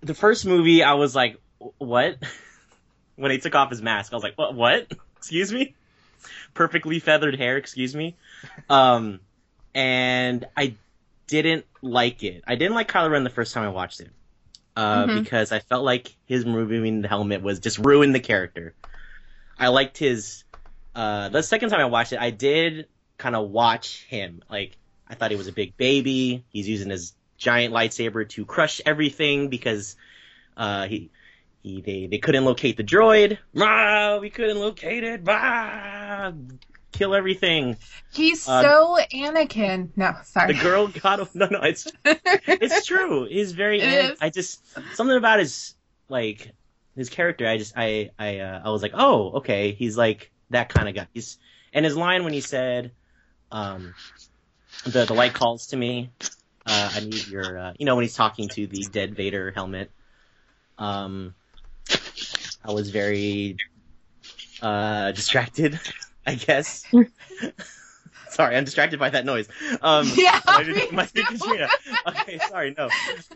The 0.00 0.14
first 0.14 0.44
movie, 0.46 0.82
I 0.82 0.94
was 0.94 1.14
like, 1.14 1.40
"What?" 1.78 2.18
when 3.16 3.30
he 3.30 3.38
took 3.38 3.54
off 3.54 3.70
his 3.70 3.82
mask, 3.82 4.12
I 4.12 4.16
was 4.16 4.22
like, 4.24 4.36
"What? 4.36 4.54
What? 4.54 4.92
Excuse 5.16 5.52
me?" 5.52 5.74
Perfectly 6.54 6.98
feathered 6.98 7.36
hair. 7.36 7.56
Excuse 7.56 7.94
me. 7.94 8.16
Um, 8.68 9.20
and 9.74 10.44
I 10.56 10.74
didn't 11.26 11.64
like 11.80 12.22
it. 12.24 12.42
I 12.46 12.56
didn't 12.56 12.74
like 12.74 12.90
Kylo 12.90 13.10
Ren 13.10 13.24
the 13.24 13.30
first 13.30 13.54
time 13.54 13.64
I 13.64 13.68
watched 13.70 14.00
it 14.00 14.10
uh, 14.76 15.06
Mhm. 15.06 15.22
because 15.24 15.50
I 15.52 15.60
felt 15.60 15.84
like 15.84 16.14
his 16.26 16.44
removing 16.44 17.00
the 17.02 17.08
helmet 17.08 17.42
was 17.42 17.58
just 17.60 17.78
ruined 17.78 18.14
the 18.14 18.20
character. 18.20 18.74
I 19.58 19.68
liked 19.68 19.98
his. 19.98 20.44
Uh, 20.94 21.28
the 21.30 21.42
second 21.42 21.70
time 21.70 21.80
I 21.80 21.86
watched 21.86 22.12
it, 22.12 22.18
I 22.20 22.30
did 22.30 22.86
kind 23.22 23.36
of 23.36 23.50
watch 23.50 24.04
him. 24.08 24.42
Like 24.50 24.76
I 25.08 25.14
thought 25.14 25.30
he 25.30 25.36
was 25.36 25.46
a 25.46 25.52
big 25.52 25.76
baby. 25.76 26.44
He's 26.50 26.68
using 26.68 26.90
his 26.90 27.14
giant 27.38 27.72
lightsaber 27.72 28.28
to 28.30 28.44
crush 28.44 28.80
everything 28.84 29.48
because 29.48 29.96
uh, 30.56 30.86
he. 30.86 31.10
He, 31.64 31.80
they, 31.80 32.08
they 32.08 32.18
couldn't 32.18 32.44
locate 32.44 32.76
the 32.76 32.82
droid. 32.82 33.38
Rah, 33.54 34.18
we 34.18 34.30
couldn't 34.30 34.58
locate 34.58 35.04
it. 35.04 35.20
Rah, 35.22 36.32
kill 36.90 37.14
everything. 37.14 37.76
He's 38.12 38.48
Uh, 38.48 38.62
so 38.62 38.98
Anakin. 39.14 39.90
No, 39.94 40.12
sorry. 40.24 40.54
The 40.54 40.60
girl 40.60 40.88
got 41.02 41.32
no 41.36 41.46
no. 41.46 41.60
It's 41.62 41.86
it's 42.04 42.84
true. 42.84 43.28
He's 43.28 43.52
very. 43.52 43.80
It. 43.80 44.18
I 44.20 44.30
just 44.30 44.60
something 44.96 45.16
about 45.16 45.38
his 45.38 45.76
like 46.08 46.50
his 46.96 47.08
character. 47.08 47.46
I 47.46 47.58
just 47.58 47.74
I 47.76 48.10
I 48.18 48.40
uh, 48.40 48.62
I 48.64 48.70
was 48.70 48.82
like, 48.82 48.94
oh, 48.94 49.34
okay. 49.34 49.70
He's 49.70 49.96
like 49.96 50.32
that 50.50 50.68
kind 50.68 50.88
of 50.88 50.96
guy. 50.96 51.06
He's 51.14 51.38
and 51.72 51.84
his 51.84 51.96
line 51.96 52.24
when 52.24 52.32
he 52.32 52.40
said, 52.40 52.90
um, 53.52 53.94
the 54.84 55.04
the 55.04 55.14
light 55.14 55.34
calls 55.34 55.68
to 55.68 55.76
me. 55.76 56.10
Uh, 56.66 56.90
I 56.94 57.00
need 57.00 57.28
your. 57.28 57.58
Uh, 57.58 57.72
you 57.78 57.86
know 57.86 57.94
when 57.94 58.02
he's 58.02 58.16
talking 58.16 58.48
to 58.48 58.66
the 58.66 58.86
dead 58.90 59.14
Vader 59.14 59.52
helmet. 59.52 59.90
Um, 60.78 61.34
I 62.64 62.72
was 62.72 62.90
very 62.90 63.56
uh 64.60 65.12
distracted. 65.12 65.78
I 66.26 66.34
guess. 66.36 66.84
Sorry, 68.30 68.56
I'm 68.56 68.64
distracted 68.64 68.98
by 68.98 69.10
that 69.10 69.26
noise. 69.26 69.46
Um, 69.82 70.10
yeah. 70.16 70.40
my, 70.46 70.64
me 70.64 70.88
my 70.90 71.04
too. 71.04 71.22
Katrina. 71.22 71.68
Okay, 72.06 72.38
sorry, 72.48 72.74
no. 72.76 72.88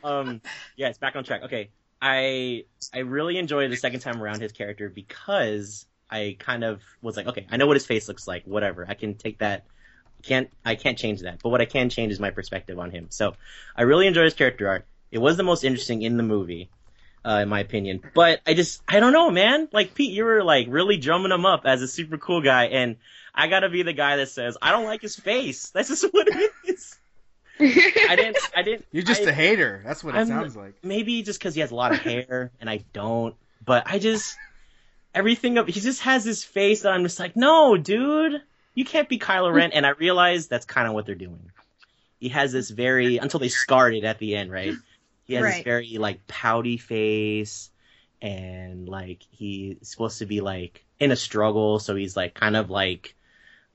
Um, 0.02 0.40
yeah, 0.76 0.88
it's 0.88 0.96
back 0.96 1.16
on 1.16 1.24
track. 1.24 1.42
Okay, 1.42 1.68
I 2.00 2.64
I 2.94 3.00
really 3.00 3.36
enjoyed 3.36 3.70
the 3.70 3.76
second 3.76 4.00
time 4.00 4.22
around 4.22 4.40
his 4.40 4.52
character 4.52 4.88
because 4.88 5.84
I 6.10 6.36
kind 6.38 6.64
of 6.64 6.82
was 7.02 7.14
like, 7.16 7.26
okay, 7.26 7.46
I 7.50 7.58
know 7.58 7.66
what 7.66 7.76
his 7.76 7.84
face 7.84 8.08
looks 8.08 8.26
like. 8.26 8.44
Whatever, 8.44 8.86
I 8.88 8.94
can 8.94 9.14
take 9.16 9.38
that. 9.38 9.66
Can't 10.22 10.50
I 10.64 10.74
can't 10.74 10.98
change 10.98 11.20
that, 11.22 11.40
but 11.42 11.50
what 11.50 11.60
I 11.60 11.66
can 11.66 11.88
change 11.88 12.12
is 12.12 12.18
my 12.20 12.30
perspective 12.30 12.78
on 12.78 12.90
him. 12.90 13.06
So 13.10 13.34
I 13.76 13.82
really 13.82 14.06
enjoyed 14.06 14.24
his 14.24 14.34
character 14.34 14.68
arc. 14.68 14.86
It 15.12 15.18
was 15.18 15.36
the 15.36 15.42
most 15.44 15.62
interesting 15.64 16.02
in 16.02 16.16
the 16.16 16.22
movie, 16.24 16.68
uh, 17.24 17.40
in 17.42 17.48
my 17.48 17.60
opinion. 17.60 18.02
But 18.14 18.40
I 18.46 18.54
just 18.54 18.82
I 18.88 18.98
don't 19.00 19.12
know, 19.12 19.30
man. 19.30 19.68
Like 19.72 19.94
Pete, 19.94 20.12
you 20.12 20.24
were 20.24 20.42
like 20.42 20.66
really 20.68 20.96
drumming 20.96 21.30
him 21.32 21.46
up 21.46 21.62
as 21.64 21.80
a 21.82 21.88
super 21.88 22.18
cool 22.18 22.40
guy, 22.42 22.64
and 22.66 22.96
I 23.34 23.46
gotta 23.48 23.68
be 23.68 23.82
the 23.82 23.92
guy 23.92 24.16
that 24.16 24.28
says 24.30 24.56
I 24.60 24.72
don't 24.72 24.84
like 24.84 25.02
his 25.02 25.14
face. 25.16 25.70
That's 25.74 25.88
just 25.88 26.04
what 26.12 26.26
it 26.28 26.50
is. 26.66 26.98
I 27.60 28.16
didn't. 28.16 28.38
I 28.54 28.62
didn't. 28.62 28.84
You're 28.92 29.04
just 29.04 29.22
I- 29.22 29.30
a 29.30 29.32
hater. 29.32 29.80
That's 29.84 30.02
what 30.02 30.14
it 30.14 30.18
I'm- 30.18 30.26
sounds 30.28 30.56
like. 30.56 30.74
maybe 30.82 31.22
just 31.22 31.38
because 31.38 31.54
he 31.54 31.60
has 31.60 31.70
a 31.70 31.74
lot 31.76 31.92
of 31.92 31.98
hair 32.02 32.50
and 32.60 32.68
I 32.68 32.84
don't. 32.92 33.34
But 33.64 33.84
I 33.86 33.98
just 33.98 34.36
everything 35.14 35.56
of 35.58 35.66
he 35.68 35.80
just 35.80 36.02
has 36.02 36.24
this 36.24 36.44
face 36.44 36.82
that 36.82 36.92
I'm 36.92 37.02
just 37.04 37.18
like, 37.18 37.36
no, 37.36 37.76
dude, 37.76 38.42
you 38.76 38.84
can't 38.84 39.08
be 39.08 39.18
Kylo 39.18 39.52
Ren. 39.52 39.72
And 39.72 39.84
I 39.84 39.90
realize 39.90 40.46
that's 40.46 40.66
kind 40.66 40.86
of 40.86 40.94
what 40.94 41.06
they're 41.06 41.16
doing. 41.16 41.50
He 42.20 42.28
has 42.28 42.52
this 42.52 42.70
very 42.70 43.16
until 43.16 43.40
they 43.40 43.48
scarred 43.48 43.94
it 43.94 44.04
at 44.04 44.20
the 44.20 44.36
end, 44.36 44.52
right? 44.52 44.74
He 45.24 45.34
has 45.34 45.42
this 45.56 45.64
very 45.64 45.98
like 45.98 46.26
pouty 46.28 46.76
face, 46.76 47.70
and 48.22 48.88
like 48.88 49.22
he's 49.32 49.76
supposed 49.82 50.20
to 50.20 50.26
be 50.26 50.40
like 50.40 50.84
in 51.00 51.10
a 51.10 51.16
struggle, 51.16 51.80
so 51.80 51.96
he's 51.96 52.16
like 52.16 52.34
kind 52.34 52.56
of 52.56 52.70
like 52.70 53.16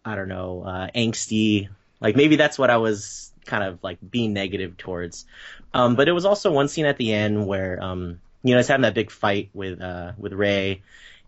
I 0.06 0.16
don't 0.16 0.30
know, 0.30 0.64
uh, 0.64 0.88
angsty. 0.96 1.68
Like 2.00 2.16
maybe 2.16 2.36
that's 2.38 2.58
what 2.58 2.70
I 2.70 2.78
was 2.78 3.32
kind 3.46 3.64
of 3.64 3.84
like 3.84 3.98
being 4.08 4.34
negative 4.34 4.78
towards. 4.78 5.26
Um, 5.74 5.96
but 5.96 6.08
it 6.08 6.12
was 6.12 6.26
also 6.26 6.52
one 6.52 6.68
scene 6.68 6.86
at 6.86 6.98
the 6.98 7.14
end 7.14 7.48
where, 7.48 7.82
um, 7.82 8.20
you 8.44 8.52
know, 8.52 8.58
he's 8.58 8.68
having 8.68 8.84
that 8.84 8.94
big 8.94 9.12
fight 9.12 9.50
with, 9.54 9.82
uh, 9.82 10.14
with 10.18 10.34
Rey. 10.34 10.82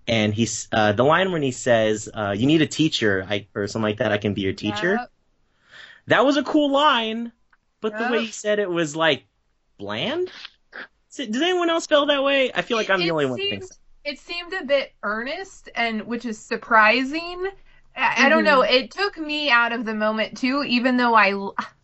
And 0.07 0.33
he's, 0.33 0.67
uh, 0.71 0.91
the 0.91 1.03
line 1.03 1.31
when 1.31 1.41
he 1.41 1.51
says, 1.51 2.09
uh, 2.13 2.35
you 2.37 2.45
need 2.45 2.61
a 2.61 2.67
teacher, 2.67 3.25
I, 3.29 3.47
or 3.55 3.67
something 3.67 3.89
like 3.89 3.99
that, 3.99 4.11
I 4.11 4.17
can 4.17 4.33
be 4.33 4.41
your 4.41 4.53
teacher. 4.53 4.95
Yep. 4.99 5.11
That 6.07 6.25
was 6.25 6.35
a 6.37 6.43
cool 6.43 6.71
line, 6.71 7.31
but 7.79 7.97
the 7.97 8.09
way 8.11 8.25
he 8.25 8.31
said 8.31 8.59
it 8.59 8.69
was 8.69 8.95
like 8.95 9.23
bland. 9.77 10.29
Does 11.15 11.41
anyone 11.41 11.69
else 11.69 11.87
feel 11.87 12.05
that 12.07 12.23
way? 12.23 12.51
I 12.53 12.61
feel 12.61 12.77
like 12.77 12.89
I'm 12.89 12.99
the 12.99 13.07
It 13.07 13.11
only 13.11 13.25
one 13.25 13.39
that 13.39 13.49
thinks 13.49 13.69
that. 13.69 13.77
It 14.03 14.19
seemed 14.19 14.51
a 14.53 14.65
bit 14.65 14.93
earnest, 15.03 15.69
and 15.75 16.05
which 16.07 16.25
is 16.25 16.37
surprising. 16.37 17.47
I, 17.95 18.25
I 18.25 18.29
don't 18.29 18.43
know. 18.43 18.61
It 18.61 18.91
took 18.91 19.17
me 19.17 19.49
out 19.49 19.71
of 19.71 19.85
the 19.85 19.93
moment 19.93 20.37
too, 20.37 20.63
even 20.63 20.97
though 20.97 21.15
I 21.15 21.33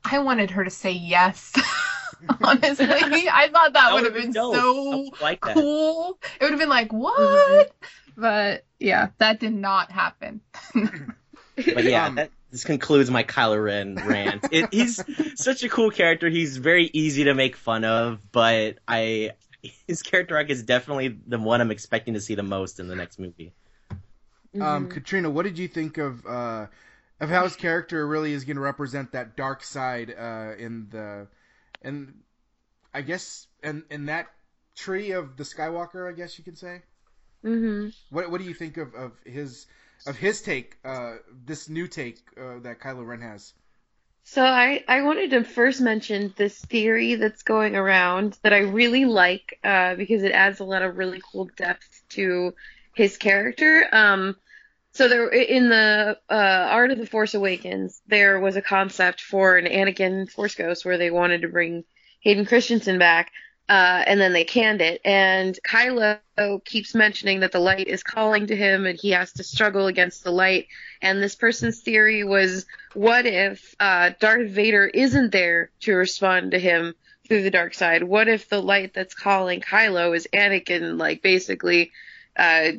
I 0.04 0.20
wanted 0.20 0.52
her 0.52 0.64
to 0.64 0.70
say 0.70 0.92
yes. 0.92 1.54
Honestly, 2.42 2.86
I 2.88 3.48
thought 3.50 3.74
that, 3.74 3.90
That 3.90 3.94
would 3.94 4.04
have 4.04 4.14
been. 4.14 4.34
So 4.34 5.10
like 5.22 5.40
cool. 5.40 6.18
It 6.42 6.44
would 6.44 6.52
have 6.52 6.60
been 6.60 6.68
like 6.68 6.92
what? 6.92 7.72
But 8.16 8.66
yeah, 8.80 9.10
that 9.18 9.40
did 9.40 9.54
not 9.54 9.92
happen. 9.92 10.42
But 11.56 11.84
yeah, 11.84 12.06
Um, 12.06 12.16
that 12.16 12.32
this 12.52 12.64
concludes 12.64 13.12
my 13.12 13.24
Kylo 13.24 13.62
Ren 13.62 13.96
rant. 13.96 14.46
It, 14.52 14.74
he's 14.74 15.04
such 15.36 15.64
a 15.64 15.70
cool 15.70 15.92
character. 15.92 16.30
He's 16.30 16.56
very 16.56 16.90
easy 16.94 17.26
to 17.26 17.34
make 17.34 17.58
fun 17.58 17.84
of, 17.84 18.20
but 18.32 18.78
I 18.88 19.32
his 19.88 20.02
character 20.02 20.38
arc 20.38 20.50
is 20.50 20.64
definitely 20.64 21.20
the 21.28 21.38
one 21.38 21.60
I'm 21.60 21.72
expecting 21.72 22.14
to 22.14 22.22
see 22.22 22.36
the 22.36 22.44
most 22.44 22.80
in 22.80 22.88
the 22.88 22.96
next 22.96 23.20
movie. 23.20 23.54
Um, 24.60 24.88
Katrina, 24.88 25.30
what 25.30 25.44
did 25.44 25.60
you 25.60 25.68
think 25.68 25.98
of 25.98 26.26
uh, 26.26 26.68
of 27.20 27.30
how 27.30 27.44
his 27.44 27.56
character 27.56 28.08
really 28.08 28.34
is 28.34 28.46
going 28.46 28.56
to 28.56 28.62
represent 28.62 29.12
that 29.12 29.36
dark 29.36 29.64
side 29.64 30.16
uh, 30.18 30.54
in 30.58 30.88
the 30.90 31.28
and 31.82 32.14
I 32.94 33.02
guess 33.02 33.48
in 33.62 33.84
in 33.90 34.06
that 34.06 34.28
tree 34.76 35.12
of 35.12 35.38
the 35.38 35.44
Skywalker, 35.44 36.10
I 36.10 36.14
guess 36.14 36.38
you 36.38 36.44
could 36.44 36.58
say. 36.58 36.82
Hmm 37.42 37.90
What 38.10 38.30
what 38.32 38.42
do 38.42 38.48
you 38.48 38.54
think 38.54 38.78
of, 38.78 38.94
of 38.96 39.12
his 39.26 39.68
of 40.08 40.18
his 40.18 40.42
take, 40.42 40.78
uh, 40.84 41.16
this 41.46 41.70
new 41.70 41.88
take 41.88 42.20
uh, 42.38 42.60
that 42.60 42.80
Kylo 42.80 43.06
Ren 43.06 43.22
has. 43.22 43.54
So 44.24 44.44
I, 44.44 44.84
I 44.88 45.02
wanted 45.02 45.32
to 45.32 45.44
first 45.44 45.82
mention 45.82 46.34
this 46.38 46.58
theory 46.58 47.16
that's 47.16 47.44
going 47.44 47.76
around 47.76 48.38
that 48.44 48.54
I 48.54 48.60
really 48.60 49.06
like 49.06 49.60
uh, 49.64 49.96
because 49.96 50.24
it 50.24 50.32
adds 50.32 50.60
a 50.60 50.66
lot 50.66 50.84
of 50.84 50.98
really 50.98 51.22
cool 51.32 51.50
depth 51.58 52.04
to 52.10 52.54
his 52.94 53.18
character. 53.18 53.88
Um, 53.92 54.36
so 54.94 55.08
there 55.08 55.28
in 55.30 55.70
the 55.70 56.18
uh, 56.30 56.34
Art 56.34 56.92
of 56.92 57.00
the 57.00 57.08
Force 57.08 57.34
Awakens, 57.34 58.02
there 58.08 58.40
was 58.40 58.56
a 58.56 58.62
concept 58.62 59.22
for 59.22 59.58
an 59.58 59.66
Anakin 59.66 60.30
Force 60.30 60.56
Ghost 60.56 60.86
where 60.86 60.98
they 60.98 61.12
wanted 61.12 61.42
to 61.42 61.48
bring 61.48 61.84
Hayden 62.22 62.46
Christensen 62.46 63.00
back, 63.00 63.32
uh, 63.70 64.04
and 64.08 64.20
then 64.20 64.34
they 64.34 64.44
canned 64.44 64.82
it. 64.82 65.00
And 65.06 65.58
Kylo 65.64 66.20
keeps 66.66 66.96
mentioning 66.96 67.42
that 67.42 67.52
the 67.52 67.60
light 67.60 67.88
is 67.88 68.02
calling 68.02 68.48
to 68.48 68.56
him, 68.56 68.88
and 68.88 69.00
he 69.00 69.12
has 69.12 69.32
to 69.34 69.44
struggle 69.44 69.86
against 69.86 70.24
the 70.24 70.32
light. 70.32 70.68
And 71.04 71.22
this 71.22 71.36
person's 71.36 71.82
theory 71.82 72.24
was, 72.24 72.66
what 72.96 73.28
if 73.28 73.76
uh, 73.80 74.12
Darth 74.20 74.50
Vader 74.50 74.88
isn't 74.88 75.32
there 75.32 75.70
to 75.82 75.94
respond 75.94 76.52
to 76.52 76.60
him 76.60 76.96
through 77.28 77.44
the 77.44 77.52
dark 77.52 77.76
side? 77.76 78.02
What 78.02 78.28
if 78.28 78.50
the 78.50 78.62
light 78.62 78.96
that's 78.96 79.14
calling 79.14 79.62
Kylo 79.62 80.16
is 80.16 80.28
Anakin, 80.34 80.98
like 80.98 81.22
basically? 81.22 81.92
Uh, 82.36 82.72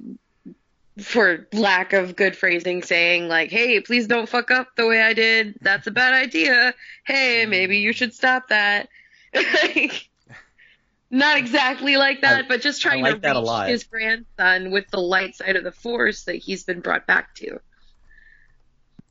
for 0.99 1.47
lack 1.53 1.93
of 1.93 2.17
good 2.17 2.37
phrasing, 2.37 2.83
saying 2.83 3.29
like, 3.29 3.51
"Hey, 3.51 3.81
please 3.81 4.07
don't 4.07 4.29
fuck 4.29 4.51
up 4.51 4.69
the 4.77 4.87
way 4.87 5.01
I 5.01 5.15
did. 5.15 5.55
That's 5.63 5.87
a 5.87 5.91
bad 5.91 6.13
idea. 6.13 6.75
Hey, 7.07 7.47
maybe 7.47 7.79
you 7.79 7.93
should 7.93 8.13
stop 8.13 8.49
that." 8.49 8.89
like, 9.35 10.10
not 11.11 11.37
exactly 11.39 11.97
like 11.97 12.21
that, 12.23 12.45
I- 12.45 12.49
but 12.49 12.61
just 12.63 12.81
trying 12.83 13.03
like 13.03 13.21
to 13.23 13.29
reach 13.29 13.37
lot. 13.37 13.69
his 13.69 13.85
grandson 13.85 14.71
with 14.71 14.89
the 14.91 15.01
light 15.01 15.35
side 15.37 15.57
of 15.57 15.65
the 15.65 15.73
force 15.73 16.25
that 16.25 16.37
he's 16.37 16.65
been 16.65 16.81
brought 16.81 17.07
back 17.07 17.35
to. 17.37 17.61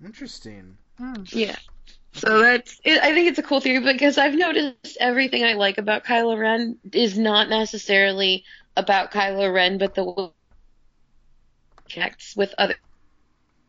Interesting. 0.03 0.77
Hmm. 0.97 1.23
Yeah. 1.31 1.55
So 2.13 2.39
that's 2.39 2.79
it, 2.83 3.01
I 3.01 3.13
think 3.13 3.27
it's 3.27 3.39
a 3.39 3.43
cool 3.43 3.59
theory 3.59 3.79
because 3.81 4.17
I've 4.17 4.33
noticed 4.33 4.97
everything 4.99 5.43
I 5.43 5.53
like 5.53 5.77
about 5.77 6.05
Kylo 6.05 6.37
Ren 6.39 6.77
is 6.91 7.17
not 7.17 7.49
necessarily 7.49 8.43
about 8.75 9.11
Kylo 9.11 9.53
Ren, 9.53 9.77
but 9.77 9.93
the 9.93 10.03
way 10.03 10.29
connects 11.89 12.35
with 12.35 12.53
other 12.57 12.75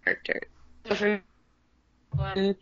characters. 0.05 0.49
So 0.87 0.95
for 0.95 1.23
one, 2.13 2.55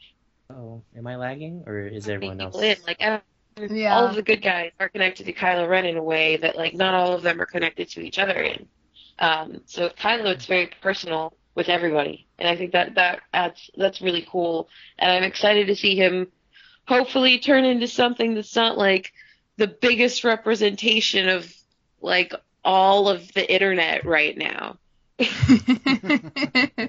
Oh, 0.50 0.82
am 0.96 1.06
I 1.06 1.16
lagging 1.16 1.64
or 1.66 1.86
is 1.86 2.08
everyone 2.08 2.40
else? 2.40 2.54
people 2.54 2.60
in, 2.68 2.76
like 2.86 2.96
ev- 3.00 3.22
Yeah. 3.70 3.96
all 3.96 4.06
of 4.06 4.14
the 4.14 4.22
good 4.22 4.42
guys 4.42 4.72
are 4.80 4.88
connected 4.88 5.26
to 5.26 5.32
Kylo 5.32 5.68
Ren 5.68 5.86
in 5.86 5.96
a 5.96 6.02
way 6.02 6.36
that 6.36 6.56
like 6.56 6.74
not 6.74 6.94
all 6.94 7.12
of 7.12 7.22
them 7.22 7.40
are 7.40 7.46
connected 7.46 7.88
to 7.90 8.00
each 8.00 8.18
other 8.18 8.40
in. 8.40 8.66
Um, 9.18 9.62
so 9.66 9.84
with 9.84 9.96
Kylo, 9.96 10.26
it's 10.26 10.46
very 10.46 10.70
personal 10.80 11.34
with 11.54 11.68
everybody, 11.68 12.26
and 12.38 12.48
I 12.48 12.56
think 12.56 12.72
that 12.72 12.94
that 12.94 13.20
adds 13.32 13.70
that's 13.76 14.00
really 14.00 14.26
cool. 14.30 14.68
And 14.98 15.10
I'm 15.10 15.24
excited 15.24 15.66
to 15.68 15.76
see 15.76 15.96
him 15.96 16.28
hopefully 16.86 17.38
turn 17.38 17.64
into 17.64 17.88
something 17.88 18.34
that's 18.34 18.54
not 18.54 18.78
like 18.78 19.12
the 19.56 19.66
biggest 19.66 20.24
representation 20.24 21.28
of 21.28 21.52
like 22.00 22.32
all 22.64 23.08
of 23.08 23.32
the 23.32 23.52
internet 23.52 24.04
right 24.04 24.36
now. 24.38 24.78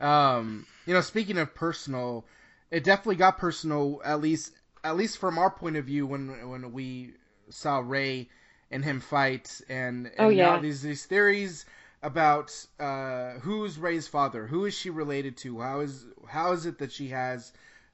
Um, 0.00 0.66
you 0.86 0.92
know, 0.92 1.00
speaking 1.00 1.38
of 1.38 1.54
personal, 1.54 2.26
it 2.70 2.84
definitely 2.84 3.16
got 3.16 3.38
personal. 3.38 4.02
At 4.04 4.20
least, 4.20 4.52
at 4.84 4.96
least 4.96 5.18
from 5.18 5.38
our 5.38 5.50
point 5.50 5.76
of 5.76 5.86
view, 5.86 6.06
when 6.06 6.48
when 6.48 6.72
we 6.72 7.14
saw 7.50 7.78
Rey 7.78 8.28
and 8.70 8.84
him 8.84 9.00
fight, 9.00 9.60
and, 9.68 10.06
and 10.06 10.14
Oh, 10.18 10.28
yeah. 10.28 10.58
these 10.60 10.82
these 10.82 11.04
theories 11.06 11.64
about 12.02 12.54
uh, 12.78 13.32
who's 13.40 13.78
Rey's 13.78 14.06
father, 14.08 14.46
who 14.46 14.66
is 14.66 14.74
she 14.74 14.90
related 14.90 15.36
to, 15.38 15.60
how 15.60 15.80
is 15.80 16.04
how 16.28 16.52
is 16.52 16.66
it 16.66 16.78
that 16.78 16.92
she 16.92 17.08
has 17.08 17.52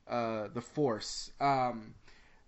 uh, 0.08 0.48
the 0.52 0.60
Force. 0.60 1.30
Um, 1.40 1.94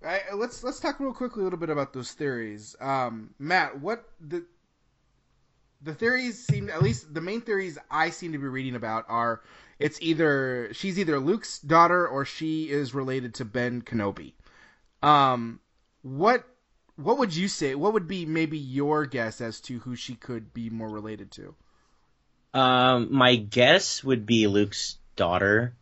I, 0.04 0.20
let's 0.34 0.64
let's 0.64 0.80
talk 0.80 0.98
real 0.98 1.12
quickly 1.12 1.42
a 1.42 1.44
little 1.44 1.58
bit 1.58 1.70
about 1.70 1.92
those 1.92 2.12
theories. 2.12 2.74
Um, 2.80 3.30
Matt, 3.38 3.80
what 3.80 4.04
the 4.20 4.44
the 5.82 5.94
theories 5.94 6.44
seem 6.44 6.70
at 6.70 6.82
least 6.82 7.12
the 7.12 7.20
main 7.20 7.40
theories 7.40 7.78
I 7.90 8.10
seem 8.10 8.32
to 8.32 8.38
be 8.38 8.46
reading 8.46 8.74
about 8.74 9.06
are 9.08 9.40
it's 9.78 10.00
either 10.00 10.70
she's 10.72 10.98
either 10.98 11.18
Luke's 11.18 11.58
daughter 11.58 12.06
or 12.06 12.24
she 12.24 12.70
is 12.70 12.94
related 12.94 13.34
to 13.34 13.44
Ben 13.44 13.82
Kenobi. 13.82 14.32
Um, 15.02 15.60
what 16.02 16.44
what 16.96 17.18
would 17.18 17.34
you 17.34 17.48
say? 17.48 17.74
What 17.74 17.94
would 17.94 18.06
be 18.06 18.26
maybe 18.26 18.58
your 18.58 19.06
guess 19.06 19.40
as 19.40 19.60
to 19.62 19.78
who 19.80 19.96
she 19.96 20.14
could 20.14 20.54
be 20.54 20.70
more 20.70 20.88
related 20.88 21.30
to? 21.32 21.54
Um, 22.54 23.08
my 23.10 23.36
guess 23.36 24.04
would 24.04 24.26
be 24.26 24.46
Luke's 24.46 24.98
daughter. 25.16 25.74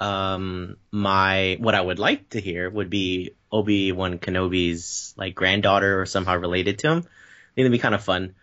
Um, 0.00 0.76
my 0.90 1.56
what 1.60 1.74
I 1.74 1.80
would 1.80 1.98
like 1.98 2.30
to 2.30 2.40
hear 2.40 2.70
would 2.70 2.90
be 2.90 3.32
Obi 3.50 3.92
Wan 3.92 4.18
Kenobi's 4.18 5.14
like 5.16 5.34
granddaughter 5.34 6.00
or 6.00 6.06
somehow 6.06 6.36
related 6.36 6.78
to 6.80 6.88
him. 6.88 6.98
I 6.98 7.00
think 7.00 7.64
that'd 7.66 7.72
be 7.72 7.78
kind 7.78 7.94
of 7.94 8.04
fun. 8.04 8.34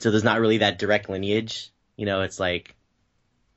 So 0.00 0.10
there's 0.10 0.24
not 0.24 0.40
really 0.40 0.58
that 0.58 0.78
direct 0.78 1.08
lineage. 1.08 1.70
You 1.96 2.06
know, 2.06 2.22
it's 2.22 2.40
like 2.40 2.74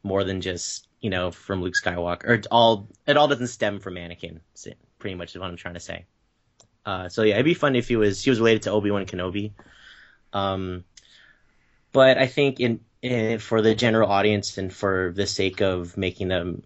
more 0.03 0.23
than 0.23 0.41
just 0.41 0.87
you 0.99 1.09
know 1.09 1.31
from 1.31 1.61
Luke 1.61 1.73
Skywalker. 1.81 2.25
Or 2.25 2.33
it's 2.33 2.47
all 2.47 2.87
it 3.07 3.17
all 3.17 3.27
doesn't 3.27 3.47
stem 3.47 3.79
from 3.79 3.95
Anakin. 3.95 4.39
Pretty 4.99 5.15
much 5.15 5.31
is 5.31 5.39
what 5.39 5.49
I'm 5.49 5.57
trying 5.57 5.73
to 5.73 5.79
say. 5.79 6.05
Uh, 6.85 7.09
so 7.09 7.23
yeah, 7.23 7.35
it'd 7.35 7.45
be 7.45 7.53
fun 7.53 7.75
if 7.75 7.87
he 7.87 7.95
was 7.95 8.23
he 8.23 8.29
was 8.29 8.39
related 8.39 8.63
to 8.63 8.71
Obi 8.71 8.91
Wan 8.91 9.05
Kenobi. 9.05 9.51
Um, 10.33 10.83
but 11.91 12.17
I 12.17 12.27
think 12.27 12.59
in, 12.59 12.81
in 13.01 13.39
for 13.39 13.61
the 13.61 13.75
general 13.75 14.09
audience 14.09 14.57
and 14.57 14.73
for 14.73 15.13
the 15.15 15.27
sake 15.27 15.61
of 15.61 15.95
making 15.95 16.27
them 16.27 16.63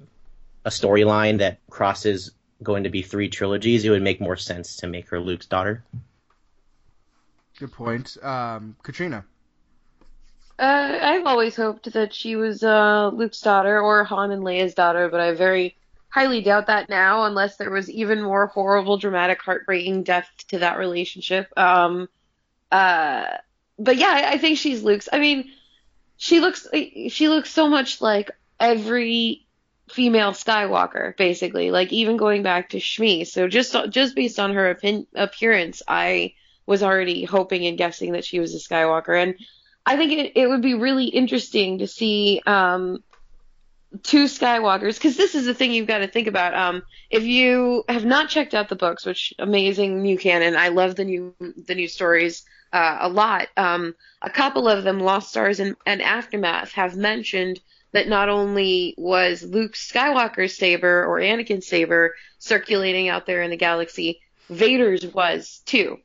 a 0.66 0.70
storyline 0.70 1.40
that 1.40 1.60
crosses 1.70 2.32
going 2.64 2.84
to 2.84 2.90
be 2.90 3.04
three 3.04 3.30
trilogies, 3.30 3.86
it 3.86 3.90
would 3.90 4.02
make 4.02 4.20
more 4.20 4.38
sense 4.38 4.78
to 4.78 4.88
make 4.88 5.10
her 5.10 5.20
Luke's 5.20 5.46
daughter. 5.46 5.84
Good 7.60 7.72
point. 7.72 8.18
Um, 8.24 8.76
Katrina. 8.84 9.26
Uh, 10.60 10.98
I've 11.02 11.26
always 11.26 11.56
hoped 11.56 11.92
that 11.94 12.14
she 12.14 12.36
was 12.36 12.64
uh, 12.64 13.12
Luke's 13.14 13.42
daughter 13.42 13.80
or 13.80 14.04
Han 14.04 14.32
and 14.32 14.44
Leia's 14.44 14.74
daughter, 14.74 15.08
but 15.08 15.20
I 15.20 15.34
very 15.34 15.76
highly 16.10 16.42
doubt 16.42 16.68
that 16.68 16.90
now, 16.90 17.26
unless 17.26 17.58
there 17.58 17.70
was 17.70 17.90
even 17.92 18.24
more 18.24 18.48
horrible, 18.48 18.98
dramatic, 18.98 19.40
heartbreaking 19.42 20.04
death 20.04 20.30
to 20.48 20.60
that 20.60 20.80
relationship. 20.80 21.48
Um, 21.58 22.10
uh, 22.72 23.26
but 23.78 23.98
yeah, 23.98 24.10
I, 24.10 24.32
I 24.34 24.38
think 24.40 24.58
she's 24.58 24.82
Luke's. 24.82 25.08
I 25.14 25.20
mean, 25.20 25.52
she 26.18 26.40
looks 26.40 26.68
she 27.10 27.30
looks 27.30 27.52
so 27.52 27.70
much 27.70 28.02
like 28.02 28.32
every 28.60 29.46
female 29.92 30.32
Skywalker, 30.32 31.16
basically. 31.16 31.70
Like 31.70 31.94
even 31.94 32.18
going 32.18 32.42
back 32.42 32.70
to 32.70 32.80
Shmi. 32.80 33.28
So 33.28 33.48
just 33.48 33.76
just 33.90 34.16
based 34.16 34.40
on 34.40 34.56
her 34.56 34.78
appearance, 35.16 35.84
I 35.88 36.34
was 36.66 36.82
already 36.82 37.24
hoping 37.24 37.68
and 37.68 37.78
guessing 37.78 38.14
that 38.14 38.26
she 38.26 38.40
was 38.40 38.56
a 38.56 38.58
Skywalker, 38.58 39.22
and 39.22 39.36
I 39.88 39.96
think 39.96 40.12
it, 40.12 40.34
it 40.36 40.48
would 40.48 40.62
be 40.62 40.74
really 40.74 41.06
interesting 41.06 41.78
to 41.78 41.88
see 41.88 42.42
um, 42.46 43.02
two 44.04 44.26
Skywalkers 44.26 44.96
because 44.96 45.16
this 45.16 45.34
is 45.34 45.46
the 45.46 45.54
thing 45.54 45.72
you've 45.72 45.88
got 45.88 46.00
to 46.00 46.08
think 46.08 46.28
about. 46.28 46.54
Um, 46.54 46.84
if 47.10 47.24
you 47.24 47.86
have 47.88 48.04
not 48.04 48.30
checked 48.30 48.54
out 48.54 48.68
the 48.68 48.76
books, 48.76 49.06
which 49.06 49.34
amazing 49.40 50.02
new 50.02 50.18
canon, 50.18 50.58
I 50.58 50.68
love 50.68 50.98
the 50.98 51.06
new 51.06 51.34
the 51.40 51.74
new 51.74 51.88
stories 51.88 52.46
uh, 52.74 52.98
a 53.00 53.08
lot. 53.08 53.48
Um, 53.56 53.96
a 54.22 54.30
couple 54.30 54.68
of 54.68 54.84
them, 54.84 55.00
Lost 55.00 55.30
Stars 55.30 55.62
and, 55.62 55.78
and 55.86 56.02
Aftermath, 56.02 56.74
have 56.74 56.98
mentioned 56.98 57.62
that 57.94 58.10
not 58.10 58.28
only 58.28 58.94
was 58.98 59.42
Luke 59.42 59.74
Skywalker's 59.74 60.58
saber 60.58 61.06
or 61.06 61.20
Anakin's 61.20 61.66
saber 61.66 62.14
circulating 62.40 63.08
out 63.08 63.26
there 63.26 63.42
in 63.42 63.52
the 63.52 63.58
galaxy, 63.58 64.20
Vader's 64.50 65.06
was 65.06 65.62
too. 65.66 66.00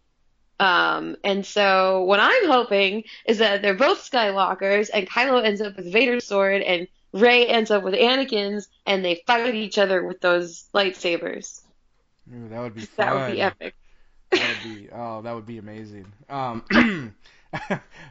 Um, 0.63 1.17
and 1.25 1.45
so 1.45 2.05
what 2.05 2.21
I'm 2.21 2.47
hoping 2.47 3.03
is 3.27 3.39
that 3.39 3.63
they're 3.63 3.75
both 3.75 4.09
Skywalkers 4.09 4.91
and 4.95 5.11
Kylo 5.11 5.45
ends 5.45 5.61
up 5.61 5.77
with 5.77 5.93
Vader's 5.93 6.25
sword 6.25 6.63
and 6.63 6.87
Rey 7.13 7.49
ends 7.49 7.73
up 7.73 7.83
with 7.83 7.95
Anakin's 7.95 8.69
and 8.87 9.05
they 9.05 9.25
fight 9.27 9.57
each 9.57 9.77
other 9.77 10.05
with 10.05 10.21
those 10.21 10.69
lightsabers. 10.73 11.63
Ooh, 12.33 12.49
that 12.49 12.61
would 12.61 12.77
be 12.77 12.83
fun. 12.83 13.07
That 13.07 13.15
would 13.15 13.33
be 13.33 13.43
epic. 13.43 13.75
That 14.31 14.57
would 14.65 14.77
be 14.77 14.89
oh, 14.93 15.23
that 15.23 15.35
would 15.35 15.47
be 15.47 15.59
amazing. 15.59 16.07
Um, 16.31 16.63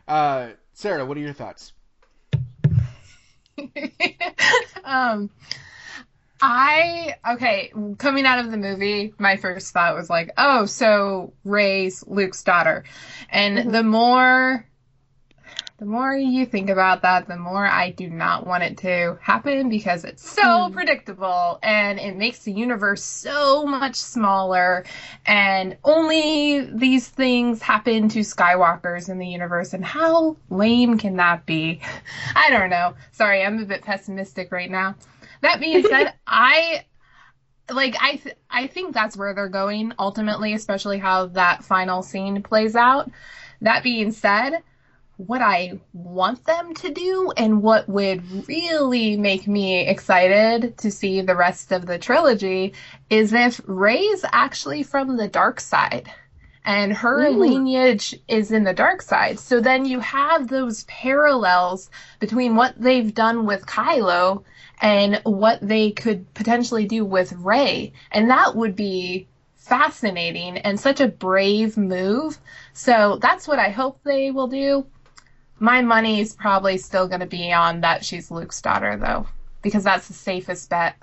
uh, 0.10 0.50
Sarah, 0.74 1.06
what 1.06 1.16
are 1.16 1.22
your 1.22 1.32
thoughts? 1.32 1.72
um, 4.84 5.30
I 6.42 7.16
okay. 7.34 7.72
Coming 7.98 8.26
out 8.26 8.40
of 8.40 8.52
the 8.52 8.58
movie, 8.58 9.14
my 9.20 9.38
first 9.38 9.72
thought 9.74 9.96
was 9.96 10.10
like, 10.10 10.32
oh, 10.38 10.66
so 10.66 11.34
Rey's 11.44 12.04
Luke's 12.08 12.44
daughter, 12.44 12.84
and 13.30 13.58
Mhm. 13.58 13.72
the 13.72 13.84
more, 13.84 14.66
the 15.78 15.86
more 15.86 16.16
you 16.16 16.46
think 16.46 16.70
about 16.70 17.04
that, 17.04 17.28
the 17.28 17.38
more 17.38 17.66
I 17.66 17.92
do 17.92 18.08
not 18.10 18.46
want 18.46 18.64
it 18.64 18.78
to 18.80 19.18
happen 19.22 19.70
because 19.70 20.04
it's 20.04 20.28
so 20.28 20.70
Mm. 20.70 20.74
predictable 20.74 21.60
and 21.64 22.00
it 22.00 22.16
makes 22.16 22.40
the 22.40 22.52
universe 22.52 23.04
so 23.04 23.66
much 23.66 23.96
smaller. 23.96 24.84
And 25.26 25.78
only 25.84 26.62
these 26.72 27.08
things 27.08 27.62
happen 27.64 28.10
to 28.10 28.20
Skywalkers 28.20 29.10
in 29.10 29.18
the 29.18 29.28
universe. 29.28 29.74
And 29.74 29.84
how 29.84 30.38
lame 30.52 31.00
can 31.00 31.18
that 31.18 31.46
be? 31.48 31.82
I 32.36 32.50
don't 32.52 32.70
know. 32.70 32.94
Sorry, 33.12 33.44
I'm 33.44 33.60
a 33.60 33.66
bit 33.66 33.82
pessimistic 33.84 34.52
right 34.52 34.70
now. 34.70 34.96
That 35.42 35.60
being 35.60 35.84
said, 35.84 36.14
I 36.28 36.86
like 37.70 37.96
I 38.00 38.18
th- 38.18 38.38
I 38.50 38.68
think 38.68 38.94
that's 38.94 39.18
where 39.18 39.34
they're 39.34 39.50
going 39.50 39.94
ultimately, 40.00 40.54
especially 40.54 41.00
how 41.00 41.28
that 41.28 41.64
final 41.64 42.02
scene 42.02 42.44
plays 42.44 42.76
out. 42.76 43.10
That 43.62 43.84
being 43.84 44.12
said, 44.12 44.64
what 45.28 45.42
I 45.42 45.80
want 45.94 46.46
them 46.46 46.74
to 46.76 46.90
do 46.90 47.32
and 47.38 47.62
what 47.62 47.88
would 47.88 48.48
really 48.48 49.18
make 49.18 49.48
me 49.48 49.88
excited 49.88 50.78
to 50.80 50.90
see 50.90 51.22
the 51.22 51.36
rest 51.36 51.72
of 51.72 51.86
the 51.86 52.00
trilogy 52.00 52.74
is 53.10 53.34
if 53.34 53.62
Rey's 53.66 54.26
actually 54.32 54.84
from 54.84 55.18
the 55.18 55.28
dark 55.28 55.60
side 55.60 56.12
and 56.66 56.94
her 56.94 57.28
Ooh. 57.28 57.38
lineage 57.38 58.20
is 58.28 58.52
in 58.52 58.64
the 58.64 58.74
dark 58.74 59.02
side. 59.02 59.40
So 59.40 59.60
then 59.60 59.86
you 59.86 60.00
have 60.00 60.48
those 60.48 60.84
parallels 60.86 61.90
between 62.20 62.56
what 62.56 62.74
they've 62.78 63.14
done 63.14 63.46
with 63.46 63.66
Kylo 63.66 64.44
and 64.82 65.22
what 65.24 65.60
they 65.62 65.92
could 65.92 66.34
potentially 66.34 66.86
do 66.86 67.06
with 67.06 67.32
Rey. 67.34 67.94
And 68.12 68.30
that 68.32 68.56
would 68.56 68.76
be 68.76 69.28
fascinating 69.56 70.58
and 70.58 70.80
such 70.80 71.00
a 71.00 71.08
brave 71.08 71.78
move. 71.78 72.40
So 72.74 73.20
that's 73.22 73.48
what 73.48 73.60
I 73.60 73.70
hope 73.70 74.00
they 74.04 74.32
will 74.32 74.48
do. 74.48 74.86
My 75.60 75.84
money 75.84 76.20
is 76.20 76.34
probably 76.34 76.80
still 76.80 77.08
going 77.08 77.20
to 77.20 77.28
be 77.28 77.54
on 77.54 77.82
that 77.82 78.04
she's 78.04 78.32
Luke's 78.32 78.62
daughter, 78.62 78.98
though, 78.98 79.28
because 79.62 79.84
that's 79.84 80.08
the 80.08 80.14
safest 80.16 80.70
bet. 80.72 80.96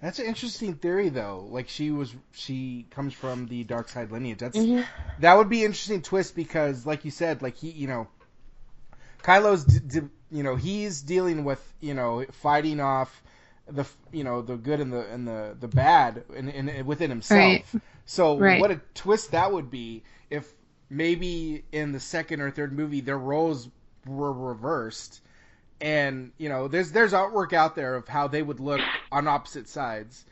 That's 0.00 0.18
an 0.18 0.26
interesting 0.26 0.74
theory, 0.74 1.10
though. 1.10 1.46
Like 1.50 1.68
she 1.68 1.90
was, 1.90 2.14
she 2.32 2.86
comes 2.90 3.12
from 3.12 3.46
the 3.46 3.64
dark 3.64 3.90
side 3.90 4.10
lineage. 4.10 4.38
That's 4.38 4.56
Mhm. 4.56 4.86
that 5.18 5.36
would 5.36 5.48
be 5.50 5.60
an 5.60 5.66
interesting 5.66 6.02
twist 6.02 6.34
because, 6.34 6.86
like 6.86 7.04
you 7.04 7.10
said, 7.10 7.42
like 7.42 7.56
he, 7.56 7.70
you 7.70 7.86
know, 7.86 8.08
Kylo's, 9.26 9.64
d- 9.64 9.80
d- 10.00 10.08
you 10.30 10.44
know, 10.44 10.56
he's 10.56 11.02
dealing 11.02 11.44
with, 11.44 11.62
you 11.80 11.94
know, 11.94 12.24
fighting 12.32 12.80
off 12.80 13.22
the, 13.68 13.84
you 14.12 14.24
know, 14.24 14.42
the 14.42 14.56
good 14.56 14.80
and 14.80 14.92
the 14.92 15.00
and 15.12 15.28
the 15.28 15.56
the 15.60 15.68
bad 15.68 16.24
in, 16.34 16.48
in 16.50 16.86
within 16.86 17.10
himself. 17.10 17.60
Right. 17.60 17.66
So 18.06 18.34
Right. 18.36 18.58
what 18.58 18.72
a 18.72 18.80
twist 18.94 19.32
that 19.32 19.52
would 19.52 19.70
be 19.70 20.04
if 20.30 20.52
maybe 20.90 21.64
in 21.72 21.92
the 21.92 22.00
second 22.00 22.40
or 22.42 22.50
third 22.52 22.72
movie 22.72 23.00
their 23.02 23.18
roles 23.18 23.68
were 24.06 24.32
reversed. 24.32 25.22
And 25.80 26.32
you 26.38 26.48
know, 26.48 26.68
there's 26.68 26.92
there's 26.92 27.12
artwork 27.12 27.52
out 27.52 27.76
there 27.76 27.96
of 27.96 28.08
how 28.08 28.28
they 28.28 28.42
would 28.42 28.60
look 28.60 28.84
on 29.12 29.28
opposite 29.28 29.68
sides, 29.68 30.24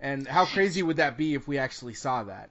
and 0.00 0.28
how 0.28 0.46
crazy 0.46 0.82
would 0.82 0.98
that 0.98 1.16
be 1.18 1.34
if 1.34 1.48
we 1.48 1.58
actually 1.58 1.94
saw 1.94 2.24
that? 2.24 2.50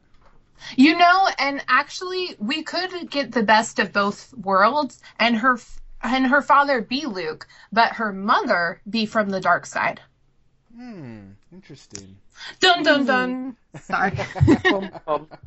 You 0.77 0.97
know, 0.97 1.29
and 1.39 1.63
actually, 1.67 2.35
we 2.39 2.63
could 2.63 3.09
get 3.09 3.31
the 3.33 3.43
best 3.43 3.79
of 3.79 3.93
both 3.93 4.33
worlds, 4.33 4.99
and 5.19 5.37
her 5.37 5.59
and 6.03 6.27
her 6.27 6.41
father 6.41 6.81
be 6.81 7.05
Luke, 7.05 7.47
but 7.71 7.93
her 7.93 8.11
mother 8.11 8.81
be 8.89 9.05
from 9.05 9.29
the 9.29 9.39
dark 9.39 9.65
side. 9.65 10.01
Hmm, 10.75 11.31
interesting. 11.51 12.17
Dun 12.59 12.83
dun 12.83 13.05
dun. 13.05 13.57
Sorry. 13.81 14.17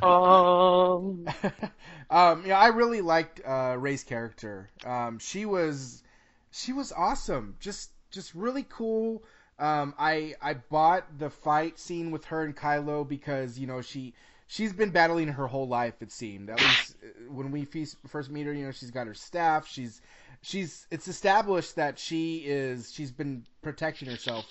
Um, 0.03 1.27
um, 2.11 2.47
yeah, 2.47 2.59
I 2.59 2.69
really 2.69 3.01
liked 3.01 3.41
uh, 3.45 3.77
Rey's 3.79 4.05
character. 4.05 4.71
Um, 4.85 5.19
she 5.19 5.47
was 5.47 6.03
she 6.51 6.73
was 6.73 6.93
awesome. 6.93 7.57
Just 7.61 7.91
just 8.11 8.35
really 8.35 8.67
cool. 8.69 9.23
Um, 9.59 9.95
I 9.99 10.35
I 10.43 10.55
bought 10.55 11.19
the 11.19 11.31
fight 11.31 11.79
scene 11.79 12.11
with 12.11 12.25
her 12.27 12.45
and 12.45 12.57
Kylo 12.57 13.07
because 13.07 13.59
you 13.59 13.67
know 13.67 13.81
she 13.81 14.15
she's 14.55 14.73
been 14.73 14.91
battling 14.91 15.29
her 15.29 15.47
whole 15.47 15.67
life. 15.67 16.01
It 16.01 16.13
seemed 16.13 16.49
at 16.49 16.61
least 16.61 16.97
uh, 17.03 17.33
when 17.33 17.51
we 17.51 17.65
first 17.65 18.31
meet 18.31 18.47
her, 18.47 18.53
you 18.53 18.65
know 18.65 18.73
she's 18.73 18.93
got 18.93 19.07
her 19.07 19.15
staff. 19.15 19.67
She's 19.67 20.01
she's 20.43 20.87
it's 20.91 21.09
established 21.09 21.77
that 21.77 21.99
she 21.99 22.39
is 22.47 22.93
she's 22.93 23.11
been 23.11 23.45
protecting 23.63 24.09
herself 24.09 24.47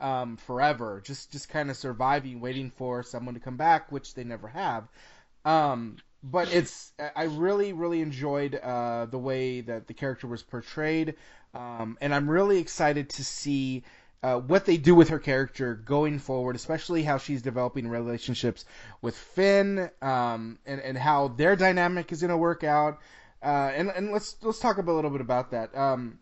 um, 0.00 0.36
forever, 0.36 1.00
just 1.04 1.30
just 1.30 1.48
kind 1.48 1.70
of 1.70 1.76
surviving, 1.76 2.40
waiting 2.40 2.70
for 2.70 3.02
someone 3.02 3.34
to 3.34 3.40
come 3.40 3.56
back, 3.56 3.92
which 3.92 4.14
they 4.14 4.24
never 4.24 4.48
have. 4.48 4.88
Um, 5.44 5.96
but 6.24 6.52
it's 6.52 6.92
I 7.14 7.24
really 7.24 7.72
really 7.72 8.00
enjoyed 8.00 8.56
uh, 8.56 9.06
the 9.06 9.18
way 9.18 9.60
that 9.60 9.86
the 9.86 9.94
character 9.94 10.26
was 10.26 10.42
portrayed, 10.42 11.14
um, 11.54 11.96
and 12.00 12.12
I'm 12.12 12.28
really 12.28 12.58
excited 12.58 13.10
to 13.10 13.24
see. 13.24 13.84
Uh, 14.26 14.40
what 14.40 14.64
they 14.64 14.76
do 14.76 14.94
with 14.96 15.10
her 15.10 15.20
character 15.20 15.74
going 15.74 16.18
forward, 16.18 16.56
especially 16.56 17.02
how 17.04 17.16
she's 17.16 17.42
developing 17.42 17.86
relationships 17.86 18.64
with 19.00 19.14
Finn, 19.16 19.88
um, 20.02 20.58
and 20.66 20.80
and 20.80 20.98
how 20.98 21.28
their 21.28 21.54
dynamic 21.54 22.10
is 22.10 22.20
going 22.22 22.30
to 22.30 22.36
work 22.36 22.64
out. 22.64 22.98
Uh, 23.42 23.70
and 23.78 23.88
and 23.90 24.10
let's 24.12 24.34
let's 24.42 24.58
talk 24.58 24.78
a 24.78 24.82
little 24.82 25.10
bit 25.10 25.20
about 25.20 25.52
that. 25.52 25.76
Um, 25.76 26.18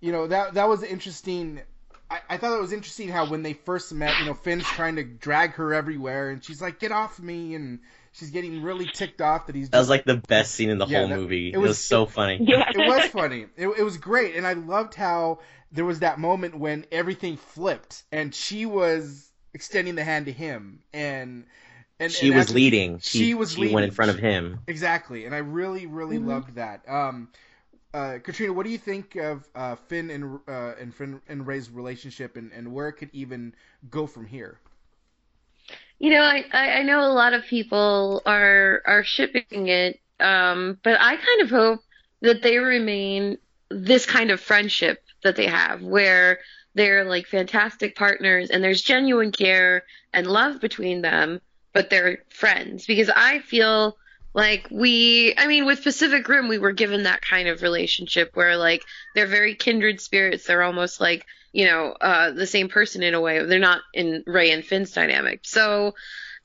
you 0.00 0.12
know 0.12 0.28
that 0.28 0.54
that 0.54 0.68
was 0.68 0.84
interesting. 0.84 1.60
I, 2.08 2.20
I 2.30 2.36
thought 2.36 2.56
it 2.56 2.60
was 2.60 2.72
interesting 2.72 3.08
how 3.08 3.26
when 3.26 3.42
they 3.42 3.54
first 3.54 3.92
met, 3.92 4.18
you 4.20 4.26
know, 4.26 4.34
Finn's 4.34 4.64
trying 4.64 4.96
to 4.96 5.02
drag 5.04 5.54
her 5.54 5.74
everywhere, 5.74 6.30
and 6.30 6.44
she's 6.44 6.62
like, 6.62 6.78
"Get 6.78 6.92
off 6.92 7.18
me!" 7.18 7.54
and 7.56 7.80
she's 8.12 8.30
getting 8.30 8.62
really 8.62 8.86
ticked 8.86 9.20
off 9.20 9.46
that 9.46 9.56
he's. 9.56 9.70
That 9.70 9.78
was 9.78 9.88
like 9.88 10.04
the 10.04 10.16
best 10.16 10.54
scene 10.54 10.70
in 10.70 10.78
the 10.78 10.86
Yeah, 10.86 11.00
whole 11.00 11.08
that- 11.08 11.16
movie. 11.18 11.48
it 11.48 11.54
It 11.54 11.58
was- 11.58 11.70
was, 11.70 11.78
so 11.78 12.06
funny. 12.06 12.38
yeah. 12.40 12.64
it 12.72 12.86
was 12.88 13.06
funny. 13.10 13.46
It, 13.56 13.66
it 13.68 13.82
was 13.82 13.96
great, 13.98 14.36
and 14.36 14.46
I 14.46 14.52
loved 14.54 14.94
how 14.94 15.40
there 15.72 15.84
was 15.84 16.00
that 16.00 16.18
moment 16.18 16.56
when 16.58 16.86
everything 16.92 17.36
flipped, 17.36 18.04
and 18.12 18.34
she 18.34 18.66
was 18.66 19.30
extending 19.54 19.94
the 19.94 20.04
hand 20.04 20.26
to 20.26 20.32
him, 20.32 20.82
and 20.92 21.46
and 21.98 22.14
she 22.14 22.30
and 22.30 22.30
was 22.30 22.50
as- 22.50 22.54
leading. 22.54 22.98
She, 23.00 23.30
she 23.30 23.34
was 23.34 23.56
she 23.56 23.58
leading. 23.58 23.68
went 23.68 23.84
in 23.84 23.90
front 23.90 24.10
of 24.10 24.18
him. 24.18 24.60
Exactly, 24.66 25.24
and 25.26 25.34
I 25.34 25.38
really, 25.38 25.86
really 25.86 26.18
Mhm. 26.18 26.18
loved 26.18 26.54
that. 26.56 26.88
Um, 26.88 27.28
uh, 27.94 28.18
Katrina, 28.22 28.52
what 28.52 28.64
do 28.66 28.70
you 28.72 28.78
think 28.78 29.16
of 29.16 29.48
uh, 29.54 29.76
Finn 29.76 30.10
and 30.10 30.40
uh, 30.48 30.74
and 30.80 30.94
Finn 30.94 31.20
and 31.28 31.46
Rey's 31.46 31.70
relationship, 31.70 32.36
and, 32.36 32.52
and 32.52 32.72
where 32.72 32.88
it 32.88 32.94
could 32.94 33.10
even 33.12 33.54
go 33.90 34.06
from 34.06 34.26
here? 34.26 34.60
You 35.98 36.10
know, 36.10 36.22
I, 36.22 36.44
I 36.52 36.70
I 36.78 36.82
know 36.82 37.00
a 37.00 37.12
lot 37.12 37.32
of 37.34 37.44
people 37.44 38.22
are 38.26 38.82
are 38.86 39.04
shipping 39.04 39.68
it, 39.68 40.00
um, 40.18 40.78
but 40.82 40.98
I 41.00 41.16
kind 41.16 41.40
of 41.42 41.50
hope 41.50 41.80
that 42.22 42.42
they 42.42 42.58
remain 42.58 43.38
this 43.70 44.06
kind 44.06 44.30
of 44.30 44.40
friendship 44.40 45.02
that 45.22 45.36
they 45.36 45.46
have, 45.46 45.82
where 45.82 46.38
they're 46.74 47.04
like 47.04 47.26
fantastic 47.26 47.96
partners 47.96 48.50
and 48.50 48.62
there's 48.62 48.82
genuine 48.82 49.32
care 49.32 49.84
and 50.12 50.26
love 50.26 50.60
between 50.60 51.02
them, 51.02 51.40
but 51.72 51.90
they're 51.90 52.18
friends. 52.28 52.86
Because 52.86 53.10
I 53.14 53.40
feel 53.40 53.96
like 54.34 54.68
we, 54.70 55.34
I 55.36 55.46
mean, 55.46 55.66
with 55.66 55.82
Pacific 55.82 56.28
Rim, 56.28 56.48
we 56.48 56.58
were 56.58 56.72
given 56.72 57.02
that 57.04 57.22
kind 57.22 57.48
of 57.48 57.62
relationship 57.62 58.30
where 58.34 58.56
like 58.56 58.84
they're 59.14 59.26
very 59.26 59.54
kindred 59.54 60.00
spirits. 60.00 60.46
They're 60.46 60.62
almost 60.62 61.00
like 61.00 61.26
you 61.52 61.66
know, 61.66 61.92
uh, 62.00 62.30
the 62.30 62.46
same 62.46 62.68
person 62.68 63.02
in 63.02 63.14
a 63.14 63.20
way. 63.20 63.44
They're 63.44 63.58
not 63.58 63.82
in 63.92 64.22
Rey 64.26 64.52
and 64.52 64.64
Finn's 64.64 64.92
dynamic. 64.92 65.40
So 65.44 65.94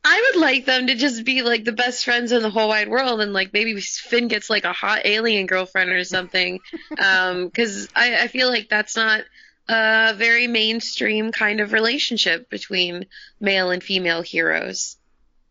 I 0.08 0.32
would 0.32 0.39
like 0.39 0.66
them 0.66 0.86
to 0.86 0.93
just 0.93 1.26
be 1.26 1.41
like 1.41 1.64
the 1.64 1.72
best 1.72 2.06
friends 2.06 2.32
in 2.32 2.43
the 2.43 2.51
whole 2.51 2.68
wide 2.68 2.89
world, 2.89 3.22
and 3.22 3.34
like 3.34 3.51
maybe 3.53 3.82
Finn 3.82 4.28
gets 4.28 4.51
like 4.51 4.64
a 4.64 4.72
hot 4.72 5.01
alien 5.03 5.47
girlfriend 5.47 5.89
or 5.91 6.03
something. 6.03 6.62
Um, 6.97 7.47
because 7.47 7.89
I, 7.93 8.24
I 8.24 8.28
feel 8.28 8.47
like 8.47 8.70
that's 8.70 8.95
not 8.95 9.22
a 9.68 10.14
very 10.16 10.47
mainstream 10.47 11.34
kind 11.34 11.60
of 11.60 11.74
relationship 11.74 12.49
between 12.49 13.08
male 13.41 13.70
and 13.72 13.84
female 13.84 14.22
heroes 14.22 14.95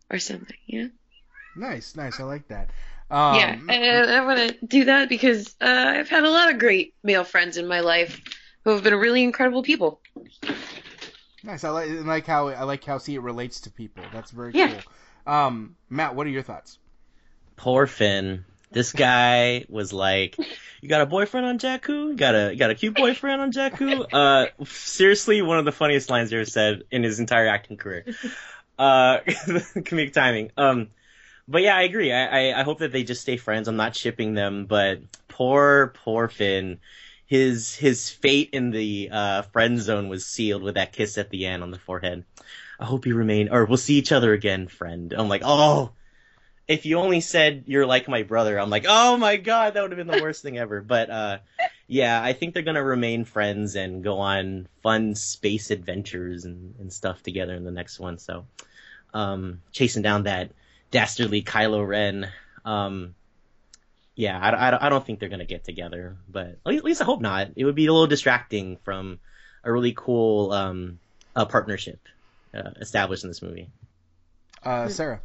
or 0.09 0.17
something. 0.17 0.57
Yeah. 0.65 0.87
Nice, 1.55 1.95
nice. 1.95 2.19
I 2.19 2.23
like 2.23 2.47
that. 2.47 2.71
Um, 3.11 3.35
yeah, 3.35 3.59
and 3.69 4.09
I 4.09 4.25
want 4.25 4.39
to 4.39 4.65
do 4.65 4.85
that 4.85 5.07
because 5.07 5.55
uh, 5.61 5.93
I've 5.97 6.09
had 6.09 6.23
a 6.23 6.31
lot 6.31 6.51
of 6.51 6.57
great 6.57 6.95
male 7.03 7.23
friends 7.23 7.57
in 7.57 7.67
my 7.67 7.81
life 7.81 8.19
who 8.63 8.71
have 8.71 8.83
been 8.83 8.95
really 8.95 9.21
incredible 9.21 9.61
people. 9.61 10.01
Nice. 11.45 11.63
I 11.63 11.69
like, 11.69 11.89
I 11.89 11.93
like 11.93 12.25
how 12.25 12.47
I 12.49 12.63
like 12.63 12.83
how 12.83 12.97
see 12.97 13.15
it 13.15 13.21
relates 13.21 13.61
to 13.61 13.69
people. 13.69 14.03
That's 14.11 14.31
very 14.31 14.53
Yeah. 14.53 14.81
cool. 15.25 15.33
Um, 15.33 15.75
Matt, 15.89 16.15
what 16.15 16.25
are 16.27 16.31
your 16.31 16.41
thoughts? 16.43 16.79
Poor 17.55 17.87
Finn. 17.87 18.45
This 18.71 18.91
guy 18.91 19.65
was 19.69 19.93
like, 19.93 20.37
"You 20.81 20.89
got 20.89 21.01
a 21.01 21.05
boyfriend 21.05 21.45
on 21.45 21.59
Jakku? 21.59 22.09
You 22.09 22.15
got 22.15 22.35
a 22.35 22.51
you 22.51 22.57
got 22.59 22.71
a 22.71 22.75
cute 22.75 22.95
boyfriend 22.95 23.41
on 23.41 23.51
Jakku?" 23.51 24.05
Uh, 24.11 24.47
seriously, 24.65 25.41
one 25.41 25.59
of 25.59 25.65
the 25.65 25.71
funniest 25.71 26.09
lines 26.09 26.29
he 26.31 26.35
ever 26.35 26.45
said 26.45 26.83
in 26.91 27.03
his 27.03 27.19
entire 27.19 27.47
acting 27.47 27.77
career. 27.77 28.05
Uh, 28.77 29.19
comedic 29.25 30.13
timing. 30.13 30.51
Um, 30.57 30.89
but 31.47 31.61
yeah, 31.61 31.77
I 31.77 31.83
agree. 31.83 32.11
I, 32.11 32.51
I 32.51 32.59
I 32.59 32.63
hope 32.63 32.79
that 32.79 32.91
they 32.91 33.03
just 33.03 33.21
stay 33.21 33.37
friends. 33.37 33.67
I'm 33.67 33.77
not 33.77 33.95
shipping 33.95 34.33
them, 34.33 34.65
but 34.65 34.99
poor 35.29 35.93
poor 36.03 36.27
Finn. 36.27 36.79
His 37.27 37.75
his 37.75 38.09
fate 38.09 38.49
in 38.53 38.71
the 38.71 39.09
uh, 39.11 39.41
friend 39.43 39.79
zone 39.79 40.09
was 40.09 40.25
sealed 40.25 40.61
with 40.61 40.75
that 40.75 40.93
kiss 40.93 41.17
at 41.17 41.29
the 41.29 41.47
end 41.47 41.63
on 41.63 41.71
the 41.71 41.79
forehead. 41.79 42.23
I 42.79 42.85
hope 42.85 43.05
you 43.05 43.15
remain, 43.15 43.49
or 43.49 43.65
we'll 43.65 43.77
see 43.77 43.95
each 43.95 44.11
other 44.11 44.33
again, 44.33 44.67
friend. 44.67 45.13
I'm 45.15 45.29
like, 45.29 45.41
oh, 45.43 45.91
if 46.67 46.85
you 46.85 46.97
only 46.97 47.21
said 47.21 47.63
you're 47.67 47.85
like 47.85 48.07
my 48.07 48.23
brother, 48.23 48.59
I'm 48.59 48.69
like, 48.69 48.85
oh 48.87 49.17
my 49.17 49.37
god, 49.37 49.73
that 49.73 49.81
would 49.81 49.91
have 49.91 49.97
been 49.97 50.15
the 50.15 50.23
worst 50.23 50.41
thing 50.41 50.57
ever. 50.57 50.81
But 50.81 51.09
uh, 51.09 51.37
yeah, 51.87 52.21
I 52.21 52.33
think 52.33 52.53
they're 52.53 52.63
gonna 52.63 52.83
remain 52.83 53.25
friends 53.25 53.75
and 53.75 54.03
go 54.03 54.19
on 54.19 54.67
fun 54.83 55.15
space 55.15 55.71
adventures 55.71 56.45
and, 56.45 56.75
and 56.79 56.91
stuff 56.91 57.23
together 57.23 57.55
in 57.55 57.63
the 57.63 57.71
next 57.71 57.99
one. 57.99 58.17
So, 58.17 58.45
um, 59.13 59.61
chasing 59.71 60.01
down 60.01 60.23
that 60.23 60.51
dastardly 60.91 61.43
Kylo 61.43 61.87
Ren. 61.87 62.29
Um, 62.63 63.15
yeah, 64.15 64.39
I, 64.39 64.49
I, 64.49 64.85
I 64.85 64.89
don't 64.89 65.05
think 65.05 65.19
they're 65.19 65.29
gonna 65.29 65.45
get 65.45 65.63
together, 65.63 66.17
but 66.29 66.57
at 66.65 66.83
least 66.83 67.01
I 67.01 67.05
hope 67.05 67.21
not. 67.21 67.49
It 67.55 67.65
would 67.65 67.75
be 67.75 67.85
a 67.85 67.91
little 67.91 68.07
distracting 68.07 68.77
from 68.83 69.19
a 69.63 69.71
really 69.71 69.93
cool 69.95 70.51
um, 70.51 70.99
uh, 71.35 71.45
partnership 71.45 71.99
uh, 72.53 72.71
established 72.77 73.23
in 73.23 73.29
this 73.29 73.41
movie. 73.41 73.69
Uh, 74.63 74.87
Sarah. 74.87 75.21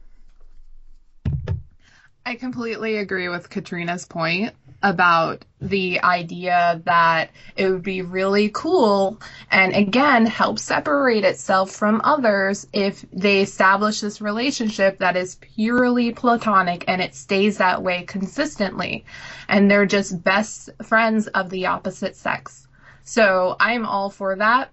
I 2.27 2.35
completely 2.35 2.97
agree 2.99 3.29
with 3.29 3.49
Katrina's 3.49 4.05
point 4.05 4.55
about 4.83 5.45
the 5.61 6.01
idea 6.03 6.81
that 6.87 7.31
it 7.57 7.71
would 7.71 7.83
be 7.83 8.01
really 8.01 8.49
cool 8.49 9.21
and 9.51 9.75
again 9.75 10.25
help 10.25 10.59
separate 10.59 11.23
itself 11.23 11.71
from 11.71 12.01
others 12.03 12.67
if 12.73 13.05
they 13.13 13.43
establish 13.43 14.01
this 14.01 14.23
relationship 14.23 14.99
that 14.99 15.17
is 15.17 15.35
purely 15.37 16.13
platonic 16.13 16.85
and 16.89 17.03
it 17.03 17.15
stays 17.15 17.59
that 17.59 17.83
way 17.83 18.03
consistently 18.05 19.05
and 19.49 19.71
they're 19.71 19.85
just 19.85 20.25
best 20.25 20.71
friends 20.83 21.27
of 21.27 21.51
the 21.51 21.67
opposite 21.67 22.17
sex. 22.17 22.67
So 23.03 23.57
I'm 23.61 23.85
all 23.85 24.09
for 24.09 24.37
that. 24.37 24.71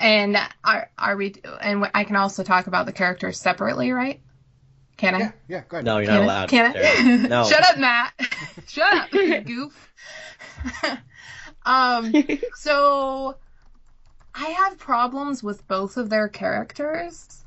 And 0.00 0.36
are, 0.64 0.90
are 0.98 1.16
we 1.16 1.34
and 1.62 1.88
I 1.94 2.04
can 2.04 2.16
also 2.16 2.42
talk 2.42 2.66
about 2.66 2.84
the 2.84 2.92
characters 2.92 3.40
separately, 3.40 3.92
right? 3.92 4.20
Can 5.04 5.14
I? 5.14 5.18
Yeah, 5.18 5.32
yeah, 5.48 5.62
go 5.68 5.76
ahead. 5.76 5.84
No, 5.84 5.98
you're 5.98 6.06
Can 6.06 6.14
not 6.14 6.20
I- 6.20 6.24
allowed. 6.24 6.48
Can 6.48 6.74
I? 7.24 7.28
No. 7.28 7.44
Shut 7.48 7.62
up, 7.64 7.78
Matt. 7.78 8.12
Shut 8.68 8.94
up, 8.94 9.12
you 9.12 9.40
goof. 9.44 9.90
um, 11.66 12.12
so 12.54 13.36
I 14.34 14.48
have 14.48 14.78
problems 14.78 15.42
with 15.42 15.66
both 15.68 15.96
of 15.96 16.10
their 16.10 16.28
characters. 16.28 17.40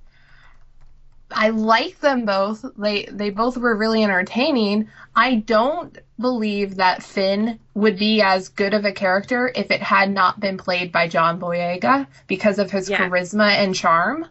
I 1.30 1.50
like 1.50 2.00
them 2.00 2.24
both. 2.26 2.64
They 2.78 3.04
they 3.12 3.32
both 3.32 3.58
were 3.58 3.76
really 3.76 4.02
entertaining. 4.02 4.88
I 5.14 5.36
don't 5.36 5.98
believe 6.18 6.76
that 6.78 7.04
Finn 7.04 7.60
would 7.74 8.00
be 8.00 8.22
as 8.22 8.48
good 8.48 8.74
of 8.74 8.86
a 8.86 8.94
character 8.94 9.52
if 9.54 9.70
it 9.70 9.82
had 9.82 10.10
not 10.10 10.40
been 10.40 10.58
played 10.58 10.94
by 10.94 11.10
John 11.10 11.38
Boyega 11.38 12.08
because 12.28 12.60
of 12.60 12.72
his 12.72 12.90
Yeah. 12.90 13.00
charisma 13.10 13.50
and 13.50 13.76
charm. 13.76 14.26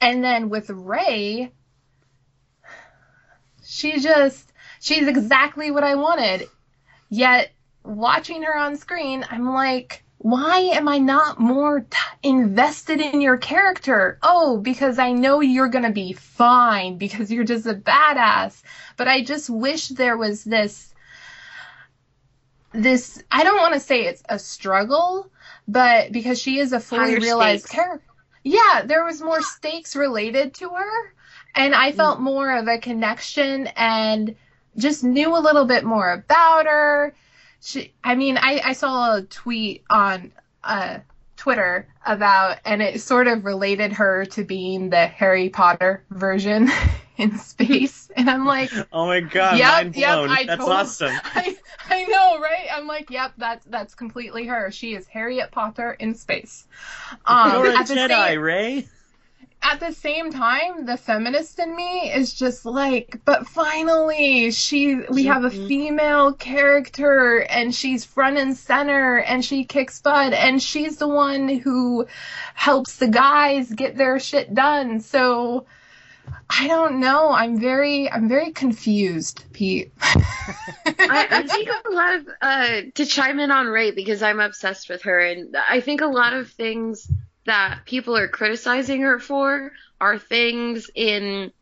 And 0.00 0.22
then 0.22 0.48
with 0.48 0.70
Rey, 0.70 1.50
she 3.82 3.98
just 3.98 4.52
she's 4.80 5.08
exactly 5.08 5.70
what 5.72 5.84
I 5.84 5.96
wanted. 5.96 6.48
Yet 7.10 7.50
watching 7.84 8.42
her 8.44 8.56
on 8.56 8.76
screen, 8.76 9.24
I'm 9.28 9.52
like, 9.52 10.04
why 10.18 10.58
am 10.58 10.88
I 10.88 10.98
not 10.98 11.40
more 11.40 11.80
t- 11.80 11.98
invested 12.22 13.00
in 13.00 13.20
your 13.20 13.36
character? 13.36 14.18
Oh, 14.22 14.58
because 14.58 15.00
I 15.00 15.10
know 15.10 15.40
you're 15.40 15.68
going 15.68 15.84
to 15.84 15.90
be 15.90 16.12
fine 16.12 16.96
because 16.96 17.32
you're 17.32 17.44
just 17.44 17.66
a 17.66 17.74
badass. 17.74 18.62
But 18.96 19.08
I 19.08 19.24
just 19.24 19.50
wish 19.50 19.88
there 19.88 20.16
was 20.16 20.44
this 20.44 20.94
this 22.72 23.22
I 23.32 23.42
don't 23.44 23.60
want 23.60 23.74
to 23.74 23.80
say 23.80 24.04
it's 24.04 24.22
a 24.28 24.38
struggle, 24.38 25.28
but 25.66 26.12
because 26.12 26.40
she 26.40 26.58
is 26.58 26.72
a 26.72 26.80
fully 26.80 27.14
Higher 27.14 27.20
realized 27.20 27.64
stakes. 27.64 27.74
character. 27.74 28.06
Yeah, 28.44 28.82
there 28.84 29.04
was 29.04 29.20
more 29.20 29.42
stakes 29.42 29.96
related 29.96 30.54
to 30.54 30.68
her 30.70 31.14
and 31.54 31.74
I 31.74 31.92
felt 31.92 32.20
more 32.20 32.56
of 32.56 32.66
a 32.68 32.78
connection 32.78 33.66
and 33.76 34.34
just 34.76 35.04
knew 35.04 35.36
a 35.36 35.40
little 35.40 35.64
bit 35.66 35.84
more 35.84 36.12
about 36.12 36.66
her. 36.66 37.14
She, 37.60 37.92
I 38.02 38.14
mean, 38.14 38.38
I, 38.38 38.60
I 38.64 38.72
saw 38.72 39.16
a 39.16 39.22
tweet 39.22 39.84
on 39.90 40.32
uh, 40.64 40.98
Twitter 41.36 41.86
about, 42.06 42.58
and 42.64 42.82
it 42.82 43.00
sort 43.00 43.28
of 43.28 43.44
related 43.44 43.92
her 43.92 44.24
to 44.26 44.44
being 44.44 44.90
the 44.90 45.06
Harry 45.06 45.48
Potter 45.48 46.02
version 46.10 46.68
in 47.18 47.38
space, 47.38 48.10
and 48.16 48.28
I'm 48.30 48.46
like, 48.46 48.70
Oh 48.92 49.06
my 49.06 49.20
god, 49.20 49.58
Yep, 49.58 49.72
mind 49.72 49.96
yep, 49.96 50.14
blown. 50.16 50.30
I 50.30 50.44
That's 50.44 50.58
told- 50.60 50.72
awesome. 50.72 51.12
I, 51.24 51.56
I 51.88 52.04
know, 52.04 52.40
right? 52.40 52.66
I'm 52.72 52.86
like, 52.86 53.10
yep, 53.10 53.32
that's 53.36 53.64
that's 53.66 53.94
completely 53.94 54.46
her. 54.46 54.70
She 54.70 54.94
is 54.94 55.06
Harriet 55.06 55.50
Potter 55.50 55.92
in 55.92 56.14
space. 56.14 56.66
Um, 57.26 57.52
You're 57.52 57.66
a 57.74 57.78
Jedi, 57.84 58.08
same- 58.08 58.40
Rey. 58.40 58.86
At 59.62 59.78
the 59.80 59.92
same 59.92 60.32
time, 60.32 60.86
the 60.86 60.96
feminist 60.96 61.58
in 61.58 61.74
me 61.74 62.12
is 62.12 62.34
just 62.34 62.66
like, 62.66 63.20
but 63.24 63.46
finally, 63.46 64.50
she, 64.50 64.96
we 65.08 65.24
have 65.24 65.44
a 65.44 65.50
female 65.50 66.32
character 66.32 67.38
and 67.38 67.74
she's 67.74 68.04
front 68.04 68.38
and 68.38 68.56
center 68.56 69.18
and 69.18 69.44
she 69.44 69.64
kicks 69.64 70.00
butt 70.00 70.32
and 70.32 70.60
she's 70.60 70.96
the 70.96 71.08
one 71.08 71.48
who 71.48 72.06
helps 72.54 72.96
the 72.96 73.08
guys 73.08 73.72
get 73.72 73.96
their 73.96 74.18
shit 74.18 74.52
done. 74.52 75.00
So, 75.00 75.66
I 76.50 76.66
don't 76.66 77.00
know. 77.00 77.30
I'm 77.30 77.58
very, 77.58 78.10
I'm 78.10 78.28
very 78.28 78.52
confused, 78.52 79.44
Pete. 79.52 79.92
I, 80.00 81.26
I 81.30 81.42
think 81.46 81.68
a 81.68 81.90
lot 81.90 82.14
of 82.14 82.28
uh, 82.40 82.80
to 82.94 83.06
chime 83.06 83.38
in 83.40 83.50
on 83.50 83.66
Rey 83.66 83.90
because 83.90 84.22
I'm 84.22 84.40
obsessed 84.40 84.88
with 84.88 85.02
her, 85.02 85.18
and 85.18 85.56
I 85.56 85.80
think 85.80 86.00
a 86.00 86.06
lot 86.06 86.34
of 86.34 86.50
things 86.50 87.10
that 87.44 87.80
people 87.86 88.16
are 88.16 88.28
criticizing 88.28 89.02
her 89.02 89.18
for 89.18 89.72
are 90.00 90.18
things 90.18 90.90
in 90.94 91.52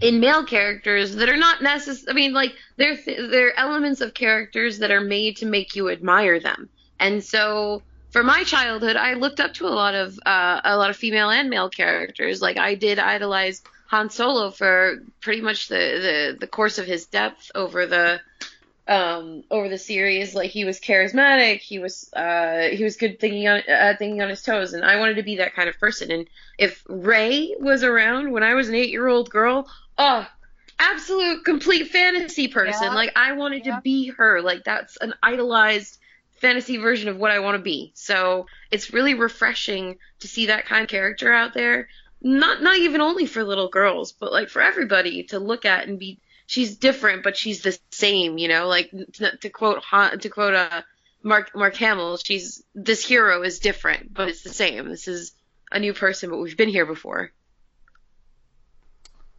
in 0.00 0.20
male 0.20 0.44
characters 0.44 1.16
that 1.16 1.28
are 1.28 1.36
not 1.36 1.62
necessary. 1.62 2.10
I 2.10 2.14
mean, 2.14 2.32
like 2.32 2.54
they're 2.76 2.96
th- 2.96 3.30
they're 3.30 3.58
elements 3.58 4.00
of 4.00 4.14
characters 4.14 4.78
that 4.78 4.90
are 4.90 5.00
made 5.00 5.38
to 5.38 5.46
make 5.46 5.76
you 5.76 5.90
admire 5.90 6.40
them, 6.40 6.68
and 6.98 7.22
so. 7.22 7.82
For 8.10 8.24
my 8.24 8.42
childhood, 8.42 8.96
I 8.96 9.14
looked 9.14 9.38
up 9.38 9.54
to 9.54 9.68
a 9.68 9.70
lot 9.70 9.94
of 9.94 10.18
uh, 10.26 10.60
a 10.64 10.76
lot 10.76 10.90
of 10.90 10.96
female 10.96 11.30
and 11.30 11.48
male 11.48 11.70
characters. 11.70 12.42
Like 12.42 12.58
I 12.58 12.74
did 12.74 12.98
idolize 12.98 13.62
Han 13.90 14.08
Solo 14.08 14.50
for 14.50 15.02
pretty 15.20 15.40
much 15.40 15.68
the, 15.68 15.74
the, 15.74 16.36
the 16.40 16.46
course 16.46 16.78
of 16.78 16.86
his 16.86 17.06
depth 17.06 17.50
over 17.54 17.86
the 17.86 18.20
um 18.90 19.44
over 19.52 19.68
the 19.68 19.78
series 19.78 20.34
like 20.34 20.50
he 20.50 20.64
was 20.64 20.80
charismatic 20.80 21.60
he 21.60 21.78
was 21.78 22.12
uh 22.12 22.62
he 22.72 22.82
was 22.82 22.96
good 22.96 23.20
thinking 23.20 23.46
on 23.46 23.60
uh, 23.70 23.94
thinking 23.96 24.20
on 24.20 24.28
his 24.28 24.42
toes 24.42 24.72
and 24.74 24.84
i 24.84 24.96
wanted 24.98 25.14
to 25.14 25.22
be 25.22 25.36
that 25.36 25.54
kind 25.54 25.68
of 25.68 25.78
person. 25.78 26.10
And 26.10 26.26
if 26.58 26.84
Rey 26.88 27.54
was 27.60 27.84
around 27.84 28.32
when 28.32 28.42
i 28.42 28.54
was 28.54 28.68
an 28.68 28.74
eight 28.74 28.90
year 28.90 29.06
old 29.06 29.30
girl 29.30 29.68
oh 29.96 30.26
absolute 30.80 31.44
complete 31.44 31.88
fantasy 31.88 32.48
person. 32.48 32.88
Yeah. 32.88 32.94
like 32.94 33.12
i 33.14 33.32
wanted 33.32 33.64
Yeah. 33.64 33.76
to 33.76 33.80
be 33.82 34.08
her. 34.08 34.42
Like 34.42 34.64
that's 34.64 34.96
an 34.96 35.14
idolized 35.22 35.98
fantasy 36.40 36.78
version 36.78 37.08
of 37.08 37.16
what 37.18 37.30
i 37.30 37.38
want 37.38 37.56
to 37.58 37.62
be. 37.62 37.92
So 37.94 38.46
it's 38.72 38.92
really 38.92 39.14
refreshing 39.14 39.98
to 40.20 40.26
see 40.26 40.46
that 40.46 40.66
kind 40.66 40.82
of 40.82 40.88
character 40.88 41.32
out 41.32 41.54
there. 41.54 41.88
Not 42.22 42.60
not 42.62 42.76
even 42.78 43.00
only 43.00 43.26
for 43.26 43.44
little 43.44 43.68
girls 43.68 44.10
but 44.12 44.32
like 44.32 44.48
for 44.48 44.60
everybody 44.62 45.22
to 45.24 45.38
look 45.38 45.64
at 45.64 45.86
and 45.86 45.96
be 45.98 46.18
she's 46.50 46.76
different, 46.76 47.22
but 47.22 47.36
she's 47.36 47.62
the 47.62 47.78
same. 47.90 48.36
You 48.36 48.48
know, 48.48 48.66
like 48.66 48.90
to, 49.14 49.36
to 49.36 49.48
quote 49.48 49.82
to 50.20 50.28
quote 50.28 50.54
uh, 50.54 50.82
Mark 51.22 51.52
Mark 51.54 51.76
Hamill, 51.76 52.16
she's 52.18 52.62
this 52.74 53.06
hero 53.06 53.42
is 53.42 53.60
different, 53.60 54.12
but 54.12 54.28
it's 54.28 54.42
the 54.42 54.52
same. 54.52 54.88
This 54.88 55.08
is 55.08 55.32
a 55.70 55.78
new 55.78 55.94
person, 55.94 56.28
but 56.28 56.38
we've 56.38 56.56
been 56.56 56.68
here 56.68 56.86
before. 56.86 57.30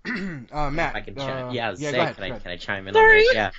uh, 0.08 0.72
Matt. 0.72 0.96
I 0.96 1.02
can 1.02 1.20
uh, 1.20 1.26
chime. 1.26 1.52
yeah, 1.52 1.76
yeah, 1.78 1.92
say, 1.92 1.98
go 1.98 2.02
ahead, 2.02 2.16
can 2.16 2.24
I 2.24 2.40
can 2.40 2.52
I 2.52 2.58
chime 2.58 2.88
in 2.88 2.94
Sorry. 2.94 3.20
on 3.20 3.26
this? 3.26 3.34
Yeah. 3.36 3.52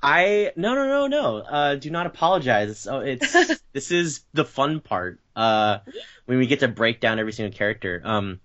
I 0.00 0.52
no 0.54 0.74
no 0.74 0.86
no 0.86 1.06
no. 1.06 1.36
Uh, 1.38 1.74
do 1.74 1.90
not 1.90 2.06
apologize. 2.06 2.78
So 2.78 3.00
it's 3.00 3.32
this 3.72 3.90
is 3.90 4.20
the 4.34 4.44
fun 4.44 4.80
part. 4.80 5.18
Uh, 5.34 5.78
when 6.26 6.38
we 6.38 6.46
get 6.46 6.60
to 6.60 6.68
break 6.68 7.00
down 7.00 7.18
every 7.18 7.32
single 7.32 7.56
character. 7.56 8.02
Um, 8.04 8.40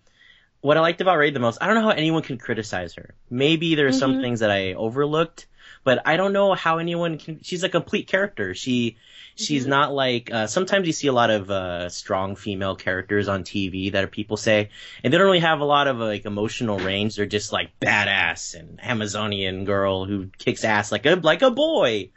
what 0.64 0.78
I 0.78 0.80
liked 0.80 1.01
about 1.01 1.18
Rey 1.18 1.30
the 1.30 1.39
most, 1.41 1.57
I 1.61 1.68
don't 1.68 1.76
know 1.76 1.82
how 1.82 1.89
anyone 1.89 2.24
can 2.24 2.38
criticize 2.38 2.93
her. 2.95 3.16
Maybe 3.30 3.76
there 3.76 3.88
are 3.88 3.91
some 3.91 4.22
things 4.22 4.39
that 4.39 4.49
I 4.49 4.74
overlooked, 4.74 5.45
but 5.84 6.01
I 6.07 6.16
don't 6.16 6.32
know 6.32 6.53
how 6.53 6.78
anyone 6.78 7.18
can. 7.18 7.43
She's 7.43 7.64
a 7.64 7.70
complete 7.70 8.07
character. 8.07 8.53
She 8.53 8.95
she's 9.36 9.66
Mhm. 9.66 9.70
not 9.70 9.93
like 9.93 10.32
uh, 10.32 10.47
sometimes 10.47 10.88
you 10.88 10.93
see 10.93 11.07
a 11.07 11.14
lot 11.14 11.32
of 11.32 11.51
uh, 11.51 11.89
strong 11.89 12.38
female 12.38 12.76
characters 12.78 13.28
on 13.28 13.43
TV 13.43 13.91
that 13.91 14.09
people 14.11 14.38
say, 14.38 14.70
and 15.03 15.11
they 15.11 15.18
don't 15.18 15.26
really 15.28 15.39
have 15.39 15.59
a 15.59 15.66
lot 15.66 15.88
of 15.88 15.97
like 15.97 16.26
emotional 16.26 16.80
range. 16.80 17.18
They're 17.18 17.26
just 17.26 17.51
like 17.51 17.78
badass 17.82 18.55
and 18.55 18.80
Amazonian 18.82 19.66
girl 19.66 20.05
who 20.05 20.30
kicks 20.38 20.64
ass 20.64 20.93
like 20.93 21.05
a 21.05 21.16
like 21.16 21.41
a 21.41 21.51
boy. 21.51 22.11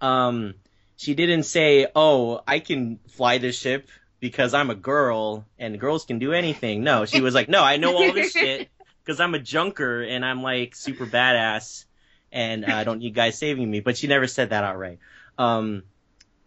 Um, 0.00 0.54
she 0.96 1.14
didn't 1.14 1.44
say, 1.44 1.86
"Oh, 1.94 2.40
I 2.46 2.58
can 2.58 2.98
fly 3.08 3.38
this 3.38 3.56
ship 3.56 3.88
because 4.24 4.54
I'm 4.54 4.70
a 4.70 4.74
girl 4.74 5.44
and 5.58 5.78
girls 5.78 6.06
can 6.06 6.18
do 6.18 6.32
anything." 6.32 6.82
No, 6.82 7.04
she 7.04 7.20
was 7.20 7.34
like, 7.34 7.50
"No, 7.50 7.62
I 7.62 7.76
know 7.76 7.94
all 7.94 8.10
this 8.10 8.32
shit 8.32 8.70
because 9.04 9.20
I'm 9.20 9.34
a 9.34 9.38
junker 9.38 10.02
and 10.02 10.24
I'm 10.24 10.42
like 10.42 10.74
super 10.74 11.04
badass 11.04 11.84
and 12.32 12.64
uh, 12.64 12.74
I 12.74 12.84
don't 12.84 13.00
need 13.00 13.14
guys 13.14 13.36
saving 13.36 13.70
me." 13.70 13.80
But 13.80 13.98
she 13.98 14.06
never 14.06 14.26
said 14.26 14.48
that 14.48 14.64
outright. 14.64 14.98
Um, 15.36 15.82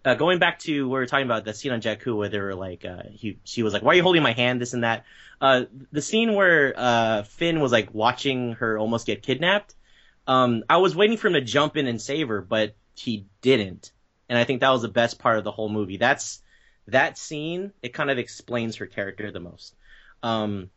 uh, 0.03 0.15
going 0.15 0.39
back 0.39 0.57
to 0.59 0.89
where 0.89 1.01
we 1.01 1.03
were 1.03 1.05
talking 1.05 1.27
about 1.27 1.45
the 1.45 1.53
scene 1.53 1.71
on 1.71 1.81
Jakku 1.81 2.17
where 2.17 2.29
they 2.29 2.39
were 2.39 2.55
like, 2.55 2.83
uh, 2.83 3.03
he, 3.11 3.37
she 3.43 3.61
was 3.61 3.73
like, 3.73 3.83
"Why 3.83 3.91
are 3.91 3.95
you 3.95 4.01
holding 4.03 4.23
my 4.23 4.33
hand?" 4.33 4.59
This 4.59 4.73
and 4.73 4.83
that. 4.83 5.05
Uh, 5.39 5.65
the 5.91 6.01
scene 6.01 6.33
where 6.33 6.73
uh, 6.75 7.23
Finn 7.23 7.59
was 7.59 7.71
like 7.71 7.93
watching 7.93 8.53
her 8.53 8.79
almost 8.79 9.05
get 9.05 9.21
kidnapped. 9.21 9.75
Um, 10.25 10.63
I 10.67 10.77
was 10.77 10.95
waiting 10.95 11.17
for 11.17 11.27
him 11.27 11.33
to 11.33 11.41
jump 11.41 11.77
in 11.77 11.85
and 11.85 12.01
save 12.01 12.29
her, 12.29 12.41
but 12.41 12.75
he 12.95 13.27
didn't, 13.41 13.91
and 14.27 14.39
I 14.39 14.45
think 14.45 14.61
that 14.61 14.71
was 14.71 14.81
the 14.81 14.87
best 14.87 15.19
part 15.19 15.37
of 15.37 15.43
the 15.43 15.51
whole 15.51 15.69
movie. 15.69 15.97
That's 15.97 16.41
that 16.87 17.17
scene. 17.17 17.71
It 17.81 17.93
kind 17.93 18.09
of 18.09 18.17
explains 18.17 18.77
her 18.77 18.85
character 18.85 19.31
the 19.31 19.39
most. 19.39 19.75
Um, 20.23 20.69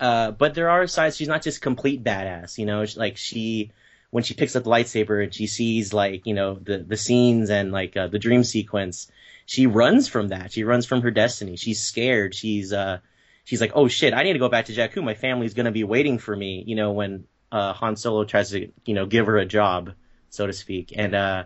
uh, 0.00 0.30
but 0.30 0.54
there 0.54 0.70
are 0.70 0.86
sides. 0.86 1.16
She's 1.16 1.28
not 1.28 1.42
just 1.42 1.60
complete 1.60 2.04
badass, 2.04 2.58
you 2.58 2.66
know. 2.66 2.84
Like 2.96 3.16
she, 3.16 3.72
when 4.10 4.22
she 4.22 4.34
picks 4.34 4.54
up 4.54 4.64
the 4.64 4.70
lightsaber 4.70 5.22
and 5.22 5.34
she 5.34 5.46
sees 5.46 5.92
like 5.92 6.26
you 6.26 6.34
know 6.34 6.54
the 6.54 6.78
the 6.78 6.96
scenes 6.96 7.50
and 7.50 7.72
like 7.72 7.96
uh, 7.96 8.06
the 8.06 8.18
dream 8.18 8.44
sequence, 8.44 9.10
she 9.46 9.66
runs 9.66 10.08
from 10.08 10.28
that. 10.28 10.52
She 10.52 10.64
runs 10.64 10.86
from 10.86 11.02
her 11.02 11.10
destiny. 11.10 11.56
She's 11.56 11.82
scared. 11.82 12.34
She's 12.34 12.72
uh, 12.72 12.98
she's 13.44 13.60
like, 13.60 13.72
oh 13.74 13.88
shit, 13.88 14.14
I 14.14 14.22
need 14.22 14.34
to 14.34 14.38
go 14.38 14.48
back 14.48 14.66
to 14.66 14.72
Jakku. 14.72 15.02
My 15.02 15.14
family's 15.14 15.54
gonna 15.54 15.72
be 15.72 15.84
waiting 15.84 16.18
for 16.18 16.34
me. 16.34 16.62
You 16.64 16.76
know 16.76 16.92
when 16.92 17.24
uh, 17.50 17.72
Han 17.72 17.96
Solo 17.96 18.24
tries 18.24 18.50
to 18.50 18.70
you 18.84 18.94
know 18.94 19.06
give 19.06 19.26
her 19.26 19.38
a 19.38 19.46
job, 19.46 19.94
so 20.30 20.46
to 20.46 20.52
speak, 20.52 20.92
and 20.94 21.14
uh, 21.14 21.44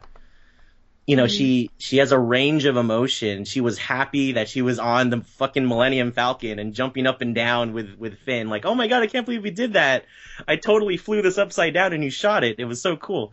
you 1.06 1.16
know, 1.16 1.26
she 1.26 1.70
she 1.78 1.96
has 1.98 2.12
a 2.12 2.18
range 2.18 2.64
of 2.64 2.76
emotion. 2.76 3.44
She 3.44 3.60
was 3.60 3.76
happy 3.78 4.32
that 4.32 4.48
she 4.48 4.62
was 4.62 4.78
on 4.78 5.10
the 5.10 5.20
fucking 5.20 5.66
Millennium 5.66 6.12
Falcon 6.12 6.58
and 6.58 6.74
jumping 6.74 7.06
up 7.06 7.20
and 7.20 7.34
down 7.34 7.72
with 7.72 7.96
with 7.98 8.18
Finn, 8.20 8.48
like, 8.48 8.64
oh 8.64 8.74
my 8.74 8.86
god, 8.86 9.02
I 9.02 9.06
can't 9.08 9.26
believe 9.26 9.42
we 9.42 9.50
did 9.50 9.72
that. 9.72 10.04
I 10.46 10.56
totally 10.56 10.96
flew 10.96 11.20
this 11.22 11.38
upside 11.38 11.74
down 11.74 11.92
and 11.92 12.04
you 12.04 12.10
shot 12.10 12.44
it. 12.44 12.56
It 12.58 12.66
was 12.66 12.80
so 12.80 12.96
cool. 12.96 13.32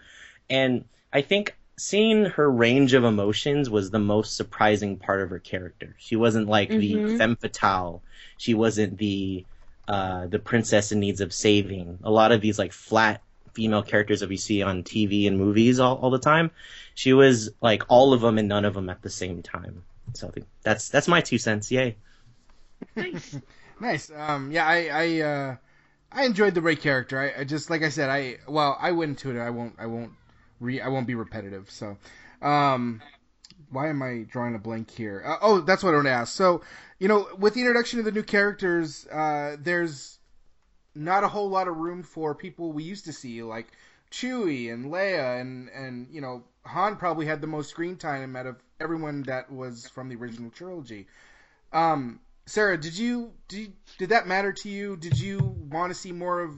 And 0.50 0.86
I 1.14 1.22
think 1.22 1.56
seeing 1.78 2.26
her 2.26 2.52
range 2.52 2.94
of 2.94 3.04
emotions 3.04 3.70
was 3.70 3.90
the 3.90 4.00
most 4.00 4.36
surprising 4.36 4.98
part 4.98 5.22
of 5.22 5.30
her 5.30 5.40
character. 5.40 5.96
She 6.00 6.16
wasn't 6.16 6.48
like 6.48 6.70
the 6.70 6.94
Mhm. 6.96 7.18
femme 7.18 7.36
fatale. 7.36 8.02
She 8.38 8.54
wasn't 8.54 8.98
the 8.98 9.46
uh, 9.88 10.28
the 10.28 10.38
princess 10.40 10.92
in 10.92 11.00
needs 11.00 11.20
of 11.20 11.34
saving. 11.34 11.98
A 12.04 12.12
lot 12.12 12.32
of 12.32 12.42
these 12.42 12.60
like 12.60 12.74
flat 12.74 13.22
female 13.60 13.84
characters 13.84 14.22
that 14.22 14.30
we 14.30 14.38
see 14.38 14.62
on 14.62 14.84
TV 14.84 15.28
and 15.28 15.38
movies 15.38 15.82
all, 15.82 15.98
all 15.98 16.12
the 16.12 16.18
time. 16.18 16.50
She 16.96 17.12
was 17.12 17.50
like 17.60 17.84
all 17.90 18.14
of 18.14 18.22
them 18.22 18.38
and 18.38 18.48
none 18.48 18.64
of 18.64 18.74
them 18.74 18.90
at 18.90 19.02
the 19.02 19.10
same 19.10 19.44
time. 19.44 19.84
So 20.14 20.32
that's 20.64 20.88
that's 20.88 21.10
my 21.10 21.20
two 21.20 21.38
cents. 21.38 21.70
Yay! 21.72 21.98
Nice. 22.96 23.38
Nice. 23.82 24.12
Um, 24.14 24.52
yeah, 24.52 24.68
I 24.68 24.78
I 24.92 25.22
uh, 25.22 25.56
I 26.12 26.26
enjoyed 26.26 26.54
the 26.54 26.62
Rey 26.62 26.76
character. 26.76 27.18
I, 27.18 27.42
I 27.42 27.44
just 27.46 27.70
like 27.70 27.82
I 27.82 27.88
said, 27.88 28.10
I 28.10 28.40
well, 28.46 28.78
I 28.78 28.92
went 28.92 29.12
into 29.12 29.32
it. 29.32 29.42
I 29.42 29.52
won't 29.52 29.76
I 29.80 29.86
won't 29.86 30.12
re 30.60 30.82
I 30.82 30.90
won't 30.90 31.08
be 31.08 31.16
repetitive. 31.16 31.72
So, 31.72 31.96
um, 32.42 33.02
why 33.70 33.88
am 33.88 34.04
I 34.04 34.26
drawing 34.30 34.54
a 34.56 34.60
blank 34.60 34.92
here? 34.92 35.24
Uh, 35.26 35.38
oh, 35.42 35.62
that's 35.62 35.82
what 35.82 35.92
I 35.94 35.96
want 35.96 36.08
to 36.08 36.12
ask. 36.12 36.36
So, 36.36 36.62
you 37.00 37.08
know, 37.08 37.30
with 37.38 37.54
the 37.54 37.62
introduction 37.62 38.00
of 38.00 38.06
the 38.06 38.12
new 38.12 38.24
characters, 38.24 39.08
uh, 39.08 39.56
there's 39.58 40.19
not 41.00 41.24
a 41.24 41.30
whole 41.30 41.50
lot 41.50 41.68
of 41.68 41.78
room 41.78 42.04
for 42.04 42.36
people 42.36 42.74
we 42.74 42.84
used 42.84 43.06
to 43.06 43.14
see, 43.14 43.42
like 43.42 43.68
Chewie 44.12 44.72
and 44.72 44.92
Leia, 44.92 45.40
and 45.40 45.70
and 45.70 46.08
you 46.12 46.20
know, 46.22 46.44
Han 46.66 46.98
probably 46.98 47.26
had 47.26 47.42
the 47.42 47.48
most 47.48 47.70
screen 47.70 47.96
time 47.96 48.36
out 48.36 48.46
of 48.46 48.58
everyone 48.80 49.24
that 49.24 49.52
was 49.52 49.88
from 49.88 50.10
the 50.10 50.16
original 50.16 50.52
trilogy. 50.52 51.08
Um, 51.72 52.20
Sarah, 52.46 52.78
did 52.78 52.98
you 52.98 53.32
did 53.48 53.60
you, 53.60 53.74
did 53.98 54.10
that 54.10 54.28
matter 54.28 54.52
to 54.52 54.70
you? 54.70 54.98
Did 54.98 55.18
you 55.18 55.40
want 55.72 55.92
to 55.92 55.96
see 55.96 56.12
more 56.12 56.42
of 56.42 56.54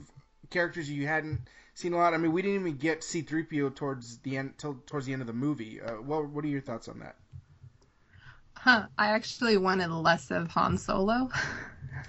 characters 0.50 0.90
you 0.90 1.06
hadn't 1.06 1.42
seen 1.74 1.92
a 1.92 1.96
lot? 1.96 2.12
I 2.12 2.16
mean, 2.16 2.32
we 2.32 2.42
didn't 2.42 2.60
even 2.60 2.76
get 2.76 3.04
C-3PO 3.04 3.76
towards 3.76 4.18
the 4.18 4.38
end 4.38 4.54
till, 4.58 4.74
towards 4.86 5.06
the 5.06 5.12
end 5.12 5.22
of 5.22 5.28
the 5.28 5.32
movie. 5.32 5.80
Uh, 5.80 6.02
what 6.02 6.28
what 6.28 6.44
are 6.44 6.48
your 6.48 6.62
thoughts 6.62 6.88
on 6.88 6.98
that? 6.98 7.14
Huh, 8.62 8.86
I 8.96 9.08
actually 9.08 9.56
wanted 9.56 9.90
less 9.90 10.30
of 10.30 10.46
Han 10.52 10.78
Solo. 10.78 11.28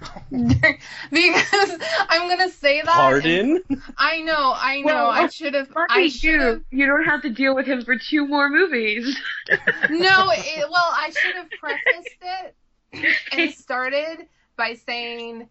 because 0.30 1.78
I'm 2.08 2.28
gonna 2.28 2.48
say 2.48 2.80
that. 2.80 2.94
Pardon? 2.94 3.60
I 3.98 4.20
know, 4.20 4.54
I 4.56 4.80
know. 4.82 4.84
Well, 4.84 5.10
I 5.10 5.26
should 5.26 5.54
have. 5.54 5.68
I 5.76 5.80
Lucky 5.80 6.10
should 6.10 6.30
you, 6.30 6.64
you 6.70 6.86
don't 6.86 7.06
have 7.06 7.22
to 7.22 7.30
deal 7.30 7.56
with 7.56 7.66
him 7.66 7.84
for 7.84 7.98
two 7.98 8.28
more 8.28 8.48
movies. 8.48 9.18
No, 9.90 10.30
it, 10.30 10.70
well, 10.70 10.92
I 10.96 11.10
should 11.10 11.34
have 11.34 11.50
prefaced 11.60 12.16
it 12.22 13.14
and 13.32 13.50
started 13.54 14.28
by 14.56 14.74
saying 14.74 15.48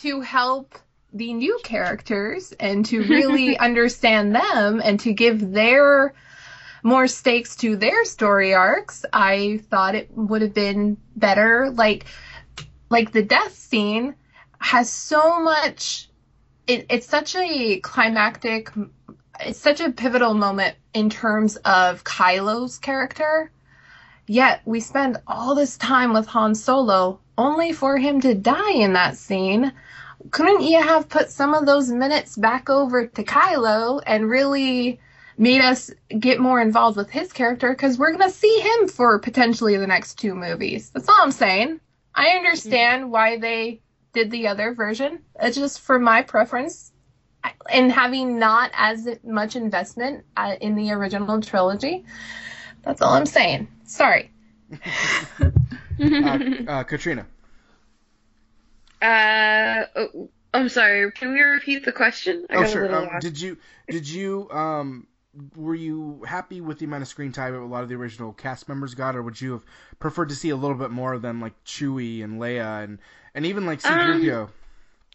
to 0.00 0.20
help 0.20 0.78
the 1.14 1.32
new 1.32 1.58
characters 1.64 2.52
and 2.60 2.84
to 2.86 3.02
really 3.04 3.58
understand 3.58 4.34
them 4.34 4.82
and 4.84 5.00
to 5.00 5.14
give 5.14 5.52
their 5.52 6.14
more 6.82 7.06
stakes 7.06 7.56
to 7.56 7.76
their 7.76 8.04
story 8.04 8.54
arcs, 8.54 9.04
I 9.12 9.60
thought 9.70 9.94
it 9.94 10.10
would 10.16 10.42
have 10.42 10.54
been 10.54 10.96
better. 11.16 11.70
Like, 11.70 12.06
like 12.90 13.12
the 13.12 13.22
death 13.22 13.54
scene 13.54 14.14
has 14.58 14.90
so 14.90 15.40
much. 15.40 16.08
It, 16.66 16.86
it's 16.90 17.06
such 17.06 17.36
a 17.36 17.80
climactic. 17.80 18.70
It's 19.40 19.58
such 19.58 19.80
a 19.80 19.90
pivotal 19.90 20.34
moment 20.34 20.76
in 20.94 21.10
terms 21.10 21.56
of 21.56 22.04
Kylo's 22.04 22.78
character. 22.78 23.50
Yet 24.26 24.62
we 24.64 24.80
spend 24.80 25.18
all 25.26 25.54
this 25.54 25.76
time 25.76 26.12
with 26.12 26.26
Han 26.28 26.54
Solo 26.54 27.20
only 27.36 27.72
for 27.72 27.96
him 27.96 28.20
to 28.20 28.34
die 28.34 28.72
in 28.72 28.92
that 28.92 29.16
scene. 29.16 29.72
Couldn't 30.30 30.62
you 30.62 30.80
have 30.80 31.08
put 31.08 31.30
some 31.30 31.54
of 31.54 31.66
those 31.66 31.90
minutes 31.90 32.36
back 32.36 32.70
over 32.70 33.06
to 33.06 33.24
Kylo 33.24 34.00
and 34.06 34.30
really 34.30 35.00
made 35.42 35.60
us 35.60 35.90
get 36.20 36.38
more 36.38 36.60
involved 36.60 36.96
with 36.96 37.10
his 37.10 37.32
character? 37.32 37.70
Because 37.70 37.98
we're 37.98 38.12
going 38.16 38.30
to 38.30 38.30
see 38.30 38.60
him 38.60 38.86
for 38.88 39.18
potentially 39.18 39.76
the 39.76 39.86
next 39.88 40.14
two 40.20 40.34
movies. 40.36 40.90
That's 40.90 41.08
all 41.08 41.18
I'm 41.20 41.32
saying. 41.32 41.80
I 42.14 42.28
understand 42.30 43.10
why 43.10 43.38
they 43.38 43.80
did 44.12 44.30
the 44.30 44.46
other 44.46 44.72
version. 44.72 45.18
It's 45.40 45.56
just 45.56 45.80
for 45.80 45.98
my 45.98 46.22
preference. 46.22 46.92
I- 47.42 47.54
And 47.72 47.90
having 47.90 48.38
not 48.38 48.70
as 48.72 49.08
much 49.24 49.56
investment 49.56 50.24
uh, 50.36 50.54
in 50.60 50.76
the 50.76 50.92
original 50.92 51.40
trilogy, 51.40 52.04
that's 52.82 53.02
all 53.02 53.14
I'm 53.14 53.26
saying. 53.26 53.66
Sorry. 53.84 54.30
Uh, 56.00 56.38
uh, 56.66 56.82
Katrina. 56.84 57.26
Uh, 59.00 59.84
oh, 59.94 60.30
I'm 60.54 60.68
sorry. 60.68 61.10
Can 61.12 61.32
we 61.32 61.40
repeat 61.40 61.84
the 61.84 61.92
question? 61.92 62.46
I 62.50 62.56
Oh 62.56 62.60
got 62.62 62.70
sure. 62.70 62.82
little 62.82 63.08
Um, 63.10 63.20
did 63.20 63.40
you 63.40 63.56
did 63.88 64.08
you 64.08 64.48
um 64.50 65.06
were 65.56 65.74
you 65.74 66.22
happy 66.26 66.60
with 66.60 66.78
the 66.78 66.84
amount 66.84 67.02
of 67.02 67.08
screen 67.08 67.32
time 67.32 67.52
that 67.52 67.60
a 67.60 67.64
lot 67.64 67.82
of 67.82 67.88
the 67.88 67.94
original 67.94 68.32
cast 68.32 68.68
members 68.68 68.94
got, 68.94 69.16
or 69.16 69.22
would 69.22 69.40
you 69.40 69.52
have 69.52 69.64
preferred 69.98 70.28
to 70.28 70.34
see 70.34 70.50
a 70.50 70.56
little 70.56 70.76
bit 70.76 70.90
more 70.90 71.14
of 71.14 71.22
them, 71.22 71.40
like 71.40 71.52
Chewie 71.64 72.22
and 72.22 72.40
Leia, 72.40 72.84
and 72.84 72.98
and 73.34 73.46
even 73.46 73.64
like 73.64 73.80
C-3PO? 73.80 74.50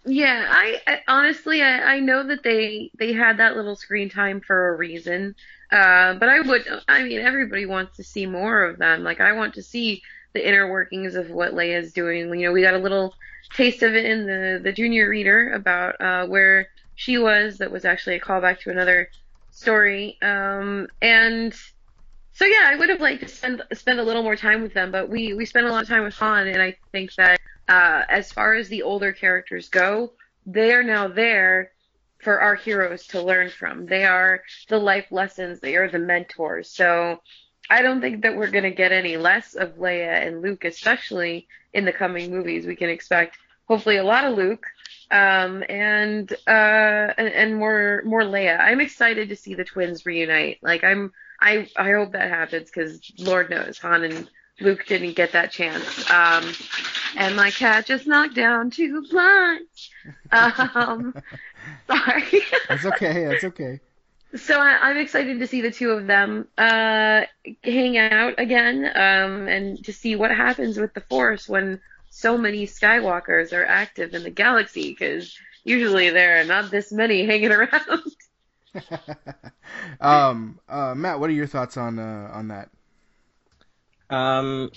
Yeah, 0.05 0.47
I, 0.49 0.81
I 0.87 0.99
honestly 1.07 1.61
I, 1.61 1.95
I 1.95 1.99
know 1.99 2.23
that 2.27 2.41
they 2.43 2.91
they 2.97 3.13
had 3.13 3.37
that 3.37 3.55
little 3.55 3.75
screen 3.75 4.09
time 4.09 4.41
for 4.41 4.73
a 4.73 4.77
reason. 4.77 5.35
Uh, 5.71 6.13
but 6.13 6.29
I 6.29 6.39
would 6.39 6.65
I 6.87 7.03
mean 7.03 7.19
everybody 7.19 7.65
wants 7.65 7.97
to 7.97 8.03
see 8.03 8.25
more 8.25 8.63
of 8.63 8.77
them. 8.77 9.03
Like 9.03 9.19
I 9.19 9.33
want 9.33 9.55
to 9.55 9.63
see 9.63 10.01
the 10.33 10.47
inner 10.47 10.69
workings 10.71 11.15
of 11.15 11.29
what 11.29 11.53
Leia's 11.53 11.93
doing. 11.93 12.29
You 12.39 12.47
know, 12.47 12.51
we 12.53 12.61
got 12.61 12.73
a 12.73 12.79
little 12.79 13.13
taste 13.53 13.83
of 13.83 13.93
it 13.93 14.05
in 14.05 14.25
the 14.25 14.61
the 14.63 14.71
junior 14.71 15.09
reader 15.09 15.51
about 15.53 15.99
uh, 16.01 16.25
where 16.27 16.69
she 16.95 17.17
was. 17.17 17.57
That 17.57 17.71
was 17.71 17.85
actually 17.85 18.15
a 18.15 18.21
callback 18.21 18.61
to 18.61 18.71
another 18.71 19.09
story. 19.57 20.17
Um, 20.21 20.87
and 21.01 21.53
so 22.33 22.45
yeah, 22.45 22.65
I 22.67 22.75
would 22.75 22.89
have 22.89 23.01
liked 23.01 23.23
to 23.23 23.27
spend 23.27 23.63
spend 23.73 23.99
a 23.99 24.03
little 24.03 24.23
more 24.23 24.35
time 24.35 24.61
with 24.61 24.73
them. 24.73 24.91
But 24.91 25.09
we 25.09 25.33
we 25.33 25.45
spent 25.45 25.65
a 25.65 25.71
lot 25.71 25.83
of 25.83 25.89
time 25.89 26.03
with 26.03 26.13
Han, 26.15 26.47
and 26.47 26.61
I 26.61 26.77
think 26.91 27.13
that 27.15 27.39
uh, 27.67 28.03
as 28.07 28.31
far 28.31 28.53
as 28.53 28.69
the 28.69 28.83
older 28.83 29.11
characters 29.11 29.69
go, 29.69 30.13
they 30.45 30.73
are 30.73 30.83
now 30.83 31.07
there 31.07 31.71
for 32.19 32.39
our 32.41 32.55
heroes 32.55 33.07
to 33.07 33.21
learn 33.21 33.49
from. 33.49 33.85
They 33.85 34.05
are 34.05 34.43
the 34.69 34.77
life 34.77 35.11
lessons. 35.11 35.59
They 35.59 35.75
are 35.75 35.89
the 35.89 35.99
mentors. 35.99 36.69
So 36.69 37.21
I 37.69 37.81
don't 37.81 38.01
think 38.01 38.23
that 38.23 38.35
we're 38.35 38.51
going 38.51 38.63
to 38.63 38.71
get 38.71 38.91
any 38.91 39.17
less 39.17 39.55
of 39.55 39.75
Leia 39.77 40.25
and 40.25 40.41
Luke, 40.41 40.63
especially 40.65 41.47
in 41.73 41.85
the 41.85 41.91
coming 41.91 42.31
movies. 42.31 42.65
We 42.65 42.75
can 42.75 42.89
expect 42.89 43.37
hopefully 43.67 43.97
a 43.97 44.03
lot 44.03 44.25
of 44.25 44.37
Luke 44.37 44.65
um, 45.11 45.63
and 45.69 46.31
uh, 46.47 47.13
and, 47.17 47.27
and 47.27 47.55
more 47.55 48.01
more 48.05 48.23
Leia. 48.23 48.59
I'm 48.59 48.81
excited 48.81 49.29
to 49.29 49.35
see 49.35 49.53
the 49.53 49.63
twins 49.63 50.05
reunite. 50.05 50.59
Like 50.61 50.83
I'm 50.83 51.13
I 51.39 51.69
I 51.77 51.91
hope 51.91 52.11
that 52.13 52.29
happens 52.29 52.69
because 52.69 52.99
Lord 53.17 53.49
knows 53.49 53.77
Han 53.79 54.03
and 54.03 54.29
Luke 54.59 54.85
didn't 54.87 55.15
get 55.15 55.33
that 55.33 55.51
chance. 55.51 56.09
Um, 56.09 56.51
and 57.15 57.35
my 57.35 57.51
cat 57.51 57.85
just 57.85 58.07
knocked 58.07 58.35
down 58.35 58.69
two 58.69 59.05
blinds. 59.09 59.89
Um, 60.31 61.13
sorry. 61.87 62.41
That's 62.67 62.85
okay. 62.85 63.25
That's 63.25 63.43
okay. 63.43 63.79
So 64.35 64.59
I, 64.59 64.89
I'm 64.89 64.97
excited 64.97 65.39
to 65.39 65.47
see 65.47 65.61
the 65.61 65.71
two 65.71 65.91
of 65.91 66.05
them 66.05 66.47
uh, 66.57 67.21
hang 67.63 67.97
out 67.97 68.35
again 68.39 68.85
um, 68.85 69.47
and 69.47 69.83
to 69.85 69.93
see 69.93 70.15
what 70.15 70.31
happens 70.31 70.77
with 70.77 70.93
the 70.93 71.01
Force 71.01 71.47
when 71.47 71.79
so 72.17 72.35
many 72.35 72.65
Skywalkers 72.65 73.53
are 73.53 73.63
active 73.63 74.15
in 74.15 74.23
the 74.23 74.31
galaxy 74.31 74.89
because 74.89 75.37
usually 75.63 76.09
there 76.09 76.41
are 76.41 76.45
not 76.45 76.71
this 76.71 76.91
many 76.91 77.25
hanging 77.27 77.51
around. 77.51 78.01
um, 80.01 80.59
uh, 80.67 80.95
Matt, 80.95 81.19
what 81.19 81.29
are 81.29 81.33
your 81.33 81.45
thoughts 81.45 81.77
on 81.77 81.99
uh, 81.99 82.29
on 82.33 82.47
that? 82.47 82.69
Um, 84.09 84.71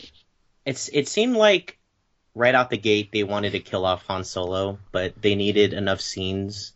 it's 0.67 0.91
it 0.93 1.09
seemed 1.09 1.35
like 1.35 1.79
right 2.35 2.55
out 2.55 2.69
the 2.69 2.77
gate 2.77 3.11
they 3.11 3.25
wanted 3.25 3.53
to 3.53 3.61
kill 3.61 3.87
off 3.87 4.05
Han 4.07 4.25
Solo, 4.25 4.79
but 4.93 5.21
they 5.21 5.35
needed 5.35 5.73
enough 5.73 6.03
scenes 6.03 6.75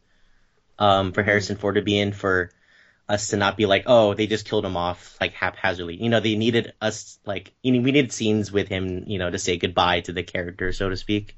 um, 0.78 1.12
for 1.12 1.22
Harrison 1.22 1.56
Ford 1.56 1.74
to 1.74 1.82
be 1.82 1.98
in 1.98 2.12
for 2.12 2.50
us 3.09 3.28
to 3.28 3.36
not 3.36 3.57
be 3.57 3.66
like, 3.66 3.84
oh, 3.86 4.14
they 4.14 4.26
just 4.26 4.48
killed 4.48 4.64
him 4.64 4.76
off 4.76 5.16
like 5.20 5.32
haphazardly. 5.34 5.96
You 6.02 6.09
know, 6.11 6.20
they 6.20 6.36
needed 6.36 6.72
us 6.80 7.18
like 7.26 7.52
you 7.62 7.72
know, 7.72 7.80
we 7.80 7.92
needed 7.92 8.12
scenes 8.12 8.52
with 8.52 8.68
him, 8.68 9.05
you 9.07 9.18
know, 9.18 9.30
to 9.30 9.38
say 9.38 9.57
goodbye 9.59 10.00
to 10.02 10.12
the 10.12 10.22
character, 10.22 10.72
so 10.72 10.88
to 10.88 10.96
speak, 10.96 11.36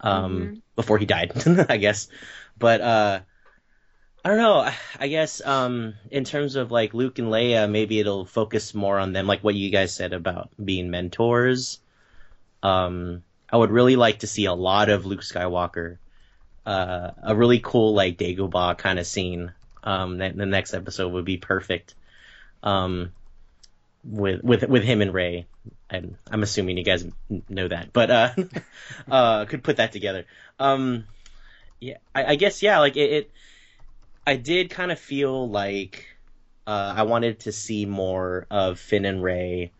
um, 0.00 0.54
Mhm. 0.54 0.62
before 0.76 0.98
he 0.98 1.06
died, 1.06 1.32
I 1.70 1.78
guess. 1.78 2.08
But 2.58 2.80
uh, 2.80 3.20
I 4.24 4.28
don't 4.28 4.38
know. 4.38 4.58
I- 4.60 4.74
I 4.98 5.08
guess 5.08 5.40
um, 5.44 5.94
in 6.10 6.24
terms 6.24 6.56
of 6.56 6.70
like 6.70 6.94
Luke 6.94 7.18
and 7.18 7.28
Leia, 7.28 7.70
maybe 7.70 8.00
it'll 8.00 8.24
focus 8.24 8.74
more 8.74 8.98
on 8.98 9.12
them, 9.12 9.26
like 9.26 9.42
what 9.44 9.54
you 9.54 9.70
guys 9.70 9.94
said 9.94 10.12
about 10.12 10.50
being 10.62 10.90
mentors. 10.90 11.80
Um, 12.62 13.24
I 13.50 13.56
would 13.58 13.70
really 13.70 13.96
like 13.96 14.20
to 14.20 14.26
see 14.28 14.46
a 14.46 14.54
lot 14.54 14.90
of 14.90 15.06
Luke 15.06 15.20
Skywalker, 15.22 15.98
uh, 16.66 17.12
a 17.22 17.36
really 17.36 17.60
cool 17.60 17.94
like 17.94 18.18
Dagobah 18.18 18.78
kind 18.78 18.98
of 18.98 19.06
scene. 19.06 19.54
Um, 19.84 20.18
that 20.18 20.36
the 20.36 20.46
next 20.46 20.74
episode 20.74 21.12
would 21.12 21.26
be 21.26 21.36
perfect. 21.36 21.94
Um, 22.62 23.12
with 24.04 24.42
with 24.42 24.64
with 24.64 24.82
him 24.82 25.00
and 25.00 25.14
Rey, 25.14 25.46
and 25.88 26.16
I'm 26.30 26.42
assuming 26.42 26.76
you 26.76 26.84
guys 26.84 27.06
know 27.48 27.68
that, 27.68 27.92
but 27.92 28.10
uh, 28.10 28.30
uh, 29.10 29.44
could 29.46 29.62
put 29.62 29.76
that 29.76 29.92
together. 29.92 30.24
Um, 30.58 31.04
yeah, 31.80 31.98
I, 32.14 32.24
I 32.24 32.34
guess 32.36 32.62
yeah, 32.62 32.78
like 32.80 32.96
it, 32.96 33.12
it 33.12 33.30
I 34.26 34.36
did 34.36 34.70
kind 34.70 34.92
of 34.92 34.98
feel 34.98 35.48
like 35.48 36.06
uh, 36.66 36.94
I 36.96 37.02
wanted 37.02 37.40
to 37.40 37.52
see 37.52 37.86
more 37.86 38.46
of 38.50 38.78
Finn 38.78 39.04
and 39.04 39.22
Rey, 39.22 39.72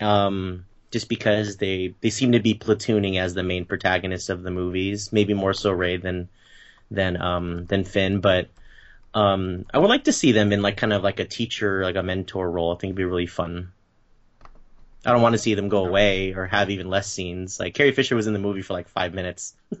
um, 0.00 0.66
just 0.90 1.08
because 1.08 1.56
they 1.56 1.94
they 2.00 2.10
seem 2.10 2.32
to 2.32 2.40
be 2.40 2.54
platooning 2.54 3.20
as 3.20 3.34
the 3.34 3.42
main 3.42 3.66
protagonists 3.66 4.30
of 4.30 4.42
the 4.42 4.50
movies. 4.50 5.12
Maybe 5.12 5.34
more 5.34 5.54
so 5.54 5.70
Rey 5.72 5.98
than 5.98 6.28
than 6.90 7.20
um 7.20 7.66
than 7.66 7.84
Finn, 7.84 8.20
but 8.20 8.48
um, 9.14 9.64
I 9.72 9.78
would 9.78 9.88
like 9.88 10.04
to 10.04 10.12
see 10.12 10.32
them 10.32 10.52
in 10.52 10.62
like 10.62 10.76
kind 10.76 10.92
of 10.92 11.02
like 11.02 11.20
a 11.20 11.24
teacher, 11.24 11.82
like 11.82 11.96
a 11.96 12.02
mentor 12.02 12.50
role. 12.50 12.72
I 12.72 12.74
think 12.74 12.90
it'd 12.90 12.96
be 12.96 13.04
really 13.04 13.26
fun. 13.26 13.72
I 15.04 15.12
don't 15.12 15.22
want 15.22 15.34
to 15.34 15.38
see 15.38 15.54
them 15.54 15.68
go 15.68 15.84
away 15.84 16.34
or 16.34 16.46
have 16.46 16.70
even 16.70 16.88
less 16.90 17.08
scenes. 17.08 17.58
Like 17.58 17.74
Carrie 17.74 17.92
Fisher 17.92 18.16
was 18.16 18.26
in 18.26 18.32
the 18.32 18.38
movie 18.38 18.62
for 18.62 18.74
like 18.74 18.88
five 18.88 19.14
minutes. 19.14 19.54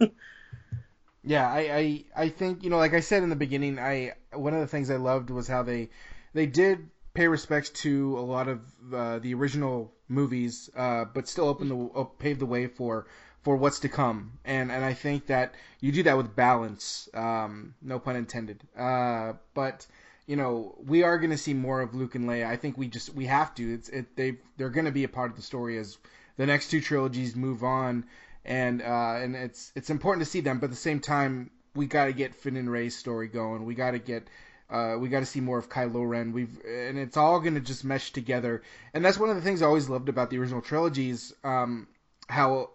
Yeah, 1.22 1.48
I, 1.48 1.60
I 1.60 2.04
I 2.24 2.28
think 2.28 2.62
you 2.64 2.70
know, 2.70 2.78
like 2.78 2.94
I 2.94 3.00
said 3.00 3.22
in 3.22 3.28
the 3.28 3.36
beginning, 3.36 3.78
I 3.78 4.14
one 4.32 4.54
of 4.54 4.60
the 4.60 4.66
things 4.66 4.90
I 4.90 4.96
loved 4.96 5.30
was 5.30 5.48
how 5.48 5.62
they 5.62 5.90
they 6.32 6.46
did 6.46 6.90
pay 7.14 7.28
respects 7.28 7.70
to 7.70 8.18
a 8.18 8.20
lot 8.20 8.48
of 8.48 8.60
uh, 8.92 9.18
the 9.18 9.34
original 9.34 9.92
movies, 10.08 10.70
uh, 10.76 11.04
but 11.04 11.28
still 11.28 11.48
open 11.48 11.68
the 11.68 11.76
op- 11.76 12.18
pave 12.18 12.38
the 12.38 12.46
way 12.46 12.66
for 12.66 13.06
for 13.42 13.56
what's 13.56 13.80
to 13.80 13.88
come. 13.88 14.32
And 14.44 14.70
and 14.70 14.84
I 14.84 14.94
think 14.94 15.26
that 15.26 15.54
you 15.80 15.92
do 15.92 16.02
that 16.04 16.16
with 16.16 16.34
balance, 16.34 17.08
um, 17.14 17.74
no 17.82 17.98
pun 17.98 18.16
intended. 18.16 18.62
Uh, 18.76 19.34
but 19.54 19.86
you 20.26 20.36
know, 20.36 20.76
we 20.86 21.02
are 21.02 21.18
going 21.18 21.30
to 21.30 21.38
see 21.38 21.54
more 21.54 21.80
of 21.80 21.94
Luke 21.94 22.14
and 22.14 22.28
Leia. 22.28 22.46
I 22.46 22.56
think 22.56 22.76
we 22.76 22.88
just 22.88 23.14
we 23.14 23.26
have 23.26 23.54
to. 23.56 23.74
It's 23.74 23.88
it 23.88 24.16
they 24.16 24.36
they're 24.56 24.70
going 24.70 24.86
to 24.86 24.92
be 24.92 25.04
a 25.04 25.08
part 25.08 25.30
of 25.30 25.36
the 25.36 25.42
story 25.42 25.78
as 25.78 25.98
the 26.36 26.46
next 26.46 26.70
two 26.70 26.80
trilogies 26.80 27.34
move 27.34 27.64
on 27.64 28.04
and 28.48 28.80
uh, 28.82 29.18
and 29.20 29.36
it's 29.36 29.70
it's 29.74 29.90
important 29.90 30.24
to 30.24 30.30
see 30.30 30.40
them, 30.40 30.58
but 30.58 30.66
at 30.66 30.70
the 30.70 30.76
same 30.76 31.00
time, 31.00 31.50
we 31.74 31.86
got 31.86 32.06
to 32.06 32.12
get 32.12 32.34
Finn 32.34 32.56
and 32.56 32.70
Rey's 32.70 32.96
story 32.96 33.28
going. 33.28 33.64
We 33.66 33.74
got 33.74 33.92
to 33.92 33.98
get 33.98 34.26
uh, 34.70 34.96
we 34.98 35.10
got 35.10 35.20
to 35.20 35.26
see 35.26 35.40
more 35.40 35.58
of 35.58 35.68
Kylo 35.68 36.08
Ren. 36.08 36.32
We've 36.32 36.58
and 36.66 36.98
it's 36.98 37.16
all 37.16 37.40
going 37.40 37.54
to 37.54 37.60
just 37.60 37.84
mesh 37.84 38.10
together. 38.10 38.62
And 38.94 39.04
that's 39.04 39.18
one 39.18 39.28
of 39.28 39.36
the 39.36 39.42
things 39.42 39.60
I 39.60 39.66
always 39.66 39.88
loved 39.90 40.08
about 40.08 40.30
the 40.30 40.38
original 40.38 40.62
trilogies, 40.62 41.34
um, 41.44 41.88
how 42.28 42.70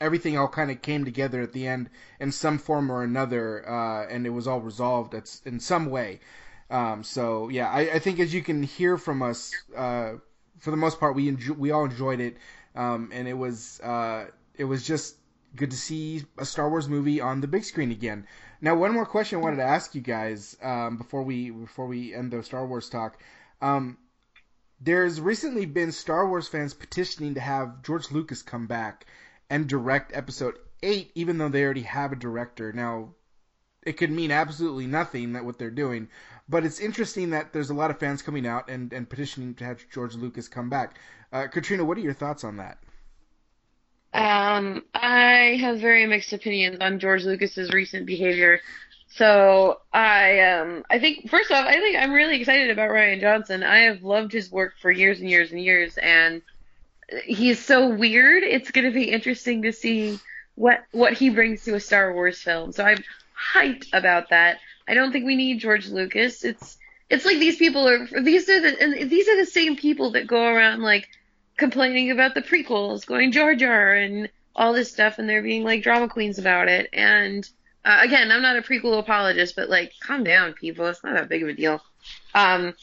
everything 0.00 0.38
all 0.38 0.48
kind 0.48 0.70
of 0.70 0.80
came 0.82 1.04
together 1.04 1.42
at 1.42 1.52
the 1.52 1.66
end 1.66 1.90
in 2.20 2.32
some 2.32 2.58
form 2.58 2.90
or 2.90 3.02
another, 3.02 3.68
uh, 3.68 4.06
and 4.06 4.26
it 4.26 4.30
was 4.30 4.46
all 4.46 4.60
resolved 4.60 5.14
at, 5.14 5.40
in 5.44 5.60
some 5.60 5.86
way. 5.86 6.20
Um, 6.70 7.02
so 7.02 7.48
yeah, 7.48 7.68
I, 7.68 7.80
I 7.80 7.98
think 7.98 8.20
as 8.20 8.32
you 8.32 8.42
can 8.42 8.62
hear 8.62 8.98
from 8.98 9.22
us, 9.22 9.52
uh, 9.76 10.14
for 10.58 10.70
the 10.70 10.76
most 10.76 11.00
part, 11.00 11.14
we 11.14 11.32
we 11.56 11.70
all 11.70 11.84
enjoyed 11.84 12.20
it, 12.20 12.36
um, 12.74 13.10
and 13.12 13.26
it 13.26 13.34
was 13.34 13.80
uh, 13.80 14.26
it 14.54 14.64
was 14.64 14.86
just 14.86 15.16
good 15.56 15.70
to 15.70 15.76
see 15.76 16.24
a 16.36 16.44
Star 16.44 16.68
Wars 16.68 16.88
movie 16.88 17.20
on 17.20 17.40
the 17.40 17.46
big 17.46 17.64
screen 17.64 17.90
again. 17.90 18.26
Now, 18.60 18.74
one 18.74 18.92
more 18.92 19.06
question 19.06 19.38
I 19.38 19.42
wanted 19.42 19.56
to 19.56 19.64
ask 19.64 19.94
you 19.94 20.00
guys 20.00 20.56
um, 20.62 20.96
before 20.96 21.22
we 21.22 21.50
before 21.50 21.86
we 21.86 22.14
end 22.14 22.32
the 22.32 22.42
Star 22.42 22.66
Wars 22.66 22.88
talk. 22.88 23.18
Um, 23.62 23.98
there's 24.80 25.20
recently 25.20 25.66
been 25.66 25.90
Star 25.90 26.28
Wars 26.28 26.46
fans 26.46 26.74
petitioning 26.74 27.34
to 27.34 27.40
have 27.40 27.82
George 27.82 28.10
Lucas 28.12 28.42
come 28.42 28.66
back 28.66 29.06
and 29.50 29.68
direct 29.68 30.14
Episode 30.14 30.56
Eight, 30.82 31.10
even 31.14 31.38
though 31.38 31.48
they 31.48 31.64
already 31.64 31.82
have 31.82 32.12
a 32.12 32.16
director. 32.16 32.72
Now, 32.72 33.14
it 33.82 33.96
could 33.96 34.10
mean 34.10 34.30
absolutely 34.30 34.86
nothing 34.86 35.32
that 35.32 35.44
what 35.44 35.58
they're 35.58 35.70
doing, 35.70 36.08
but 36.48 36.64
it's 36.64 36.80
interesting 36.80 37.30
that 37.30 37.52
there's 37.52 37.70
a 37.70 37.74
lot 37.74 37.90
of 37.90 37.98
fans 37.98 38.22
coming 38.22 38.46
out 38.46 38.68
and, 38.68 38.92
and 38.92 39.08
petitioning 39.08 39.54
to 39.56 39.64
have 39.64 39.84
George 39.92 40.14
Lucas 40.14 40.48
come 40.48 40.70
back. 40.70 40.98
Uh, 41.32 41.46
Katrina, 41.46 41.84
what 41.84 41.98
are 41.98 42.02
your 42.02 42.14
thoughts 42.14 42.44
on 42.44 42.56
that? 42.58 42.78
Um, 44.14 44.84
I 44.94 45.58
have 45.60 45.80
very 45.80 46.06
mixed 46.06 46.32
opinions 46.32 46.78
on 46.80 46.98
George 46.98 47.24
Lucas's 47.24 47.72
recent 47.72 48.06
behavior. 48.06 48.60
So 49.10 49.80
I 49.92 50.40
um 50.40 50.84
I 50.90 50.98
think 50.98 51.30
first 51.30 51.50
off, 51.50 51.66
I 51.66 51.74
think 51.74 51.96
I'm 51.96 52.12
really 52.12 52.40
excited 52.40 52.70
about 52.70 52.90
Rian 52.90 53.20
Johnson. 53.20 53.62
I 53.62 53.80
have 53.80 54.02
loved 54.02 54.32
his 54.32 54.50
work 54.50 54.74
for 54.80 54.90
years 54.90 55.20
and 55.20 55.30
years 55.30 55.50
and 55.50 55.60
years, 55.60 55.96
and 55.98 56.42
he's 57.24 57.64
so 57.64 57.88
weird. 57.88 58.42
It's 58.42 58.70
going 58.70 58.86
to 58.86 58.92
be 58.92 59.10
interesting 59.10 59.62
to 59.62 59.72
see 59.72 60.18
what 60.54 60.84
what 60.92 61.12
he 61.12 61.30
brings 61.30 61.64
to 61.64 61.74
a 61.74 61.80
Star 61.80 62.12
Wars 62.12 62.40
film. 62.40 62.72
So 62.72 62.84
I'm 62.84 63.02
hyped 63.54 63.88
about 63.92 64.30
that. 64.30 64.58
I 64.86 64.94
don't 64.94 65.12
think 65.12 65.26
we 65.26 65.36
need 65.36 65.60
George 65.60 65.88
Lucas. 65.88 66.44
It's 66.44 66.78
it's 67.10 67.24
like 67.24 67.38
these 67.38 67.56
people 67.56 67.88
are 67.88 68.06
these 68.22 68.48
are 68.48 68.60
the 68.60 68.82
and 68.82 69.10
these 69.10 69.28
are 69.28 69.36
the 69.36 69.46
same 69.46 69.76
people 69.76 70.12
that 70.12 70.26
go 70.26 70.44
around 70.44 70.82
like 70.82 71.08
complaining 71.56 72.10
about 72.10 72.34
the 72.34 72.42
prequels, 72.42 73.06
going 73.06 73.32
Jar 73.32 73.54
Jar 73.54 73.92
and 73.94 74.28
all 74.54 74.72
this 74.72 74.90
stuff, 74.90 75.18
and 75.18 75.28
they're 75.28 75.42
being 75.42 75.64
like 75.64 75.82
drama 75.82 76.08
queens 76.08 76.38
about 76.38 76.68
it. 76.68 76.88
And 76.92 77.48
uh, 77.84 78.00
again, 78.02 78.30
I'm 78.30 78.42
not 78.42 78.56
a 78.56 78.62
prequel 78.62 78.98
apologist, 78.98 79.56
but 79.56 79.70
like, 79.70 79.92
calm 80.00 80.24
down, 80.24 80.52
people. 80.52 80.86
It's 80.86 81.02
not 81.04 81.14
that 81.14 81.28
big 81.28 81.42
of 81.42 81.48
a 81.48 81.52
deal. 81.52 81.80
Um, 82.34 82.74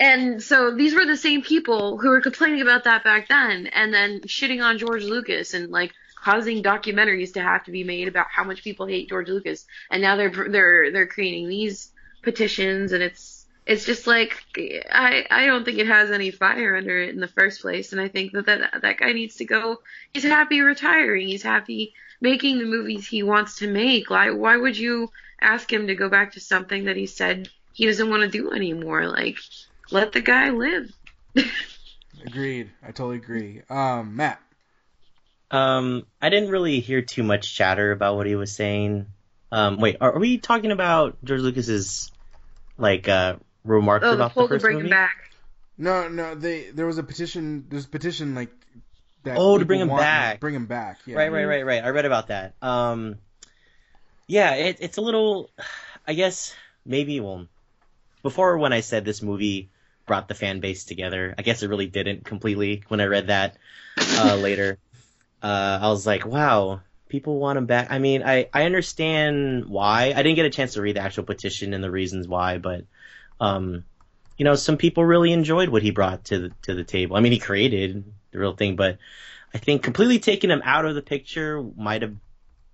and 0.00 0.42
so 0.42 0.74
these 0.74 0.94
were 0.94 1.06
the 1.06 1.16
same 1.16 1.42
people 1.42 1.98
who 1.98 2.10
were 2.10 2.20
complaining 2.20 2.60
about 2.60 2.84
that 2.84 3.04
back 3.04 3.28
then, 3.28 3.66
and 3.66 3.92
then 3.92 4.20
shitting 4.20 4.62
on 4.62 4.78
George 4.78 5.04
Lucas 5.04 5.54
and 5.54 5.70
like 5.70 5.92
causing 6.14 6.62
documentaries 6.62 7.32
to 7.34 7.42
have 7.42 7.64
to 7.64 7.72
be 7.72 7.84
made 7.84 8.08
about 8.08 8.26
how 8.30 8.44
much 8.44 8.62
people 8.62 8.86
hate 8.86 9.08
George 9.08 9.28
Lucas. 9.28 9.66
And 9.90 10.02
now 10.02 10.16
they're 10.16 10.48
they're 10.48 10.92
they're 10.92 11.06
creating 11.06 11.48
these 11.48 11.90
petitions, 12.22 12.92
and 12.92 13.02
it's 13.02 13.46
it's 13.66 13.84
just 13.84 14.06
like 14.06 14.44
I 14.90 15.26
I 15.30 15.46
don't 15.46 15.64
think 15.64 15.78
it 15.78 15.88
has 15.88 16.10
any 16.10 16.30
fire 16.30 16.76
under 16.76 17.00
it 17.00 17.10
in 17.10 17.20
the 17.20 17.28
first 17.28 17.60
place, 17.60 17.92
and 17.92 18.00
I 18.00 18.08
think 18.08 18.32
that 18.32 18.46
that, 18.46 18.82
that 18.82 18.98
guy 18.98 19.12
needs 19.12 19.36
to 19.36 19.44
go. 19.44 19.80
He's 20.14 20.22
happy 20.22 20.60
retiring. 20.60 21.26
He's 21.26 21.42
happy 21.42 21.94
making 22.20 22.58
the 22.58 22.66
movies 22.66 23.06
he 23.06 23.22
wants 23.22 23.56
to 23.58 23.68
make. 23.68 24.10
Why 24.10 24.30
why 24.30 24.56
would 24.56 24.76
you 24.76 25.10
ask 25.40 25.72
him 25.72 25.88
to 25.88 25.94
go 25.94 26.08
back 26.08 26.32
to 26.32 26.40
something 26.40 26.84
that 26.84 26.96
he 26.96 27.06
said 27.06 27.48
he 27.72 27.86
doesn't 27.86 28.10
want 28.10 28.22
to 28.22 28.28
do 28.28 28.52
anymore? 28.52 29.06
Like 29.08 29.38
let 29.90 30.12
the 30.12 30.20
guy 30.20 30.50
live. 30.50 30.90
Agreed. 32.26 32.70
I 32.82 32.86
totally 32.88 33.16
agree. 33.16 33.62
Um, 33.70 34.16
Matt. 34.16 34.40
Um, 35.50 36.04
I 36.20 36.28
didn't 36.28 36.50
really 36.50 36.80
hear 36.80 37.00
too 37.02 37.22
much 37.22 37.54
chatter 37.54 37.92
about 37.92 38.16
what 38.16 38.26
he 38.26 38.34
was 38.34 38.54
saying. 38.54 39.06
Um, 39.50 39.78
wait, 39.78 39.96
are, 40.00 40.12
are 40.12 40.18
we 40.18 40.38
talking 40.38 40.72
about 40.72 41.16
George 41.24 41.40
Lucas's 41.40 42.10
like 42.76 43.08
uh 43.08 43.36
remarks 43.64 44.04
Oh, 44.04 44.10
the 44.10 44.14
about 44.16 44.34
pull 44.34 44.42
the 44.42 44.48
to 44.48 44.54
first 44.56 44.62
bring 44.64 44.76
movie? 44.76 44.88
him 44.88 44.90
back. 44.90 45.30
No, 45.78 46.08
no. 46.08 46.34
They 46.34 46.70
there 46.70 46.86
was 46.86 46.98
a 46.98 47.02
petition. 47.02 47.66
There's 47.70 47.86
a 47.86 47.88
petition 47.88 48.34
like 48.34 48.50
that. 49.22 49.36
Oh, 49.38 49.56
to 49.56 49.64
bring 49.64 49.80
him 49.80 49.88
back. 49.88 50.40
Bring 50.40 50.54
him 50.54 50.66
back. 50.66 50.98
Yeah. 51.06 51.16
Right, 51.16 51.32
right, 51.32 51.44
right, 51.44 51.64
right. 51.64 51.84
I 51.84 51.88
read 51.90 52.04
about 52.04 52.28
that. 52.28 52.54
Um, 52.60 53.16
yeah, 54.26 54.54
it, 54.54 54.78
it's 54.80 54.98
a 54.98 55.00
little. 55.00 55.50
I 56.06 56.12
guess 56.14 56.54
maybe 56.84 57.20
well, 57.20 57.46
before 58.22 58.58
when 58.58 58.72
I 58.72 58.80
said 58.80 59.04
this 59.04 59.22
movie 59.22 59.70
brought 60.08 60.26
the 60.26 60.34
fan 60.34 60.58
base 60.58 60.84
together, 60.84 61.34
I 61.38 61.42
guess 61.42 61.62
it 61.62 61.68
really 61.68 61.86
didn't 61.86 62.24
completely. 62.24 62.82
When 62.88 63.00
I 63.00 63.04
read 63.04 63.28
that 63.28 63.56
uh, 63.96 64.36
later, 64.40 64.78
uh, 65.42 65.78
I 65.80 65.88
was 65.88 66.06
like, 66.06 66.26
wow, 66.26 66.80
people 67.08 67.38
want 67.38 67.58
him 67.58 67.66
back. 67.66 67.88
I 67.90 68.00
mean, 68.00 68.22
I 68.24 68.48
I 68.52 68.64
understand 68.64 69.66
why. 69.66 70.12
I 70.16 70.22
didn't 70.22 70.36
get 70.36 70.46
a 70.46 70.50
chance 70.50 70.74
to 70.74 70.82
read 70.82 70.96
the 70.96 71.02
actual 71.02 71.24
petition 71.24 71.74
and 71.74 71.84
the 71.84 71.90
reasons 71.90 72.26
why, 72.26 72.58
but 72.58 72.84
um, 73.40 73.84
you 74.36 74.44
know, 74.44 74.54
some 74.54 74.76
people 74.76 75.04
really 75.04 75.32
enjoyed 75.32 75.68
what 75.68 75.82
he 75.82 75.90
brought 75.90 76.24
to 76.26 76.38
the 76.38 76.52
to 76.62 76.74
the 76.74 76.84
table. 76.84 77.16
I 77.16 77.20
mean, 77.20 77.32
he 77.32 77.38
created 77.38 78.04
the 78.30 78.38
real 78.38 78.54
thing, 78.54 78.76
but 78.76 78.98
I 79.52 79.58
think 79.58 79.82
completely 79.82 80.18
taking 80.18 80.50
him 80.50 80.62
out 80.64 80.84
of 80.84 80.94
the 80.94 81.02
picture 81.02 81.62
might 81.76 82.02
have 82.02 82.14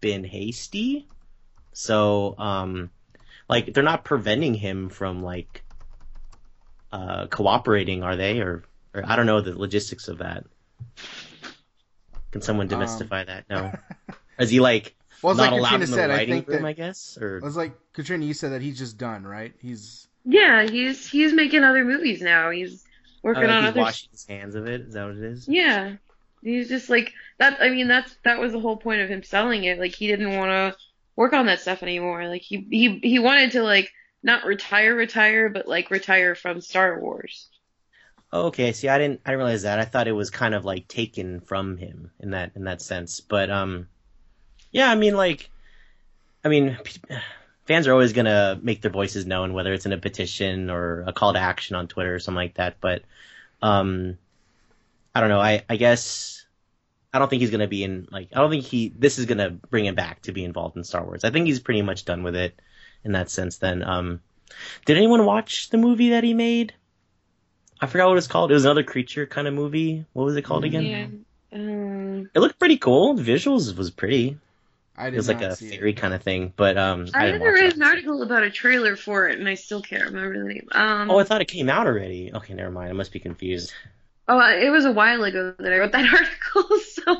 been 0.00 0.24
hasty. 0.24 1.08
So, 1.72 2.36
um, 2.38 2.90
like 3.48 3.72
they're 3.72 3.82
not 3.82 4.04
preventing 4.04 4.54
him 4.54 4.88
from 4.88 5.22
like 5.22 5.63
uh, 6.94 7.26
cooperating, 7.26 8.02
are 8.02 8.16
they? 8.16 8.40
Or, 8.40 8.62
or 8.94 9.02
I 9.06 9.16
don't 9.16 9.26
know 9.26 9.40
the 9.40 9.58
logistics 9.58 10.08
of 10.08 10.18
that. 10.18 10.44
Can 12.30 12.40
someone 12.42 12.72
Um, 12.72 12.80
demystify 12.80 13.26
that? 13.26 13.44
No. 13.50 13.72
Is 14.38 14.50
he 14.50 14.60
like 14.60 14.94
Well, 15.22 15.32
it's 15.32 15.38
not 15.38 15.52
like 15.52 15.60
allowed 15.60 15.80
Katrina 15.80 15.84
in 15.84 15.90
the 15.90 15.96
said. 15.96 16.10
I 16.10 16.26
think 16.26 16.48
room? 16.48 16.62
that 16.62 16.68
I 16.68 16.72
guess, 16.72 17.18
or 17.20 17.38
it 17.38 17.42
was 17.44 17.56
like 17.56 17.72
Katrina. 17.92 18.24
You 18.24 18.34
said 18.34 18.52
that 18.52 18.62
he's 18.62 18.78
just 18.78 18.98
done, 18.98 19.24
right? 19.24 19.52
He's 19.60 20.08
Yeah, 20.24 20.62
he's 20.68 21.08
he's 21.08 21.32
making 21.32 21.62
other 21.64 21.84
movies 21.84 22.20
now. 22.20 22.50
He's 22.50 22.84
working 23.22 23.44
uh, 23.44 23.52
on 23.54 23.62
he's 23.62 23.68
other. 23.70 23.80
washing 23.80 24.08
his 24.10 24.26
hands 24.26 24.54
of 24.56 24.66
it. 24.66 24.80
Is 24.82 24.94
that 24.94 25.06
what 25.06 25.16
it 25.16 25.22
is? 25.22 25.46
Yeah, 25.48 25.94
he's 26.42 26.68
just 26.68 26.90
like 26.90 27.12
that. 27.38 27.58
I 27.60 27.70
mean, 27.70 27.86
that's 27.88 28.16
that 28.24 28.38
was 28.40 28.52
the 28.52 28.60
whole 28.60 28.76
point 28.76 29.00
of 29.00 29.08
him 29.08 29.22
selling 29.22 29.64
it. 29.64 29.78
Like 29.78 29.94
he 29.94 30.06
didn't 30.08 30.36
want 30.36 30.50
to 30.50 30.76
work 31.16 31.32
on 31.32 31.46
that 31.46 31.60
stuff 31.60 31.82
anymore. 31.84 32.26
Like 32.28 32.42
he 32.42 32.66
he 32.70 32.98
he 32.98 33.18
wanted 33.20 33.52
to 33.52 33.62
like 33.62 33.92
not 34.24 34.46
retire, 34.46 34.94
retire, 34.94 35.50
but 35.50 35.68
like 35.68 35.90
retire 35.90 36.34
from 36.34 36.60
Star 36.62 36.98
Wars. 36.98 37.48
Okay. 38.32 38.72
See, 38.72 38.88
I 38.88 38.98
didn't 38.98 39.20
I 39.24 39.30
didn't 39.30 39.44
realize 39.44 39.62
that. 39.62 39.78
I 39.78 39.84
thought 39.84 40.08
it 40.08 40.12
was 40.12 40.30
kind 40.30 40.54
of 40.54 40.64
like 40.64 40.88
taken 40.88 41.40
from 41.40 41.76
him 41.76 42.10
in 42.18 42.30
that 42.30 42.52
in 42.56 42.64
that 42.64 42.82
sense. 42.82 43.20
But 43.20 43.50
um, 43.50 43.86
yeah. 44.72 44.90
I 44.90 44.96
mean, 44.96 45.14
like, 45.14 45.50
I 46.42 46.48
mean, 46.48 46.78
fans 47.66 47.86
are 47.86 47.92
always 47.92 48.14
gonna 48.14 48.58
make 48.60 48.80
their 48.80 48.90
voices 48.90 49.26
known, 49.26 49.52
whether 49.52 49.72
it's 49.74 49.86
in 49.86 49.92
a 49.92 49.98
petition 49.98 50.70
or 50.70 51.04
a 51.06 51.12
call 51.12 51.34
to 51.34 51.38
action 51.38 51.76
on 51.76 51.86
Twitter 51.86 52.14
or 52.14 52.18
something 52.18 52.36
like 52.36 52.54
that. 52.54 52.78
But 52.80 53.02
um, 53.60 54.16
I 55.14 55.20
don't 55.20 55.28
know. 55.28 55.40
I 55.40 55.64
I 55.68 55.76
guess 55.76 56.46
I 57.12 57.18
don't 57.18 57.28
think 57.28 57.42
he's 57.42 57.50
gonna 57.50 57.68
be 57.68 57.84
in 57.84 58.08
like 58.10 58.30
I 58.34 58.40
don't 58.40 58.50
think 58.50 58.64
he 58.64 58.90
this 58.98 59.18
is 59.18 59.26
gonna 59.26 59.50
bring 59.50 59.84
him 59.84 59.94
back 59.94 60.22
to 60.22 60.32
be 60.32 60.44
involved 60.44 60.78
in 60.78 60.82
Star 60.82 61.04
Wars. 61.04 61.24
I 61.24 61.30
think 61.30 61.46
he's 61.46 61.60
pretty 61.60 61.82
much 61.82 62.06
done 62.06 62.22
with 62.22 62.34
it 62.34 62.58
in 63.04 63.12
that 63.12 63.30
sense. 63.30 63.58
Then 63.58 63.82
um, 63.82 64.20
did 64.86 64.96
anyone 64.98 65.26
watch 65.26 65.70
the 65.70 65.78
movie 65.78 66.10
that 66.10 66.24
he 66.24 66.34
made? 66.34 66.74
I 67.80 67.86
forgot 67.86 68.06
what 68.06 68.12
it 68.12 68.16
was 68.16 68.26
called. 68.26 68.50
It 68.50 68.54
was 68.54 68.64
another 68.64 68.82
creature 68.82 69.26
kind 69.26 69.46
of 69.46 69.54
movie. 69.54 70.06
What 70.12 70.24
was 70.24 70.34
it 70.34 70.42
called 70.42 70.64
again? 70.64 70.90
Yeah. 70.90 71.08
Um, 71.52 72.30
It 72.32 72.38
looked 72.38 72.60
pretty 72.60 72.76
cool. 72.78 73.14
The 73.14 73.22
visuals 73.24 73.76
was 73.76 73.90
pretty. 73.90 74.38
I 74.96 75.10
did 75.10 75.14
It 75.14 75.18
was 75.20 75.28
like 75.28 75.42
a 75.42 75.56
see 75.56 75.70
fairy 75.70 75.94
it. 75.94 75.94
kind 75.94 76.14
of 76.14 76.22
thing, 76.22 76.54
but 76.56 76.78
um, 76.78 77.16
I 77.18 77.22
I 77.22 77.26
had 77.26 77.38
didn't 77.38 77.40
watch 77.40 77.62
read 77.62 77.72
it. 77.72 77.76
an 77.76 77.82
article 77.82 78.22
about 78.22 78.42
a 78.42 78.50
trailer 78.50 78.94
for 78.96 79.28
it, 79.28 79.38
and 79.38 79.48
I 79.48 79.54
still 79.54 79.80
can't 79.82 80.04
remember 80.04 80.38
the 80.38 80.52
name. 80.54 80.68
Um, 80.72 81.08
Oh, 81.08 81.18
I 81.18 81.24
thought 81.24 81.40
it 81.40 81.48
came 81.48 81.70
out 81.70 81.86
already. 81.86 82.30
Okay, 82.34 82.52
never 82.54 82.70
mind. 82.70 82.90
I 82.90 82.92
must 82.92 83.10
be 83.12 83.18
confused. 83.20 83.78
Oh, 84.26 84.40
it 84.40 84.70
was 84.70 84.84
a 84.86 84.92
while 84.92 85.22
ago 85.24 85.54
that 85.58 85.72
I 85.72 85.78
wrote 85.78 85.92
that 85.92 86.12
article, 86.54 86.78
so 86.78 87.16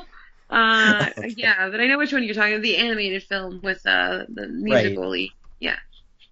uh, 0.49 1.09
Okay. 1.17 1.35
yeah, 1.35 1.69
but 1.69 1.79
I 1.79 1.87
know 1.87 1.97
which 1.97 2.13
one 2.13 2.23
you're 2.23 2.33
talking 2.33 2.53
about. 2.53 2.63
The 2.63 2.77
animated 2.77 3.23
film 3.23 3.61
with 3.63 3.85
uh, 3.85 4.25
the 4.27 4.47
musical 4.47 5.09
Yeah. 5.59 5.77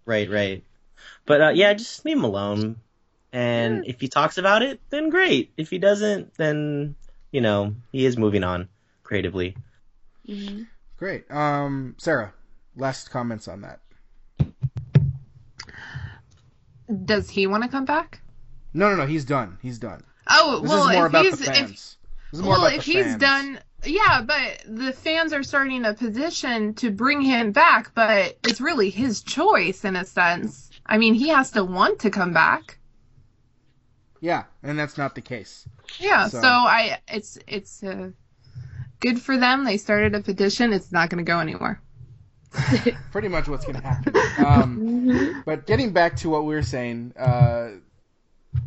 Right, 0.05 0.29
right. 0.29 0.63
But 1.25 1.41
uh, 1.41 1.49
yeah, 1.49 1.73
just 1.73 2.03
leave 2.05 2.17
him 2.17 2.23
alone. 2.23 2.77
And 3.31 3.85
if 3.87 3.99
he 3.99 4.07
talks 4.09 4.37
about 4.37 4.61
it, 4.61 4.79
then 4.89 5.09
great. 5.09 5.53
If 5.57 5.69
he 5.71 5.79
doesn't, 5.79 6.35
then 6.35 6.95
you 7.31 7.41
know 7.41 7.75
he 7.91 8.05
is 8.05 8.15
moving 8.17 8.43
on 8.43 8.69
creatively. 9.03 9.55
hmm 10.25 10.63
Great. 10.97 11.29
Um, 11.31 11.95
Sarah, 11.97 12.33
last 12.75 13.09
comments 13.09 13.47
on 13.47 13.61
that. 13.61 13.79
Does 17.05 17.29
he 17.29 17.47
want 17.47 17.63
to 17.63 17.69
come 17.69 17.85
back? 17.85 18.21
No, 18.73 18.89
no, 18.89 18.95
no. 18.97 19.05
He's 19.05 19.25
done. 19.25 19.57
He's 19.61 19.79
done. 19.79 20.03
Oh, 20.27 20.59
This 20.61 20.69
well, 20.69 20.87
is 20.89 20.93
more 20.95 21.05
if 21.05 21.09
about 21.11 21.25
he's 21.25 21.37
the 21.39 21.43
if 21.49 21.55
fans. 21.55 21.69
this 21.71 21.97
is 22.33 22.41
more 22.41 22.51
well, 22.53 22.65
about 22.67 22.77
if 22.77 22.85
the 22.85 22.91
he's 22.91 23.05
fans. 23.05 23.19
done, 23.21 23.59
yeah, 23.85 24.21
but 24.21 24.63
the 24.67 24.93
fans 24.93 25.33
are 25.33 25.43
starting 25.43 25.85
a 25.85 25.93
petition 25.93 26.73
to 26.75 26.91
bring 26.91 27.21
him 27.21 27.51
back, 27.51 27.93
but 27.95 28.37
it's 28.43 28.61
really 28.61 28.89
his 28.89 29.21
choice 29.23 29.83
in 29.85 29.95
a 29.95 30.05
sense. 30.05 30.69
I 30.85 30.97
mean, 30.97 31.13
he 31.13 31.29
has 31.29 31.51
to 31.51 31.63
want 31.63 31.99
to 31.99 32.09
come 32.09 32.33
back. 32.33 32.77
Yeah, 34.19 34.43
and 34.61 34.77
that's 34.79 34.97
not 34.97 35.15
the 35.15 35.21
case. 35.21 35.67
Yeah, 35.99 36.27
So- 36.27 36.41
so, 36.41 36.47
I 36.47 36.99
it's 37.07 37.37
it's 37.47 37.83
uh, 37.83 38.11
good 38.99 39.21
for 39.21 39.37
them. 39.37 39.65
They 39.65 39.77
started 39.77 40.15
a 40.15 40.21
petition. 40.21 40.71
It's 40.73 40.91
not 40.91 41.09
going 41.09 41.23
to 41.23 41.29
go 41.29 41.39
anywhere. 41.39 41.81
Pretty 43.11 43.27
much 43.29 43.47
what's 43.47 43.65
going 43.65 43.81
to 43.81 43.87
happen. 43.87 44.15
Um, 44.45 44.79
Mm-hmm. 44.79 45.39
but 45.45 45.65
getting 45.65 45.91
back 45.91 46.17
to 46.17 46.29
what 46.29 46.45
we 46.45 46.53
were 46.53 46.61
saying, 46.63 47.13
uh, 47.17 47.69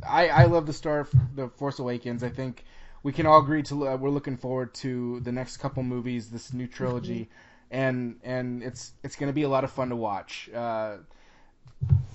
I 0.07 0.29
I 0.29 0.45
love 0.47 0.67
the 0.67 0.73
Star 0.73 1.07
the 1.35 1.49
Force 1.49 1.79
Awakens. 1.79 2.23
I 2.25 2.29
think 2.31 2.65
we 3.07 3.13
can 3.13 3.25
all 3.25 3.39
agree 3.41 3.63
to 3.63 3.87
uh, 3.87 3.97
we're 3.97 4.11
looking 4.11 4.37
forward 4.37 4.75
to 4.75 5.21
the 5.21 5.31
next 5.31 5.59
couple 5.59 5.81
movies, 5.85 6.29
this 6.29 6.53
new 6.53 6.67
trilogy, 6.67 7.29
and 7.71 8.17
and 8.25 8.65
it's 8.65 8.91
it's 9.05 9.15
going 9.15 9.29
to 9.29 9.33
be 9.33 9.45
a 9.45 9.49
lot 9.49 9.63
of 9.63 9.71
fun 9.71 9.91
to 9.91 9.95
watch. 9.97 10.51
Uh, 10.53 10.97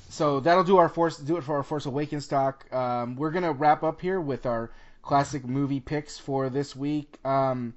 so 0.10 0.42
that'll 0.42 0.66
do 0.66 0.76
our 0.76 0.90
force 0.90 1.18
do 1.18 1.38
it 1.38 1.46
for 1.46 1.56
our 1.56 1.64
Force 1.64 1.86
Awakens 1.86 2.28
talk. 2.28 2.66
Um, 2.74 3.16
we're 3.16 3.32
gonna 3.32 3.54
wrap 3.54 3.84
up 3.84 4.02
here 4.02 4.20
with 4.20 4.46
our 4.46 4.70
classic 5.02 5.46
movie 5.46 5.80
picks 5.80 6.20
for 6.20 6.50
this 6.50 6.76
week. 6.76 7.18
Um, 7.24 7.74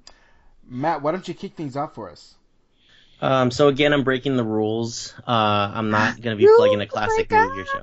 Matt, 0.67 1.01
why 1.01 1.13
don't 1.13 1.25
you 1.25 1.33
kick 1.33 1.53
things 1.55 1.77
off 1.77 1.95
for 1.95 2.09
us? 2.11 2.35
Um, 3.21 3.49
so 3.49 3.69
again, 3.69 3.93
I'm 3.93 4.03
breaking 4.03 4.35
the 4.35 4.43
rules. 4.43 5.13
Uh, 5.25 5.71
I'm 5.73 5.89
not 5.89 6.19
gonna 6.19 6.35
be 6.35 6.43
You- 6.43 6.55
plugging 6.57 6.81
a 6.81 6.85
classic 6.85 7.31
my 7.31 7.45
movie 7.47 7.61
or 7.61 7.65
show. 7.65 7.81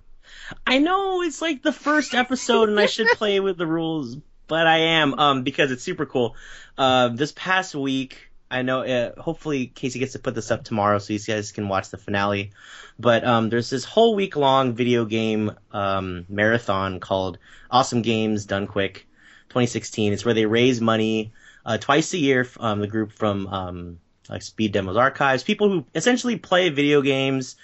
I 0.66 0.76
know 0.76 1.22
it's 1.22 1.40
like 1.40 1.62
the 1.62 1.72
first 1.72 2.12
episode, 2.12 2.68
and 2.68 2.78
I 2.78 2.84
should 2.84 3.08
play 3.16 3.40
with 3.40 3.56
the 3.56 3.66
rules, 3.66 4.18
but 4.52 4.66
I 4.66 4.78
am 5.00 5.14
um 5.18 5.44
because 5.44 5.70
it's 5.70 5.82
super 5.82 6.04
cool. 6.04 6.36
Uh, 6.76 7.08
this 7.08 7.32
past 7.32 7.74
week, 7.74 8.18
I 8.50 8.60
know. 8.60 8.82
Uh, 8.82 9.18
hopefully, 9.18 9.66
Casey 9.66 9.98
gets 9.98 10.12
to 10.12 10.18
put 10.18 10.34
this 10.34 10.50
up 10.50 10.62
tomorrow, 10.62 10.98
so 10.98 11.14
you 11.14 11.18
guys 11.20 11.52
can 11.52 11.70
watch 11.70 11.88
the 11.88 11.96
finale. 11.96 12.50
But 12.98 13.24
um, 13.24 13.48
there's 13.48 13.70
this 13.70 13.86
whole 13.86 14.14
week 14.14 14.36
long 14.36 14.74
video 14.74 15.06
game 15.06 15.52
um, 15.70 16.26
marathon 16.28 17.00
called 17.00 17.38
Awesome 17.70 18.02
Games 18.02 18.44
Done 18.44 18.66
Quick 18.66 19.06
2016. 19.48 20.12
It's 20.12 20.22
where 20.22 20.34
they 20.34 20.44
raise 20.44 20.82
money 20.82 21.32
uh, 21.64 21.78
twice 21.78 22.12
a 22.12 22.18
year. 22.18 22.46
Um, 22.60 22.80
the 22.80 22.88
group 22.88 23.12
from 23.12 23.46
um, 23.46 24.00
like 24.28 24.42
Speed 24.42 24.72
Demos 24.72 24.98
Archives, 24.98 25.44
people 25.44 25.70
who 25.70 25.86
essentially 25.94 26.36
play 26.36 26.68
video 26.68 27.00
games 27.00 27.56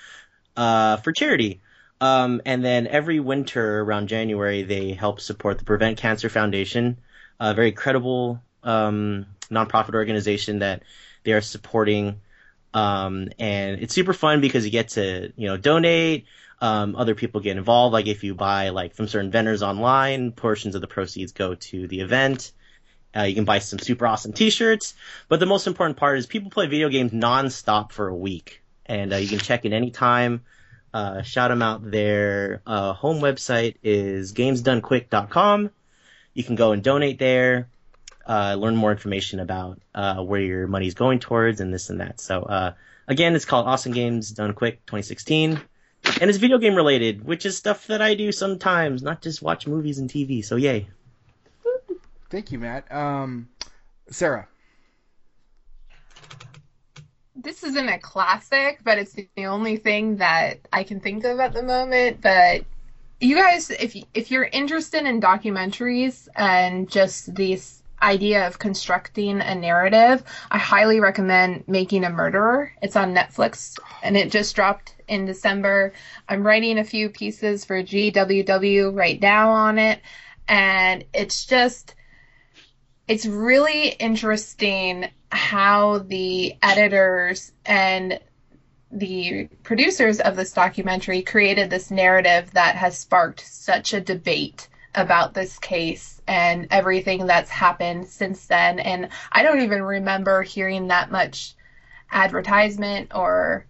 uh, 0.56 0.96
for 0.96 1.12
charity. 1.12 1.60
Um, 2.00 2.42
and 2.46 2.64
then 2.64 2.86
every 2.86 3.20
winter 3.20 3.80
around 3.80 4.08
January, 4.08 4.62
they 4.62 4.92
help 4.92 5.20
support 5.20 5.58
the 5.58 5.64
Prevent 5.64 5.98
Cancer 5.98 6.28
Foundation, 6.28 6.98
a 7.40 7.54
very 7.54 7.72
credible 7.72 8.40
um, 8.62 9.26
nonprofit 9.50 9.94
organization 9.94 10.60
that 10.60 10.82
they 11.24 11.32
are 11.32 11.40
supporting. 11.40 12.20
Um, 12.74 13.28
and 13.38 13.80
it's 13.80 13.94
super 13.94 14.12
fun 14.12 14.40
because 14.40 14.64
you 14.64 14.70
get 14.70 14.90
to 14.90 15.32
you 15.36 15.48
know 15.48 15.56
donate. 15.56 16.26
Um, 16.60 16.96
other 16.96 17.14
people 17.14 17.40
get 17.40 17.56
involved. 17.56 17.92
Like 17.92 18.06
if 18.06 18.24
you 18.24 18.34
buy 18.34 18.70
like 18.70 18.94
from 18.94 19.08
certain 19.08 19.30
vendors 19.30 19.62
online, 19.62 20.32
portions 20.32 20.74
of 20.74 20.80
the 20.80 20.86
proceeds 20.86 21.32
go 21.32 21.54
to 21.54 21.86
the 21.86 22.00
event. 22.00 22.52
Uh, 23.16 23.22
you 23.22 23.34
can 23.34 23.44
buy 23.44 23.58
some 23.58 23.78
super 23.78 24.06
awesome 24.06 24.32
T-shirts. 24.32 24.94
But 25.28 25.40
the 25.40 25.46
most 25.46 25.66
important 25.66 25.96
part 25.96 26.18
is 26.18 26.26
people 26.26 26.50
play 26.50 26.66
video 26.66 26.88
games 26.88 27.12
nonstop 27.12 27.92
for 27.92 28.08
a 28.08 28.14
week, 28.14 28.62
and 28.86 29.12
uh, 29.12 29.16
you 29.16 29.28
can 29.28 29.38
check 29.38 29.64
in 29.64 29.72
anytime. 29.72 30.42
Uh, 30.92 31.22
shout 31.22 31.50
them 31.50 31.62
out. 31.62 31.90
Their 31.90 32.62
uh, 32.66 32.92
home 32.92 33.20
website 33.20 33.76
is 33.82 34.32
gamesdonequick.com. 34.32 35.70
You 36.34 36.44
can 36.44 36.54
go 36.54 36.72
and 36.72 36.82
donate 36.82 37.18
there, 37.18 37.68
uh, 38.26 38.54
learn 38.58 38.76
more 38.76 38.92
information 38.92 39.40
about 39.40 39.80
uh, 39.94 40.22
where 40.22 40.40
your 40.40 40.66
money's 40.66 40.94
going 40.94 41.18
towards, 41.18 41.60
and 41.60 41.72
this 41.72 41.90
and 41.90 42.00
that. 42.00 42.20
So 42.20 42.42
uh, 42.42 42.72
again, 43.06 43.34
it's 43.34 43.44
called 43.44 43.66
Awesome 43.66 43.92
Games 43.92 44.30
Done 44.30 44.52
Quick 44.54 44.86
2016, 44.86 45.60
and 46.20 46.30
it's 46.30 46.38
video 46.38 46.58
game 46.58 46.74
related, 46.74 47.24
which 47.24 47.44
is 47.44 47.56
stuff 47.56 47.86
that 47.88 48.00
I 48.00 48.14
do 48.14 48.32
sometimes, 48.32 49.02
not 49.02 49.20
just 49.20 49.42
watch 49.42 49.66
movies 49.66 49.98
and 49.98 50.08
TV. 50.08 50.44
So 50.44 50.56
yay! 50.56 50.88
Thank 52.30 52.52
you, 52.52 52.58
Matt. 52.58 52.90
Um, 52.92 53.48
Sarah. 54.10 54.48
This 57.40 57.62
isn't 57.62 57.88
a 57.88 57.98
classic, 57.98 58.80
but 58.82 58.98
it's 58.98 59.14
the 59.14 59.46
only 59.46 59.76
thing 59.76 60.16
that 60.16 60.58
I 60.72 60.82
can 60.82 61.00
think 61.00 61.24
of 61.24 61.38
at 61.38 61.54
the 61.54 61.62
moment. 61.62 62.20
But 62.20 62.64
you 63.20 63.36
guys, 63.36 63.70
if 63.70 63.96
if 64.12 64.30
you're 64.30 64.44
interested 64.44 65.04
in 65.04 65.20
documentaries 65.20 66.28
and 66.36 66.90
just 66.90 67.34
this 67.34 67.82
idea 68.02 68.46
of 68.46 68.58
constructing 68.58 69.40
a 69.40 69.54
narrative, 69.54 70.22
I 70.50 70.58
highly 70.58 71.00
recommend 71.00 71.64
Making 71.66 72.04
a 72.04 72.10
Murderer. 72.10 72.72
It's 72.82 72.96
on 72.96 73.14
Netflix 73.14 73.78
and 74.02 74.16
it 74.16 74.30
just 74.30 74.54
dropped 74.54 74.94
in 75.08 75.24
December. 75.24 75.92
I'm 76.28 76.46
writing 76.46 76.78
a 76.78 76.84
few 76.84 77.08
pieces 77.08 77.64
for 77.64 77.82
GWW 77.82 78.94
right 78.94 79.20
now 79.20 79.50
on 79.50 79.78
it, 79.78 80.00
and 80.48 81.04
it's 81.12 81.46
just 81.46 81.94
it's 83.08 83.26
really 83.26 83.88
interesting 83.88 85.08
how 85.30 85.98
the 85.98 86.56
editors 86.62 87.52
and 87.66 88.20
the 88.90 89.48
producers 89.62 90.20
of 90.20 90.36
this 90.36 90.52
documentary 90.52 91.22
created 91.22 91.68
this 91.68 91.90
narrative 91.90 92.50
that 92.52 92.74
has 92.74 92.96
sparked 92.96 93.40
such 93.40 93.92
a 93.92 94.00
debate 94.00 94.68
about 94.94 95.34
this 95.34 95.58
case 95.58 96.20
and 96.26 96.66
everything 96.70 97.26
that's 97.26 97.50
happened 97.50 98.06
since 98.06 98.46
then. 98.46 98.78
And 98.78 99.10
I 99.30 99.42
don't 99.42 99.60
even 99.60 99.82
remember 99.82 100.42
hearing 100.42 100.88
that 100.88 101.10
much 101.10 101.54
advertisement 102.10 103.14
or 103.14 103.66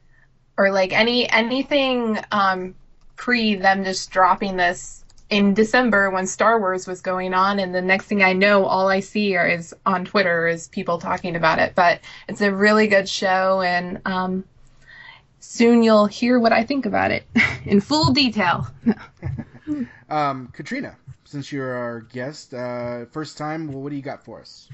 or 0.56 0.72
like 0.72 0.92
any 0.92 1.28
anything 1.30 2.18
um, 2.30 2.74
pre 3.16 3.56
them 3.56 3.84
just 3.84 4.11
dropping 4.11 4.56
this 4.56 4.97
in 5.30 5.54
December 5.54 6.10
when 6.10 6.26
Star 6.26 6.58
Wars 6.58 6.86
was 6.86 7.00
going 7.00 7.34
on, 7.34 7.58
and 7.58 7.74
the 7.74 7.82
next 7.82 8.06
thing 8.06 8.22
I 8.22 8.32
know, 8.32 8.64
all 8.64 8.88
I 8.88 9.00
see 9.00 9.36
are, 9.36 9.46
is 9.46 9.74
on 9.84 10.04
Twitter 10.04 10.46
is 10.46 10.68
people 10.68 10.98
talking 10.98 11.36
about 11.36 11.58
it. 11.58 11.74
But 11.74 12.00
it's 12.28 12.40
a 12.40 12.52
really 12.52 12.86
good 12.86 13.08
show, 13.08 13.60
and 13.60 14.00
um, 14.06 14.44
soon 15.40 15.82
you'll 15.82 16.06
hear 16.06 16.38
what 16.38 16.52
I 16.52 16.64
think 16.64 16.86
about 16.86 17.10
it 17.10 17.26
in 17.64 17.80
full 17.80 18.12
detail. 18.12 18.66
Um, 20.08 20.48
Katrina, 20.54 20.96
since 21.24 21.52
you're 21.52 21.74
our 21.74 22.00
guest, 22.00 22.54
uh, 22.54 23.04
first 23.06 23.36
time, 23.36 23.68
well, 23.68 23.82
what 23.82 23.90
do 23.90 23.96
you 23.96 24.02
got 24.02 24.24
for 24.24 24.40
us? 24.40 24.68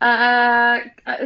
Uh, 0.00 0.80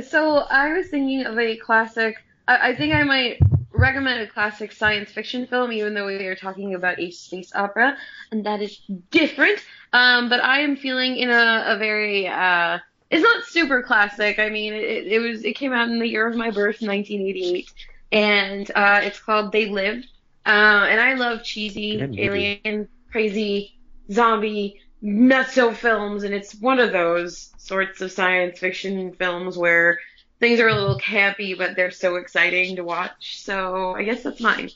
so 0.08 0.38
I 0.38 0.72
was 0.72 0.88
thinking 0.88 1.26
of 1.26 1.38
a 1.38 1.56
classic. 1.56 2.16
I, 2.46 2.70
I 2.70 2.76
think 2.76 2.94
I 2.94 3.02
might 3.02 3.38
recommend 3.74 4.20
a 4.20 4.26
classic 4.26 4.72
science 4.72 5.10
fiction 5.10 5.46
film, 5.46 5.72
even 5.72 5.94
though 5.94 6.06
we 6.06 6.14
are 6.14 6.36
talking 6.36 6.74
about 6.74 6.98
a 6.98 7.10
space 7.10 7.52
opera, 7.54 7.96
and 8.30 8.46
that 8.46 8.62
is 8.62 8.78
different. 9.10 9.58
Um, 9.92 10.28
but 10.28 10.42
I 10.42 10.60
am 10.60 10.76
feeling 10.76 11.16
in 11.16 11.30
a, 11.30 11.64
a 11.66 11.78
very 11.78 12.26
uh, 12.26 12.78
it's 13.10 13.22
not 13.22 13.44
super 13.44 13.82
classic. 13.82 14.38
I 14.38 14.48
mean, 14.48 14.72
it, 14.72 15.06
it 15.06 15.18
was 15.18 15.44
it 15.44 15.54
came 15.54 15.72
out 15.72 15.88
in 15.88 15.98
the 15.98 16.08
year 16.08 16.26
of 16.26 16.36
my 16.36 16.50
birth, 16.50 16.80
1988, 16.80 17.72
and 18.12 18.70
uh, 18.74 19.00
it's 19.02 19.20
called 19.20 19.52
They 19.52 19.66
Live. 19.66 20.04
Uh, 20.46 20.86
and 20.88 21.00
I 21.00 21.14
love 21.14 21.42
cheesy 21.42 22.00
alien, 22.18 22.88
crazy 23.10 23.78
zombie 24.10 24.80
nutso 25.02 25.74
films, 25.74 26.22
and 26.22 26.34
it's 26.34 26.54
one 26.54 26.78
of 26.78 26.92
those 26.92 27.52
sorts 27.58 28.00
of 28.00 28.12
science 28.12 28.58
fiction 28.58 29.12
films 29.14 29.56
where 29.56 29.98
things 30.44 30.60
are 30.60 30.68
a 30.68 30.74
little 30.74 30.98
campy, 30.98 31.56
but 31.56 31.74
they're 31.74 31.90
so 31.90 32.16
exciting 32.16 32.76
to 32.76 32.84
watch. 32.84 33.42
So 33.42 33.94
I 33.94 34.02
guess 34.04 34.22
that's 34.22 34.42
mine. 34.42 34.70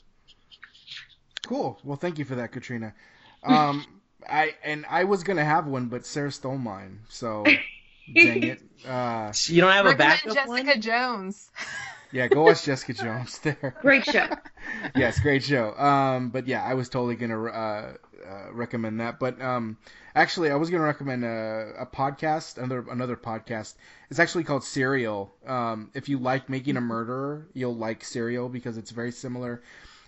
Cool. 1.45 1.79
Well, 1.83 1.95
thank 1.95 2.17
you 2.17 2.25
for 2.25 2.35
that, 2.35 2.51
Katrina. 2.51 2.95
Um, 3.43 3.85
I 4.29 4.55
and 4.63 4.83
I 4.89 5.03
was 5.03 5.23
gonna 5.23 5.45
have 5.45 5.67
one, 5.67 5.85
but 5.87 6.05
Sarah 6.07 6.31
stole 6.31 6.57
mine, 6.57 7.01
so 7.07 7.43
dang 8.15 8.43
it. 8.43 8.61
Uh, 8.87 9.31
You 9.47 9.61
don't 9.61 9.71
have 9.71 9.85
a 9.85 9.89
Recommend 9.89 9.97
backup 9.97 10.33
Jessica 10.33 10.47
one? 10.47 10.81
Jones. 10.81 11.51
yeah, 12.11 12.27
go 12.27 12.43
watch 12.43 12.63
Jessica 12.63 12.93
Jones 12.93 13.37
there. 13.39 13.75
Great 13.81 14.05
show. 14.05 14.27
yes, 14.95 15.19
great 15.19 15.43
show. 15.43 15.73
Um, 15.77 16.29
but 16.29 16.47
yeah, 16.47 16.63
I 16.63 16.73
was 16.73 16.89
totally 16.89 17.15
gonna 17.15 17.45
uh, 17.45 17.93
uh, 18.27 18.53
recommend 18.53 18.99
that. 19.01 19.19
But 19.19 19.39
um, 19.39 19.77
actually, 20.15 20.51
I 20.51 20.55
was 20.55 20.69
gonna 20.69 20.83
recommend 20.83 21.23
a, 21.23 21.73
a 21.79 21.85
podcast, 21.85 22.57
another 22.57 22.85
another 22.89 23.15
podcast. 23.15 23.75
It's 24.09 24.19
actually 24.19 24.43
called 24.43 24.63
Serial. 24.63 25.33
Um, 25.45 25.91
if 25.93 26.09
you 26.09 26.19
like 26.19 26.49
making 26.49 26.77
a 26.77 26.81
murderer, 26.81 27.47
you'll 27.53 27.75
like 27.75 28.03
Serial 28.03 28.49
because 28.49 28.77
it's 28.77 28.91
very 28.91 29.11
similar, 29.11 29.61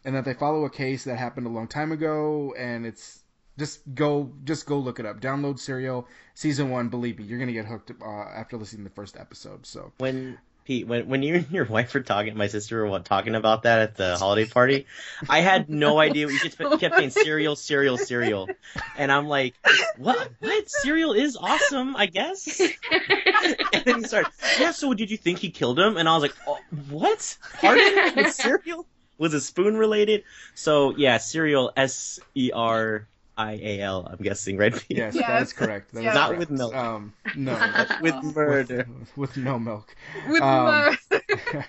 and 0.06 0.16
that 0.16 0.26
they 0.26 0.34
follow 0.34 0.66
a 0.66 0.70
case 0.70 1.04
that 1.06 1.18
happened 1.18 1.48
a 1.48 1.50
long 1.50 1.68
time 1.68 1.92
ago, 1.92 2.54
and 2.58 2.86
it's 2.86 3.24
just 3.58 3.82
go 3.94 4.32
just 4.44 4.66
go 4.66 4.78
look 4.78 5.00
it 5.00 5.06
up. 5.06 5.20
Download 5.22 5.60
Serial 5.60 6.08
season 6.34 6.70
one. 6.70 6.90
Believe 6.90 7.20
me, 7.20 7.26
you're 7.26 7.40
gonna 7.40 7.52
get 7.52 7.66
hooked 7.66 7.92
uh, 8.02 8.06
after 8.06 8.58
listening 8.58 8.84
to 8.84 8.90
the 8.90 8.96
first 8.96 9.18
episode. 9.18 9.66
So 9.66 9.92
When 9.98 10.38
Pete, 10.72 10.88
when 10.88 11.10
when 11.10 11.22
you 11.22 11.36
and 11.36 11.52
your 11.52 11.66
wife 11.78 11.94
were 11.94 12.00
talking, 12.00 12.38
my 12.38 12.48
sister 12.48 12.88
were 12.88 13.00
talking 13.00 13.36
about 13.36 13.64
that 13.64 13.80
at 13.80 13.96
the 13.96 14.18
holiday 14.18 14.46
party, 14.50 14.86
I 15.30 15.42
had 15.42 15.70
no 15.70 16.00
idea. 16.00 16.28
We 16.28 16.40
just 16.40 16.58
kept 16.80 16.96
saying 16.96 17.10
cereal, 17.10 17.58
cereal, 17.58 17.98
cereal, 17.98 18.50
and 18.98 19.12
I'm 19.12 19.28
like, 19.28 19.54
what? 19.98 20.32
What? 20.40 20.70
Cereal 20.70 21.12
is 21.12 21.36
awesome, 21.36 21.98
I 21.98 22.06
guess. 22.06 22.62
And 23.74 23.86
then 23.86 23.98
he 24.00 24.04
started, 24.04 24.32
yeah. 24.60 24.72
So 24.72 24.94
did 24.94 25.12
you 25.12 25.18
think 25.18 25.40
he 25.40 25.50
killed 25.50 25.80
him? 25.80 25.98
And 25.98 26.08
I 26.08 26.14
was 26.14 26.22
like, 26.22 26.36
oh, 26.46 26.60
what? 26.90 27.38
Pardon? 27.60 28.16
With 28.16 28.34
cereal? 28.34 28.86
Was 29.18 29.34
a 29.34 29.42
spoon 29.42 29.76
related? 29.76 30.24
So 30.56 30.96
yeah, 30.96 31.18
cereal. 31.18 31.72
S 31.76 32.20
E 32.36 32.52
R 32.54 33.08
I 33.38 33.54
A 33.54 33.80
L. 33.82 34.08
I'm 34.12 34.18
guessing, 34.24 34.58
right? 34.58 34.74
Pete? 34.74 34.86
yes, 34.98 35.16
Yes. 35.16 35.28
that 35.28 35.42
is 35.44 35.54
correct. 35.54 35.94
That 35.94 36.00
is 36.00 36.06
Yeah. 36.06 36.14
Not 36.14 36.28
correct. 36.30 36.40
with 36.40 36.52
milk. 36.52 36.76
Um, 36.76 37.14
no, 37.36 37.54
With 38.02 38.24
murder. 38.36 38.88
with, 39.00 39.18
with 39.18 39.38
no 39.38 39.58
milk. 39.60 39.96
With 40.28 40.42
Um, 40.42 40.98
the- 41.10 41.66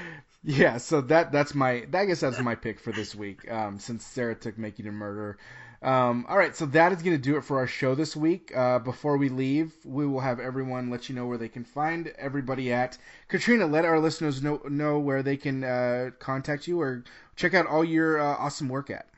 yeah, 0.44 0.78
so 0.78 1.00
that 1.02 1.32
that's 1.32 1.54
my 1.54 1.86
I 1.92 2.04
guess 2.06 2.20
that's 2.20 2.40
my 2.40 2.54
pick 2.54 2.80
for 2.80 2.92
this 2.92 3.14
week. 3.14 3.50
Um, 3.50 3.78
since 3.78 4.04
Sarah 4.04 4.34
took 4.34 4.58
making 4.58 4.86
a 4.86 4.92
murder. 4.92 5.38
Um, 5.82 6.26
all 6.28 6.38
right, 6.38 6.54
so 6.54 6.64
that 6.66 6.92
is 6.92 7.02
going 7.02 7.16
to 7.16 7.20
do 7.22 7.36
it 7.36 7.42
for 7.42 7.58
our 7.58 7.66
show 7.66 7.96
this 7.96 8.14
week. 8.14 8.56
Uh, 8.56 8.78
before 8.78 9.16
we 9.16 9.28
leave, 9.28 9.74
we 9.84 10.06
will 10.06 10.20
have 10.20 10.38
everyone 10.38 10.90
let 10.90 11.08
you 11.08 11.14
know 11.16 11.26
where 11.26 11.38
they 11.38 11.48
can 11.48 11.64
find 11.64 12.12
everybody 12.20 12.72
at. 12.72 12.96
Katrina, 13.26 13.66
let 13.66 13.84
our 13.84 13.98
listeners 13.98 14.40
know 14.44 14.60
know 14.68 15.00
where 15.00 15.24
they 15.24 15.36
can 15.36 15.64
uh, 15.64 16.10
contact 16.20 16.68
you 16.68 16.80
or 16.80 17.02
check 17.34 17.54
out 17.54 17.66
all 17.66 17.84
your 17.84 18.20
uh, 18.20 18.36
awesome 18.38 18.68
work 18.68 18.90
at. 18.90 19.08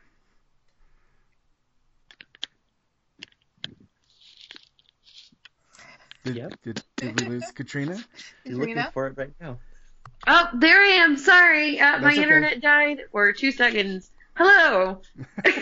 Did, 6.25 6.37
Yep. 6.37 6.63
did, 6.63 6.83
did 6.97 7.21
we 7.21 7.27
lose 7.29 7.51
Katrina? 7.53 7.99
You're 8.45 8.59
looking 8.59 8.75
Katrina? 8.75 8.91
for 8.93 9.07
it 9.09 9.17
right 9.17 9.33
now. 9.41 9.59
Oh, 10.27 10.49
there 10.55 10.81
I 10.81 10.89
am. 11.03 11.17
Sorry, 11.17 11.79
uh, 11.81 11.99
my 12.01 12.13
okay. 12.13 12.23
internet 12.23 12.61
died 12.61 12.99
for 13.13 13.33
two 13.33 13.53
seconds. 13.53 14.11
Hello. 14.35 15.01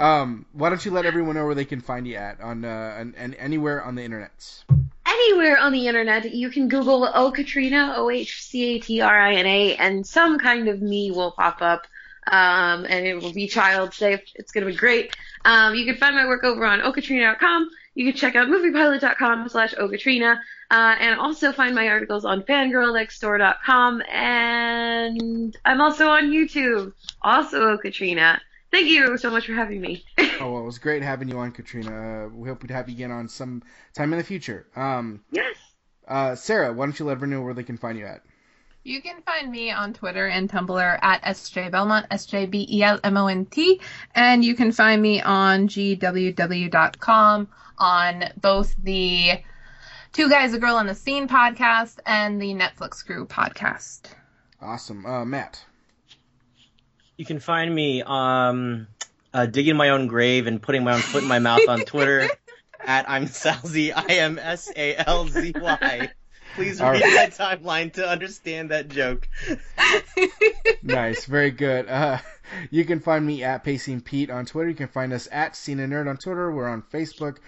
Um, 0.00 0.46
why 0.54 0.70
don't 0.70 0.82
you 0.82 0.90
let 0.92 1.04
everyone 1.04 1.34
know 1.34 1.44
where 1.44 1.54
they 1.54 1.66
can 1.66 1.82
find 1.82 2.08
you 2.08 2.16
at 2.16 2.40
on 2.40 2.64
uh, 2.64 2.96
and, 2.98 3.14
and 3.16 3.34
anywhere 3.34 3.84
on 3.84 3.94
the 3.94 4.02
internet? 4.02 4.64
Anywhere 5.06 5.58
on 5.58 5.72
the 5.72 5.88
internet, 5.88 6.32
you 6.32 6.48
can 6.48 6.68
Google 6.68 7.06
Oh 7.12 7.30
Katrina, 7.30 7.94
O 7.96 8.08
H 8.08 8.42
C 8.42 8.76
A 8.76 8.78
T 8.78 9.00
R 9.02 9.20
I 9.20 9.34
N 9.34 9.46
A, 9.46 9.76
and 9.76 10.06
some 10.06 10.38
kind 10.38 10.68
of 10.68 10.80
me 10.80 11.10
will 11.10 11.32
pop 11.32 11.60
up. 11.60 11.86
Um, 12.26 12.86
and 12.88 13.06
it 13.06 13.20
will 13.20 13.32
be 13.32 13.46
child 13.46 13.92
safe. 13.92 14.20
It's 14.34 14.52
going 14.52 14.64
to 14.64 14.72
be 14.72 14.76
great. 14.76 15.14
Um, 15.44 15.74
you 15.74 15.84
can 15.84 15.96
find 15.96 16.14
my 16.14 16.26
work 16.26 16.44
over 16.44 16.64
on 16.64 16.80
okatrina.com. 16.80 17.70
You 17.94 18.10
can 18.10 18.18
check 18.18 18.36
out 18.36 18.48
moviepilot.com 18.48 19.48
slash 19.48 19.74
okatrina. 19.74 20.38
Uh, 20.70 20.94
and 21.00 21.18
also 21.18 21.52
find 21.52 21.74
my 21.74 21.88
articles 21.88 22.24
on 22.24 22.42
fangirlnextdoor.com. 22.42 24.02
And 24.08 25.56
I'm 25.64 25.80
also 25.80 26.08
on 26.08 26.30
YouTube. 26.30 26.92
Also 27.22 27.76
Okatrina. 27.76 28.38
Thank 28.70 28.86
you 28.86 29.18
so 29.18 29.30
much 29.30 29.46
for 29.46 29.54
having 29.54 29.80
me. 29.80 30.04
Oh, 30.42 30.52
well, 30.52 30.62
it 30.62 30.64
was 30.64 30.78
great 30.78 31.02
having 31.02 31.28
you 31.28 31.36
on, 31.38 31.52
Katrina. 31.52 32.24
Uh, 32.24 32.28
we 32.30 32.48
hope 32.48 32.66
to 32.66 32.72
have 32.72 32.88
you 32.88 32.94
again 32.94 33.10
on 33.10 33.28
some 33.28 33.62
time 33.94 34.10
in 34.14 34.18
the 34.18 34.24
future. 34.24 34.66
Um, 34.74 35.22
yes. 35.30 35.54
uh, 36.08 36.34
Sarah, 36.34 36.72
why 36.72 36.86
don't 36.86 36.98
you 36.98 37.04
let 37.04 37.12
everyone 37.12 37.36
know 37.36 37.42
where 37.42 37.52
they 37.52 37.62
can 37.62 37.76
find 37.76 37.98
you 37.98 38.06
at? 38.06 38.22
You 38.82 39.02
can 39.02 39.20
find 39.22 39.50
me 39.50 39.70
on 39.70 39.92
Twitter 39.92 40.26
and 40.26 40.50
Tumblr 40.50 40.98
at 41.02 41.22
SJ 41.22 41.70
Belmont, 41.70 42.06
S 42.10 42.24
J 42.24 42.46
B 42.46 42.66
E 42.70 42.82
L 42.82 42.98
M 43.04 43.18
O 43.18 43.26
N 43.26 43.44
T, 43.44 43.78
and 44.14 44.42
you 44.42 44.54
can 44.54 44.72
find 44.72 45.02
me 45.02 45.20
on 45.20 45.68
GWW.com 45.68 47.48
on 47.76 48.24
both 48.40 48.74
the 48.82 49.42
Two 50.12 50.30
Guys, 50.30 50.54
a 50.54 50.58
Girl 50.58 50.76
on 50.76 50.86
the 50.86 50.94
Scene 50.94 51.28
podcast 51.28 51.98
and 52.06 52.40
the 52.40 52.54
Netflix 52.54 53.04
Crew 53.04 53.26
podcast. 53.26 54.12
Awesome, 54.62 55.04
uh, 55.04 55.26
Matt. 55.26 55.62
You 57.18 57.26
can 57.26 57.38
find 57.38 57.74
me 57.74 58.02
um, 58.02 58.86
uh, 59.34 59.44
digging 59.44 59.76
my 59.76 59.90
own 59.90 60.06
grave 60.06 60.46
and 60.46 60.60
putting 60.60 60.84
my 60.84 60.94
own 60.94 61.00
foot 61.00 61.22
in 61.22 61.28
my 61.28 61.38
mouth 61.38 61.68
on 61.68 61.80
Twitter 61.80 62.30
at 62.80 63.10
I'm 63.10 63.26
Salzy, 63.26 63.92
I 63.94 64.14
M 64.14 64.38
S 64.38 64.72
A 64.74 64.96
L 65.06 65.28
Z 65.28 65.52
Y. 65.54 66.10
Please 66.60 66.78
read 66.78 67.00
right. 67.00 67.00
my 67.00 67.26
timeline 67.56 67.90
to 67.94 68.06
understand 68.06 68.70
that 68.70 68.90
joke. 68.90 69.26
nice, 70.82 71.24
very 71.24 71.50
good. 71.50 71.88
Uh, 71.88 72.18
you 72.70 72.84
can 72.84 73.00
find 73.00 73.24
me 73.24 73.42
at 73.42 73.64
Pacing 73.64 74.02
Pete 74.02 74.28
on 74.28 74.44
Twitter. 74.44 74.68
You 74.68 74.74
can 74.74 74.88
find 74.88 75.14
us 75.14 75.26
at 75.32 75.56
Cena 75.56 75.86
Nerd 75.86 76.06
on 76.06 76.18
Twitter. 76.18 76.52
We're 76.52 76.68
on 76.68 76.82
Facebook, 76.82 77.38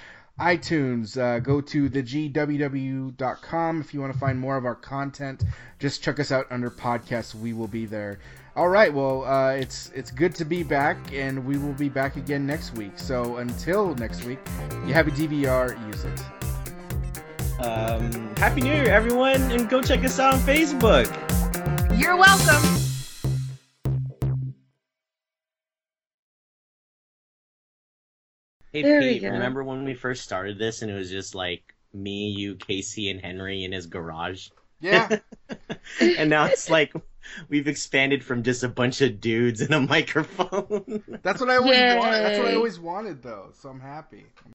iTunes. 0.40 1.18
Uh, 1.18 1.40
go 1.40 1.60
to 1.60 1.90
thegww.com 1.90 3.80
if 3.82 3.92
you 3.92 4.00
want 4.00 4.14
to 4.14 4.18
find 4.18 4.38
more 4.38 4.56
of 4.56 4.64
our 4.64 4.76
content. 4.76 5.44
Just 5.78 6.02
check 6.02 6.18
us 6.18 6.32
out 6.32 6.46
under 6.48 6.70
podcasts. 6.70 7.34
We 7.34 7.52
will 7.52 7.68
be 7.68 7.84
there. 7.84 8.18
All 8.56 8.68
right. 8.68 8.94
Well, 8.94 9.26
uh, 9.26 9.50
it's 9.50 9.90
it's 9.94 10.10
good 10.10 10.34
to 10.36 10.46
be 10.46 10.62
back, 10.62 10.96
and 11.12 11.44
we 11.44 11.58
will 11.58 11.74
be 11.74 11.90
back 11.90 12.16
again 12.16 12.46
next 12.46 12.72
week. 12.76 12.92
So 12.96 13.36
until 13.36 13.94
next 13.96 14.24
week, 14.24 14.38
you 14.86 14.94
have 14.94 15.06
a 15.06 15.10
DVR. 15.10 15.76
Use 15.88 16.04
it. 16.04 16.51
Um, 17.60 18.34
Happy 18.36 18.60
New 18.60 18.72
Year, 18.72 18.88
everyone, 18.88 19.40
and 19.52 19.68
go 19.68 19.82
check 19.82 20.04
us 20.04 20.18
out 20.18 20.34
on 20.34 20.40
Facebook. 20.40 21.06
You're 21.98 22.16
welcome. 22.16 22.62
Hey, 28.72 28.82
There 28.82 29.00
Pete, 29.00 29.22
remember 29.22 29.62
when 29.62 29.84
we 29.84 29.94
first 29.94 30.24
started 30.24 30.58
this 30.58 30.80
and 30.80 30.90
it 30.90 30.94
was 30.94 31.10
just 31.10 31.34
like 31.34 31.74
me, 31.92 32.30
you, 32.30 32.54
Casey, 32.54 33.10
and 33.10 33.20
Henry 33.20 33.64
in 33.64 33.72
his 33.72 33.86
garage? 33.86 34.48
Yeah. 34.80 35.18
and 36.00 36.30
now 36.30 36.46
it's 36.46 36.70
like 36.70 36.92
we've 37.48 37.68
expanded 37.68 38.24
from 38.24 38.42
just 38.42 38.62
a 38.64 38.68
bunch 38.68 39.00
of 39.02 39.20
dudes 39.20 39.60
and 39.60 39.74
a 39.74 39.80
microphone. 39.80 41.02
That's 41.22 41.40
what 41.40 41.50
I 41.50 41.56
always 41.56 41.78
wanted. 41.78 42.22
That's 42.24 42.38
what 42.38 42.48
I 42.48 42.54
always 42.54 42.80
wanted, 42.80 43.22
though. 43.22 43.50
So 43.52 43.68
I'm 43.68 43.80
happy. 43.80 44.24